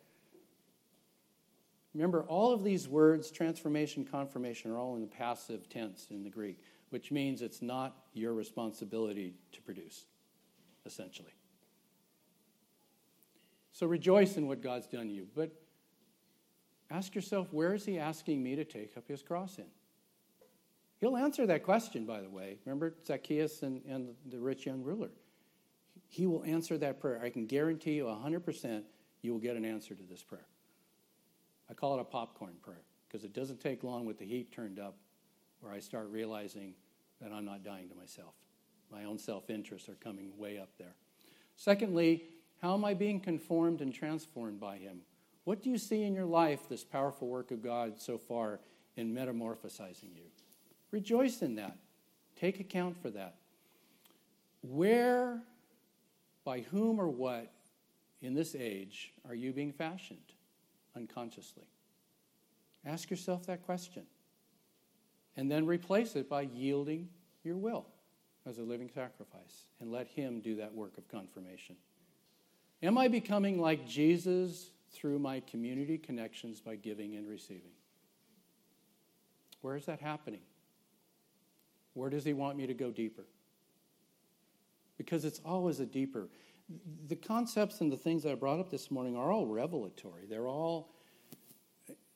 Remember, 1.95 2.21
all 2.25 2.53
of 2.53 2.63
these 2.63 2.87
words, 2.87 3.31
transformation, 3.31 4.05
confirmation, 4.05 4.69
are 4.69 4.77
all 4.77 4.93
in 4.93 5.01
the 5.01 5.07
passive 5.07 5.67
tense 5.67 6.05
in 6.11 6.21
the 6.21 6.29
Greek, 6.29 6.59
which 6.91 7.11
means 7.11 7.41
it's 7.41 7.63
not 7.63 7.95
your 8.13 8.35
responsibility 8.35 9.33
to 9.53 9.61
produce, 9.63 10.05
essentially. 10.85 11.33
So 13.71 13.87
rejoice 13.87 14.37
in 14.37 14.47
what 14.47 14.61
God's 14.61 14.85
done 14.85 15.07
to 15.07 15.11
you. 15.11 15.25
But 15.33 15.62
Ask 16.93 17.15
yourself, 17.15 17.51
where 17.51 17.73
is 17.73 17.85
he 17.85 17.97
asking 17.97 18.43
me 18.43 18.55
to 18.55 18.63
take 18.63 18.95
up 18.95 19.07
his 19.07 19.23
cross 19.23 19.57
in? 19.57 19.65
He'll 20.99 21.17
answer 21.17 21.47
that 21.47 21.63
question, 21.63 22.05
by 22.05 22.21
the 22.21 22.29
way. 22.29 22.59
Remember 22.65 22.93
Zacchaeus 23.05 23.63
and, 23.63 23.81
and 23.89 24.13
the 24.29 24.39
rich 24.39 24.67
young 24.67 24.83
ruler? 24.83 25.09
He 26.07 26.27
will 26.27 26.43
answer 26.43 26.77
that 26.77 27.01
prayer. 27.01 27.19
I 27.23 27.31
can 27.31 27.47
guarantee 27.47 27.93
you 27.93 28.05
100% 28.05 28.83
you 29.23 29.31
will 29.33 29.39
get 29.39 29.55
an 29.57 29.65
answer 29.65 29.95
to 29.95 30.03
this 30.03 30.21
prayer. 30.21 30.45
I 31.67 31.73
call 31.73 31.97
it 31.97 32.01
a 32.01 32.05
popcorn 32.05 32.53
prayer 32.61 32.83
because 33.07 33.25
it 33.25 33.33
doesn't 33.33 33.59
take 33.59 33.83
long 33.83 34.05
with 34.05 34.19
the 34.19 34.25
heat 34.25 34.51
turned 34.51 34.79
up 34.79 34.95
where 35.61 35.73
I 35.73 35.79
start 35.79 36.09
realizing 36.11 36.75
that 37.21 37.31
I'm 37.31 37.45
not 37.45 37.63
dying 37.63 37.89
to 37.89 37.95
myself. 37.95 38.35
My 38.91 39.05
own 39.05 39.17
self 39.17 39.49
interests 39.49 39.89
are 39.89 39.95
coming 39.95 40.37
way 40.37 40.59
up 40.59 40.69
there. 40.77 40.93
Secondly, 41.55 42.25
how 42.61 42.75
am 42.75 42.85
I 42.85 42.93
being 42.93 43.19
conformed 43.19 43.81
and 43.81 43.91
transformed 43.91 44.59
by 44.59 44.77
Him? 44.77 44.99
What 45.43 45.61
do 45.61 45.69
you 45.69 45.77
see 45.77 46.03
in 46.03 46.13
your 46.13 46.25
life, 46.25 46.69
this 46.69 46.83
powerful 46.83 47.27
work 47.27 47.51
of 47.51 47.61
God 47.61 47.99
so 47.99 48.17
far 48.17 48.59
in 48.95 49.13
metamorphosizing 49.13 50.15
you? 50.15 50.23
Rejoice 50.91 51.41
in 51.41 51.55
that. 51.55 51.77
Take 52.39 52.59
account 52.59 53.01
for 53.01 53.09
that. 53.09 53.35
Where, 54.61 55.41
by 56.45 56.61
whom, 56.61 56.99
or 56.99 57.09
what 57.09 57.51
in 58.21 58.33
this 58.33 58.55
age 58.55 59.13
are 59.27 59.35
you 59.35 59.51
being 59.51 59.73
fashioned 59.73 60.19
unconsciously? 60.95 61.67
Ask 62.85 63.09
yourself 63.09 63.45
that 63.47 63.65
question. 63.65 64.03
And 65.35 65.49
then 65.49 65.65
replace 65.65 66.15
it 66.15 66.29
by 66.29 66.43
yielding 66.43 67.09
your 67.43 67.57
will 67.57 67.87
as 68.45 68.59
a 68.59 68.63
living 68.63 68.89
sacrifice 68.93 69.65
and 69.79 69.91
let 69.91 70.07
Him 70.07 70.41
do 70.41 70.55
that 70.57 70.73
work 70.73 70.97
of 70.97 71.07
confirmation. 71.07 71.75
Am 72.81 72.97
I 72.97 73.07
becoming 73.07 73.59
like 73.59 73.87
Jesus 73.87 74.69
through 74.93 75.19
my 75.19 75.39
community 75.41 75.97
connections 75.97 76.61
by 76.61 76.75
giving 76.75 77.15
and 77.15 77.27
receiving. 77.27 77.71
Where 79.61 79.75
is 79.75 79.85
that 79.85 79.99
happening? 79.99 80.41
Where 81.93 82.09
does 82.09 82.23
He 82.23 82.33
want 82.33 82.57
me 82.57 82.67
to 82.67 82.73
go 82.73 82.91
deeper? 82.91 83.25
Because 84.97 85.25
it's 85.25 85.41
always 85.45 85.79
a 85.79 85.85
deeper. 85.85 86.29
The 87.07 87.15
concepts 87.15 87.81
and 87.81 87.91
the 87.91 87.97
things 87.97 88.23
that 88.23 88.31
I 88.31 88.35
brought 88.35 88.59
up 88.59 88.69
this 88.69 88.91
morning 88.91 89.15
are 89.15 89.31
all 89.31 89.47
revelatory. 89.47 90.25
They're 90.29 90.47
all, 90.47 90.93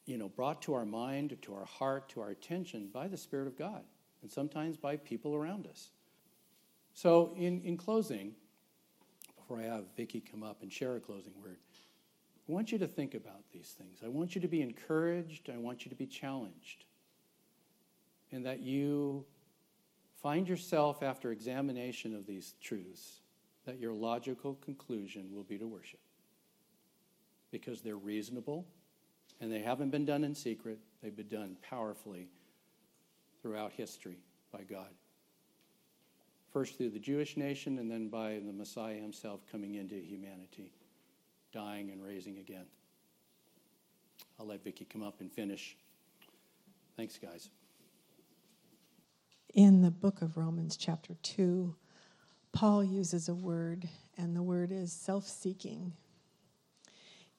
you 0.05 0.17
know, 0.17 0.29
brought 0.29 0.61
to 0.63 0.73
our 0.73 0.85
mind, 0.85 1.37
to 1.41 1.53
our 1.55 1.65
heart, 1.65 2.09
to 2.09 2.21
our 2.21 2.29
attention 2.29 2.89
by 2.93 3.07
the 3.07 3.17
Spirit 3.17 3.47
of 3.47 3.57
God, 3.57 3.83
and 4.21 4.31
sometimes 4.31 4.77
by 4.77 4.97
people 4.97 5.35
around 5.35 5.67
us. 5.67 5.89
So, 6.93 7.33
in, 7.37 7.61
in 7.61 7.77
closing, 7.77 8.33
before 9.35 9.59
I 9.61 9.65
have 9.65 9.85
Vicki 9.95 10.19
come 10.19 10.43
up 10.43 10.61
and 10.61 10.71
share 10.71 10.95
a 10.95 10.99
closing 10.99 11.33
word, 11.41 11.57
I 12.47 12.51
want 12.51 12.71
you 12.71 12.77
to 12.77 12.87
think 12.87 13.13
about 13.13 13.43
these 13.51 13.75
things. 13.77 13.99
I 14.03 14.07
want 14.07 14.35
you 14.35 14.41
to 14.41 14.47
be 14.47 14.61
encouraged. 14.61 15.49
I 15.53 15.57
want 15.57 15.85
you 15.85 15.89
to 15.89 15.95
be 15.95 16.05
challenged. 16.05 16.85
And 18.31 18.45
that 18.45 18.61
you 18.61 19.25
find 20.21 20.47
yourself, 20.47 21.03
after 21.03 21.31
examination 21.31 22.15
of 22.15 22.25
these 22.25 22.55
truths, 22.61 23.21
that 23.65 23.79
your 23.79 23.93
logical 23.93 24.55
conclusion 24.55 25.29
will 25.33 25.43
be 25.43 25.57
to 25.57 25.67
worship. 25.67 25.99
Because 27.51 27.81
they're 27.81 27.97
reasonable 27.97 28.65
and 29.41 29.51
they 29.51 29.59
haven't 29.59 29.89
been 29.89 30.05
done 30.05 30.23
in 30.23 30.33
secret, 30.33 30.79
they've 31.01 31.15
been 31.15 31.27
done 31.27 31.57
powerfully 31.61 32.29
throughout 33.41 33.71
history 33.73 34.19
by 34.51 34.63
God. 34.63 34.89
First 36.51 36.77
through 36.77 36.89
the 36.91 36.99
Jewish 36.99 37.37
nation 37.37 37.77
and 37.77 37.91
then 37.91 38.07
by 38.07 38.39
the 38.45 38.53
Messiah 38.53 38.95
himself 38.95 39.41
coming 39.51 39.75
into 39.75 39.95
humanity, 39.95 40.71
dying 41.57 41.91
and 41.91 42.03
raising 42.03 42.37
again. 42.37 42.65
I'll 44.39 44.47
let 44.47 44.63
Vicki 44.63 44.85
come 44.85 45.03
up 45.03 45.21
and 45.21 45.31
finish. 45.31 45.75
Thanks, 46.95 47.17
guys 47.17 47.49
in 49.57 49.81
the 49.81 49.89
book 49.89 50.21
of 50.21 50.37
Romans, 50.37 50.77
chapter 50.77 51.15
2, 51.23 51.75
Paul 52.51 52.83
uses 52.83 53.27
a 53.27 53.33
word, 53.33 53.89
and 54.15 54.35
the 54.35 54.43
word 54.43 54.71
is 54.71 54.93
self 54.93 55.27
seeking. 55.27 55.93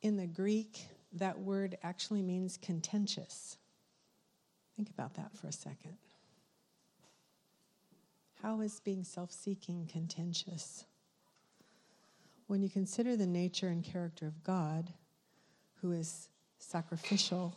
In 0.03 0.17
the 0.17 0.27
Greek, 0.27 0.89
that 1.13 1.39
word 1.39 1.79
actually 1.85 2.23
means 2.23 2.57
contentious. 2.57 3.57
Think 4.77 4.91
about 4.91 5.15
that 5.15 5.37
for 5.37 5.47
a 5.47 5.53
second. 5.53 5.97
How 8.43 8.63
is 8.63 8.81
being 8.81 9.05
self 9.05 9.31
seeking 9.31 9.89
contentious? 9.91 10.85
When 12.49 12.63
you 12.63 12.71
consider 12.71 13.15
the 13.15 13.27
nature 13.27 13.69
and 13.69 13.85
character 13.85 14.27
of 14.27 14.43
God, 14.43 14.93
who 15.81 15.93
is 15.93 16.29
sacrificial, 16.59 17.55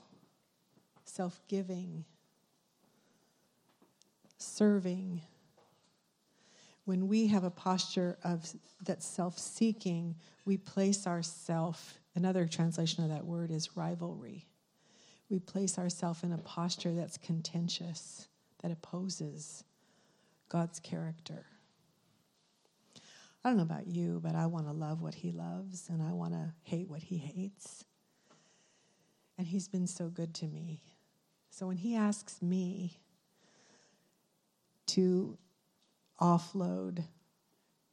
self 1.05 1.41
giving, 1.47 2.03
serving, 4.37 5.21
when 6.83 7.07
we 7.07 7.27
have 7.27 7.45
a 7.45 7.49
posture 7.49 8.17
of 8.23 8.51
that 8.85 9.01
self-seeking, 9.01 10.15
we 10.45 10.57
place 10.57 11.07
ourself. 11.07 11.97
Another 12.13 12.45
translation 12.45 13.03
of 13.05 13.09
that 13.11 13.25
word 13.25 13.49
is 13.49 13.77
rivalry. 13.77 14.45
We 15.29 15.39
place 15.39 15.79
ourselves 15.79 16.23
in 16.23 16.33
a 16.33 16.37
posture 16.37 16.93
that's 16.93 17.17
contentious, 17.17 18.27
that 18.61 18.71
opposes 18.71 19.63
God's 20.49 20.81
character. 20.81 21.45
I 23.43 23.49
don't 23.49 23.57
know 23.57 23.63
about 23.63 23.87
you, 23.87 24.19
but 24.23 24.35
I 24.35 24.45
want 24.45 24.67
to 24.67 24.73
love 24.73 25.01
what 25.01 25.15
He 25.15 25.31
loves 25.31 25.89
and 25.89 26.01
I 26.01 26.11
want 26.13 26.33
to 26.33 26.53
hate 26.63 26.89
what 26.89 27.01
He 27.01 27.17
hates. 27.17 27.85
And 29.37 29.47
He's 29.47 29.67
been 29.67 29.87
so 29.87 30.09
good 30.09 30.33
to 30.35 30.47
me. 30.47 30.83
So 31.49 31.67
when 31.67 31.77
He 31.77 31.95
asks 31.95 32.41
me, 32.41 32.99
to 34.91 35.37
offload 36.19 37.05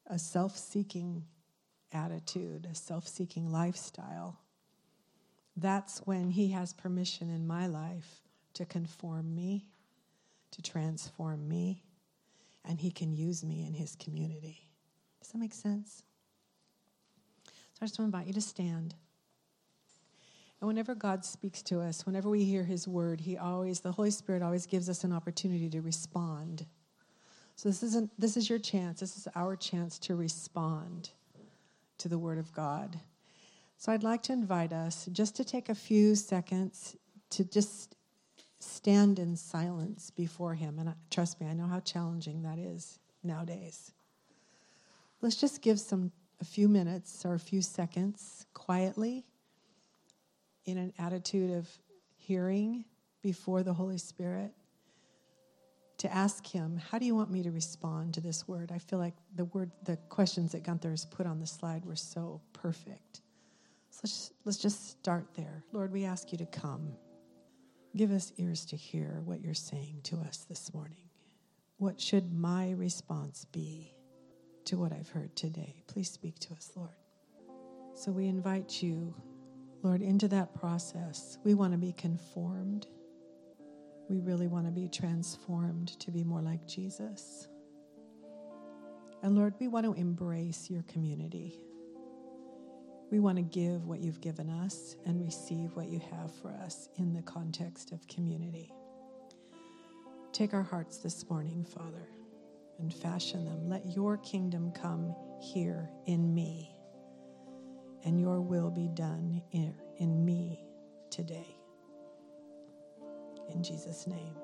a 0.09 0.19
self 0.19 0.57
seeking 0.57 1.25
attitude, 1.93 2.67
a 2.69 2.75
self 2.75 3.07
seeking 3.07 3.53
lifestyle, 3.53 4.41
that's 5.57 6.01
when 6.01 6.31
He 6.31 6.51
has 6.51 6.73
permission 6.73 7.31
in 7.31 7.47
my 7.47 7.69
life 7.69 8.23
to 8.55 8.65
conform 8.65 9.33
me, 9.33 9.69
to 10.51 10.61
transform 10.61 11.49
me, 11.49 11.85
and 12.65 12.81
He 12.81 12.91
can 12.91 13.13
use 13.13 13.45
me 13.45 13.65
in 13.65 13.75
His 13.75 13.95
community. 13.95 14.68
Does 15.29 15.35
that 15.35 15.41
make 15.41 15.53
sense? 15.53 16.03
So 17.45 17.81
I 17.83 17.85
just 17.85 17.99
want 17.99 18.11
to 18.11 18.17
invite 18.17 18.29
you 18.29 18.33
to 18.33 18.41
stand. 18.41 18.95
And 20.59 20.67
whenever 20.67 20.95
God 20.95 21.23
speaks 21.23 21.61
to 21.65 21.83
us, 21.83 22.07
whenever 22.07 22.31
we 22.31 22.45
hear 22.45 22.65
His 22.65 22.89
word, 22.89 23.21
He 23.21 23.37
always, 23.37 23.81
the 23.81 23.93
Holy 23.93 24.11
Spirit 24.11 24.43
always 24.43 24.65
gives 24.65 24.89
us 24.89 25.05
an 25.05 25.13
opportunity 25.13 25.69
to 25.69 25.83
respond. 25.83 26.65
So 27.57 27.69
this 27.69 27.83
isn't 27.83 28.11
this 28.19 28.39
is 28.39 28.49
your 28.49 28.59
chance. 28.59 29.01
This 29.01 29.19
is 29.19 29.29
our 29.35 29.55
chance 29.55 29.99
to 29.99 30.17
respond 30.17 31.11
to 31.99 32.09
the 32.09 32.17
word 32.17 32.39
of 32.39 32.51
God. 32.55 32.99
So 33.77 33.93
I'd 33.93 34.03
like 34.03 34.23
to 34.25 34.33
invite 34.33 34.73
us 34.73 35.11
just 35.13 35.37
to 35.37 35.45
take 35.45 35.69
a 35.69 35.75
few 35.75 36.15
seconds 36.15 36.97
to 37.31 37.45
just 37.45 37.97
stand 38.61 39.19
in 39.19 39.37
silence 39.37 40.11
before 40.11 40.55
him 40.55 40.79
and 40.79 40.95
trust 41.11 41.39
me, 41.39 41.47
I 41.47 41.53
know 41.53 41.67
how 41.67 41.81
challenging 41.81 42.45
that 42.45 42.59
is 42.59 42.99
nowadays. 43.23 43.93
Let's 45.21 45.37
just 45.37 45.63
give 45.63 45.81
some 45.81 46.13
a 46.41 46.45
few 46.45 46.69
minutes 46.69 47.25
or 47.25 47.35
a 47.35 47.39
few 47.41 47.63
seconds 47.63 48.47
quietly 48.55 49.25
in 50.65 50.79
an 50.79 50.93
attitude 50.99 51.51
of 51.51 51.69
hearing 52.17 52.85
before 53.23 53.63
the 53.63 53.73
Holy 53.73 53.99
Spirit 53.99 54.53
to 55.99 56.15
ask 56.15 56.47
him, 56.47 56.81
how 56.91 56.99
do 56.99 57.07
you 57.07 57.15
want 57.15 57.31
me 57.31 57.43
to 57.43 57.51
respond 57.51 58.15
to 58.15 58.21
this 58.21 58.47
word? 58.47 58.71
I 58.73 58.79
feel 58.79 59.01
like 59.01 59.15
the 59.35 59.47
word, 59.47 59.73
the 59.83 59.97
questions 60.09 60.53
that 60.53 60.63
Gunther 60.63 60.91
has 60.91 61.05
put 61.05 61.27
on 61.27 61.41
the 61.41 61.47
slide 61.47 61.85
were 61.85 61.97
so 61.97 62.41
perfect. 62.53 63.23
So 63.91 64.01
let's 64.05 64.33
let's 64.45 64.59
just 64.59 64.91
start 64.91 65.27
there. 65.35 65.65
Lord, 65.73 65.93
we 65.93 66.05
ask 66.05 66.31
you 66.31 66.39
to 66.39 66.47
come. 66.47 66.93
Give 67.97 68.13
us 68.13 68.33
ears 68.37 68.65
to 68.67 68.77
hear 68.77 69.23
what 69.25 69.41
you're 69.41 69.55
saying 69.55 70.01
to 70.05 70.17
us 70.19 70.45
this 70.49 70.73
morning. 70.73 71.09
What 71.79 72.01
should 72.01 72.33
my 72.33 72.71
response 72.73 73.47
be 73.47 73.95
to 74.69 74.79
what 74.79 74.93
I've 74.93 75.09
heard 75.09 75.35
today? 75.37 75.83
Please 75.87 76.11
speak 76.11 76.39
to 76.41 76.55
us, 76.55 76.71
Lord. 76.75 76.91
So 77.95 78.11
we 78.13 78.27
invite 78.27 78.83
you, 78.83 79.15
Lord, 79.83 80.03
into 80.03 80.29
that 80.29 80.55
process. 80.55 81.39
We 81.45 81.55
want 81.55 81.73
to 81.73 81.79
be 81.79 81.93
conformed 81.93 82.87
we 84.09 84.21
really 84.21 84.47
want 84.47 84.65
to 84.65 84.73
be 84.73 84.89
transformed 84.89 85.89
to 86.01 86.11
be 86.11 86.25
more 86.25 86.41
like 86.41 86.67
Jesus. 86.67 87.47
And 89.23 89.37
Lord, 89.37 89.55
we 89.61 89.69
want 89.69 89.85
to 89.85 89.93
embrace 89.93 90.71
your 90.71 90.83
community. 90.85 91.61
We 93.11 93.21
want 93.21 93.37
to 93.37 93.43
give 93.43 93.87
what 93.87 94.01
you've 94.01 94.21
given 94.21 94.49
us 94.49 94.97
and 95.05 95.21
receive 95.21 95.77
what 95.77 95.89
you 95.89 96.01
have 96.11 96.35
for 96.35 96.51
us 96.65 96.89
in 96.97 97.13
the 97.13 97.23
context 97.23 97.93
of 97.93 98.07
community. 98.09 98.73
Take 100.33 100.55
our 100.55 100.63
hearts 100.63 100.99
this 100.99 101.29
morning, 101.29 101.65
Father, 101.65 102.09
and 102.79 102.93
fashion 102.95 103.45
them. 103.45 103.69
Let 103.69 103.87
your 103.87 104.19
kingdom 104.19 104.73
come 104.73 105.15
here 105.41 105.91
in 106.07 106.35
me, 106.35 106.75
and 108.05 108.21
your 108.21 108.41
will 108.41 108.71
be 108.71 108.89
done 108.89 109.43
in, 109.53 109.75
in 109.99 110.25
me 110.25 110.65
today 111.11 111.59
in 113.51 113.63
Jesus' 113.63 114.07
name. 114.07 114.37